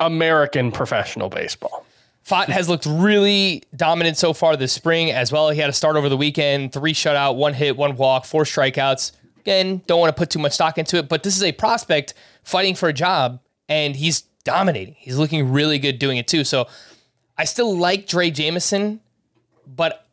American 0.00 0.72
professional 0.72 1.28
baseball. 1.28 1.86
Pfaadt 2.26 2.46
has 2.46 2.68
looked 2.68 2.86
really 2.86 3.62
dominant 3.76 4.16
so 4.16 4.32
far 4.32 4.56
this 4.56 4.72
spring 4.72 5.10
as 5.10 5.30
well. 5.30 5.50
He 5.50 5.60
had 5.60 5.68
a 5.68 5.74
start 5.74 5.96
over 5.96 6.08
the 6.08 6.16
weekend, 6.16 6.72
three 6.72 6.94
shutout, 6.94 7.36
one 7.36 7.52
hit, 7.52 7.76
one 7.76 7.96
walk, 7.96 8.24
four 8.24 8.44
strikeouts. 8.44 9.12
Again, 9.40 9.82
don't 9.86 10.00
want 10.00 10.14
to 10.14 10.18
put 10.18 10.30
too 10.30 10.38
much 10.38 10.52
stock 10.52 10.78
into 10.78 10.96
it, 10.96 11.08
but 11.08 11.22
this 11.22 11.36
is 11.36 11.42
a 11.42 11.52
prospect 11.52 12.14
fighting 12.42 12.74
for 12.74 12.88
a 12.88 12.94
job, 12.94 13.40
and 13.68 13.94
he's 13.94 14.22
dominating. 14.42 14.96
He's 14.98 15.18
looking 15.18 15.52
really 15.52 15.78
good 15.78 15.98
doing 15.98 16.16
it 16.16 16.26
too. 16.26 16.44
So 16.44 16.66
I 17.36 17.44
still 17.44 17.76
like 17.76 18.06
Drey 18.06 18.32
Jameson, 18.32 19.00
but 19.66 20.06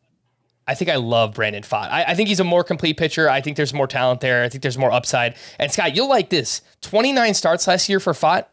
I 0.66 0.74
think 0.74 0.90
I 0.90 0.96
love 0.96 1.34
Brandon 1.34 1.62
Pfaadt. 1.62 1.90
I, 1.90 2.04
I 2.04 2.14
think 2.14 2.28
he's 2.28 2.40
a 2.40 2.44
more 2.44 2.62
complete 2.62 2.96
pitcher. 2.96 3.28
I 3.28 3.40
think 3.40 3.56
there's 3.56 3.74
more 3.74 3.86
talent 3.86 4.20
there. 4.20 4.44
I 4.44 4.48
think 4.48 4.62
there's 4.62 4.78
more 4.78 4.92
upside. 4.92 5.34
And 5.58 5.72
Scott, 5.72 5.96
you'll 5.96 6.08
like 6.08 6.30
this 6.30 6.62
29 6.82 7.34
starts 7.34 7.66
last 7.66 7.88
year 7.88 8.00
for 8.00 8.12
Pfaadt. 8.12 8.46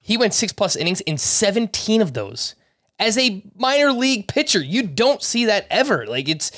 He 0.00 0.16
went 0.16 0.34
six 0.34 0.52
plus 0.52 0.74
innings 0.74 1.00
in 1.02 1.18
17 1.18 2.00
of 2.02 2.14
those 2.14 2.54
as 2.98 3.16
a 3.16 3.42
minor 3.56 3.92
league 3.92 4.26
pitcher. 4.26 4.60
You 4.60 4.82
don't 4.82 5.22
see 5.22 5.44
that 5.46 5.66
ever. 5.70 6.06
Like 6.06 6.28
it's 6.28 6.50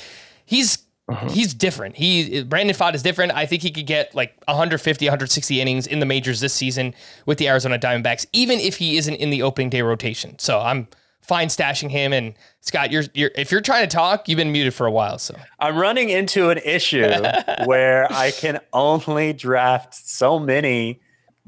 he's 0.45 0.79
uh-huh. 1.07 1.29
he's 1.29 1.53
different. 1.53 1.95
He 1.97 2.43
Brandon 2.43 2.75
Pfaadt 2.75 2.95
is 2.95 3.03
different. 3.03 3.33
I 3.33 3.45
think 3.45 3.61
he 3.61 3.71
could 3.71 3.85
get 3.85 4.15
like 4.15 4.35
150, 4.45 5.05
160 5.05 5.61
innings 5.61 5.85
in 5.85 5.99
the 5.99 6.05
majors 6.05 6.39
this 6.39 6.53
season 6.53 6.95
with 7.25 7.37
the 7.37 7.49
Arizona 7.49 7.77
Diamondbacks, 7.77 8.25
even 8.33 8.59
if 8.59 8.77
he 8.77 8.97
isn't 8.97 9.15
in 9.15 9.29
the 9.29 9.43
opening 9.43 9.69
day 9.69 9.81
rotation. 9.81 10.39
So 10.39 10.59
I'm 10.59 10.87
fine 11.21 11.47
stashing 11.47 11.89
him. 11.89 12.13
And 12.13 12.33
Scott, 12.61 12.91
you're 12.91 13.03
you're 13.13 13.31
if 13.35 13.51
you're 13.51 13.61
trying 13.61 13.87
to 13.87 13.93
talk, 13.95 14.27
you've 14.27 14.37
been 14.37 14.51
muted 14.51 14.73
for 14.73 14.85
a 14.85 14.91
while. 14.91 15.17
So 15.17 15.35
I'm 15.59 15.77
running 15.77 16.09
into 16.09 16.49
an 16.49 16.57
issue 16.59 17.09
where 17.65 18.11
I 18.11 18.31
can 18.31 18.59
only 18.73 19.33
draft 19.33 19.93
so 19.95 20.39
many 20.39 20.99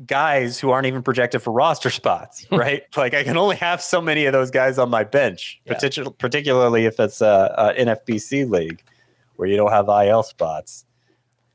guys 0.07 0.59
who 0.59 0.71
aren't 0.71 0.88
even 0.88 1.03
projected 1.03 1.41
for 1.41 1.51
roster 1.51 1.89
spots, 1.91 2.45
right? 2.51 2.84
like 2.97 3.13
I 3.13 3.24
can 3.24 3.38
only 3.38 3.55
have 3.57 3.82
so 3.82 4.01
many 4.01 4.26
of 4.26 4.34
those 4.34 4.49
guys 4.49 4.80
on 4.80 4.89
my 4.89 5.03
bench, 5.03 5.61
Yeah. 5.65 5.74
particu- 5.76 6.17
particularly 6.17 6.86
if 6.86 6.99
it's 6.99 7.21
a, 7.21 7.53
a 7.78 7.84
NFBC 7.86 8.49
league 8.49 8.82
where 9.36 9.47
you 9.47 9.55
don't 9.55 9.71
have 9.71 9.88
IL 9.89 10.24
spots. 10.24 10.86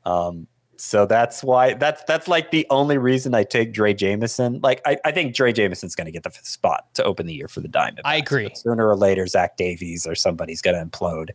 Um, 0.05 0.47
so 0.79 1.05
that's 1.05 1.43
why 1.43 1.73
that's 1.73 2.03
that's 2.03 2.27
like 2.27 2.51
the 2.51 2.65
only 2.69 2.97
reason 2.97 3.35
I 3.35 3.43
take 3.43 3.73
Drey 3.73 3.95
Jameson. 3.95 4.61
Like 4.63 4.81
I, 4.85 4.97
I 5.03 5.11
think 5.11 5.35
Drey 5.35 5.53
Jameson's 5.53 5.93
going 5.95 6.05
to 6.05 6.11
get 6.11 6.23
the 6.23 6.31
spot 6.43 6.93
to 6.93 7.03
open 7.03 7.25
the 7.25 7.33
year 7.33 7.47
for 7.47 7.59
the 7.59 7.67
diamond. 7.67 8.01
I 8.05 8.15
agree. 8.15 8.49
Sooner 8.55 8.87
or 8.87 8.95
later, 8.95 9.27
Zach 9.27 9.57
Davies 9.57 10.07
or 10.07 10.15
somebody's 10.15 10.61
going 10.61 10.75
to 10.75 10.85
implode, 10.85 11.31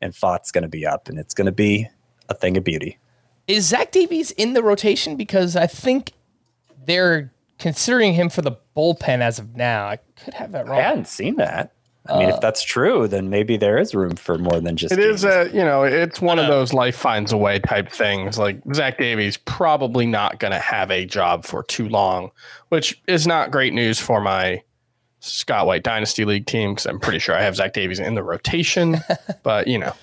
and 0.00 0.14
Pfaadt's 0.14 0.50
going 0.50 0.62
to 0.62 0.68
be 0.68 0.86
up, 0.86 1.08
and 1.08 1.18
it's 1.18 1.34
going 1.34 1.46
to 1.46 1.52
be 1.52 1.88
a 2.28 2.34
thing 2.34 2.56
of 2.56 2.64
beauty. 2.64 2.98
is 3.46 3.66
Zach 3.66 3.92
Davies 3.92 4.30
in 4.32 4.54
the 4.54 4.62
rotation? 4.62 5.16
Because 5.16 5.54
I 5.54 5.66
think 5.66 6.12
they're 6.86 7.32
considering 7.58 8.14
him 8.14 8.30
for 8.30 8.42
the 8.42 8.52
bullpen 8.76 9.20
as 9.20 9.38
of 9.38 9.54
now. 9.54 9.86
I 9.86 9.98
could 10.16 10.34
have 10.34 10.52
that 10.52 10.66
wrong. 10.66 10.78
I 10.78 10.82
hadn't 10.82 11.08
seen 11.08 11.36
that. 11.36 11.74
I 12.06 12.18
mean, 12.18 12.28
if 12.30 12.36
uh, 12.36 12.40
that's 12.40 12.62
true, 12.62 13.06
then 13.06 13.30
maybe 13.30 13.56
there 13.56 13.78
is 13.78 13.94
room 13.94 14.16
for 14.16 14.36
more 14.36 14.60
than 14.60 14.76
just. 14.76 14.92
It 14.92 14.98
is 14.98 15.22
Jameson. 15.22 15.54
a, 15.54 15.58
you 15.58 15.64
know, 15.64 15.84
it's 15.84 16.20
one 16.20 16.38
of 16.40 16.48
those 16.48 16.72
life 16.72 16.96
finds 16.96 17.32
a 17.32 17.36
way 17.36 17.60
type 17.60 17.88
things. 17.90 18.38
Like 18.38 18.60
Zach 18.74 18.98
Davies 18.98 19.36
probably 19.36 20.06
not 20.06 20.40
going 20.40 20.52
to 20.52 20.58
have 20.58 20.90
a 20.90 21.04
job 21.06 21.44
for 21.44 21.62
too 21.62 21.88
long, 21.88 22.32
which 22.70 23.00
is 23.06 23.26
not 23.26 23.52
great 23.52 23.72
news 23.72 24.00
for 24.00 24.20
my 24.20 24.62
Scott 25.20 25.66
White 25.66 25.84
Dynasty 25.84 26.24
League 26.24 26.46
team 26.46 26.72
because 26.72 26.86
I'm 26.86 26.98
pretty 26.98 27.20
sure 27.20 27.36
I 27.36 27.42
have 27.42 27.54
Zach 27.54 27.72
Davies 27.72 28.00
in 28.00 28.16
the 28.16 28.22
rotation. 28.24 28.96
but 29.44 29.68
you 29.68 29.78
know, 29.78 29.94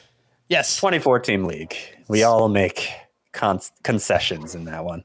Yes. 0.49 0.77
24 0.77 1.19
team 1.19 1.45
league. 1.45 1.75
We 2.07 2.23
all 2.23 2.49
make 2.49 2.89
con- 3.33 3.59
concessions 3.83 4.55
in 4.55 4.65
that 4.65 4.83
one. 4.83 5.03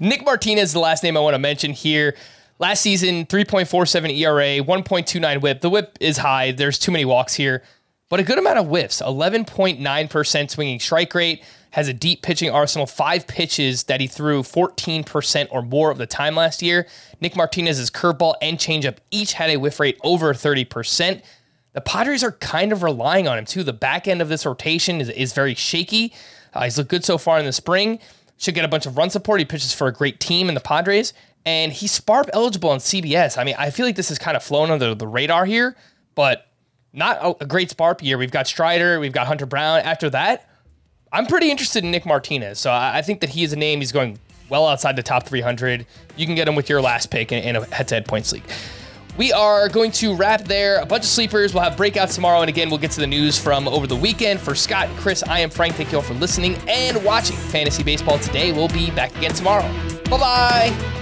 Nick 0.00 0.24
Martinez 0.24 0.64
is 0.70 0.72
the 0.74 0.80
last 0.80 1.02
name 1.02 1.16
I 1.16 1.20
want 1.20 1.34
to 1.34 1.38
mention 1.38 1.72
here. 1.72 2.14
Last 2.62 2.82
season, 2.82 3.26
3.47 3.26 4.16
ERA, 4.18 4.64
1.29 4.64 5.40
whip. 5.40 5.62
The 5.62 5.68
whip 5.68 5.98
is 5.98 6.18
high. 6.18 6.52
There's 6.52 6.78
too 6.78 6.92
many 6.92 7.04
walks 7.04 7.34
here, 7.34 7.64
but 8.08 8.20
a 8.20 8.22
good 8.22 8.38
amount 8.38 8.60
of 8.60 8.66
whiffs. 8.66 9.02
11.9% 9.02 10.50
swinging 10.50 10.78
strike 10.78 11.12
rate. 11.12 11.42
Has 11.72 11.88
a 11.88 11.92
deep 11.92 12.22
pitching 12.22 12.50
arsenal. 12.50 12.86
Five 12.86 13.26
pitches 13.26 13.82
that 13.84 14.00
he 14.00 14.06
threw 14.06 14.44
14% 14.44 15.48
or 15.50 15.62
more 15.62 15.90
of 15.90 15.98
the 15.98 16.06
time 16.06 16.36
last 16.36 16.62
year. 16.62 16.86
Nick 17.20 17.34
Martinez's 17.34 17.90
curveball 17.90 18.34
and 18.40 18.58
changeup 18.58 18.98
each 19.10 19.32
had 19.32 19.50
a 19.50 19.56
whiff 19.56 19.80
rate 19.80 19.98
over 20.04 20.32
30%. 20.32 21.20
The 21.72 21.80
Padres 21.80 22.22
are 22.22 22.30
kind 22.30 22.70
of 22.70 22.84
relying 22.84 23.26
on 23.26 23.38
him 23.38 23.44
too. 23.44 23.64
The 23.64 23.72
back 23.72 24.06
end 24.06 24.22
of 24.22 24.28
this 24.28 24.46
rotation 24.46 25.00
is, 25.00 25.08
is 25.08 25.32
very 25.32 25.56
shaky. 25.56 26.14
Uh, 26.54 26.62
he's 26.62 26.78
looked 26.78 26.90
good 26.90 27.04
so 27.04 27.18
far 27.18 27.40
in 27.40 27.44
the 27.44 27.52
spring. 27.52 27.98
Should 28.36 28.54
get 28.54 28.64
a 28.64 28.68
bunch 28.68 28.86
of 28.86 28.96
run 28.96 29.10
support. 29.10 29.40
He 29.40 29.46
pitches 29.46 29.74
for 29.74 29.88
a 29.88 29.92
great 29.92 30.20
team 30.20 30.48
in 30.48 30.54
the 30.54 30.60
Padres, 30.60 31.12
and 31.44 31.72
he's 31.72 31.98
SPARP 31.98 32.28
eligible 32.32 32.70
on 32.70 32.78
CBS. 32.78 33.38
I 33.38 33.44
mean, 33.44 33.56
I 33.58 33.70
feel 33.70 33.86
like 33.86 33.96
this 33.96 34.08
has 34.08 34.18
kind 34.18 34.36
of 34.36 34.42
flown 34.42 34.70
under 34.70 34.94
the 34.94 35.06
radar 35.06 35.44
here, 35.44 35.76
but 36.14 36.46
not 36.92 37.36
a, 37.40 37.46
great 37.46 37.70
SPARP 37.70 38.02
year. 38.02 38.18
We've 38.18 38.30
got 38.30 38.46
Strider, 38.46 39.00
we've 39.00 39.12
got 39.12 39.26
Hunter 39.26 39.46
Brown. 39.46 39.80
After 39.80 40.10
that, 40.10 40.48
I'm 41.12 41.26
pretty 41.26 41.50
interested 41.50 41.84
in 41.84 41.90
Nick 41.90 42.06
Martinez. 42.06 42.58
So 42.58 42.70
I, 42.70 43.02
think 43.02 43.20
that 43.20 43.30
he 43.30 43.42
is 43.42 43.52
a 43.52 43.56
name. 43.56 43.80
He's 43.80 43.92
going 43.92 44.18
well 44.48 44.66
outside 44.66 44.96
the 44.96 45.02
top 45.02 45.26
300. 45.26 45.86
You 46.16 46.26
can 46.26 46.34
get 46.34 46.48
him 46.48 46.54
with 46.54 46.68
your 46.68 46.80
last 46.80 47.10
pick 47.10 47.32
in, 47.32 47.42
in 47.42 47.56
a 47.56 47.64
head-to-head 47.74 48.06
points 48.06 48.32
league. 48.32 48.44
We 49.18 49.30
are 49.30 49.68
going 49.68 49.92
to 49.92 50.14
wrap 50.14 50.44
there. 50.44 50.78
A 50.78 50.86
bunch 50.86 51.02
of 51.04 51.10
sleepers. 51.10 51.52
We'll 51.52 51.62
have 51.62 51.76
breakouts 51.76 52.14
tomorrow. 52.14 52.40
And 52.40 52.48
again, 52.48 52.70
we'll 52.70 52.78
get 52.78 52.92
to 52.92 53.00
the 53.00 53.06
news 53.06 53.38
from 53.38 53.68
over 53.68 53.86
the 53.86 53.96
weekend. 53.96 54.40
For 54.40 54.54
Scott 54.54 54.88
and 54.88 54.96
Chris, 54.96 55.22
I 55.22 55.40
am 55.40 55.50
Frank. 55.50 55.74
Thank 55.74 55.92
you 55.92 55.98
all 55.98 56.02
for 56.02 56.14
listening 56.14 56.56
and 56.66 57.02
watching 57.04 57.36
Fantasy 57.36 57.82
Baseball 57.82 58.18
today. 58.18 58.52
We'll 58.52 58.68
be 58.68 58.90
back 58.90 59.14
again 59.16 59.32
tomorrow. 59.32 59.70
Bye 60.04 60.18
bye. 60.18 61.01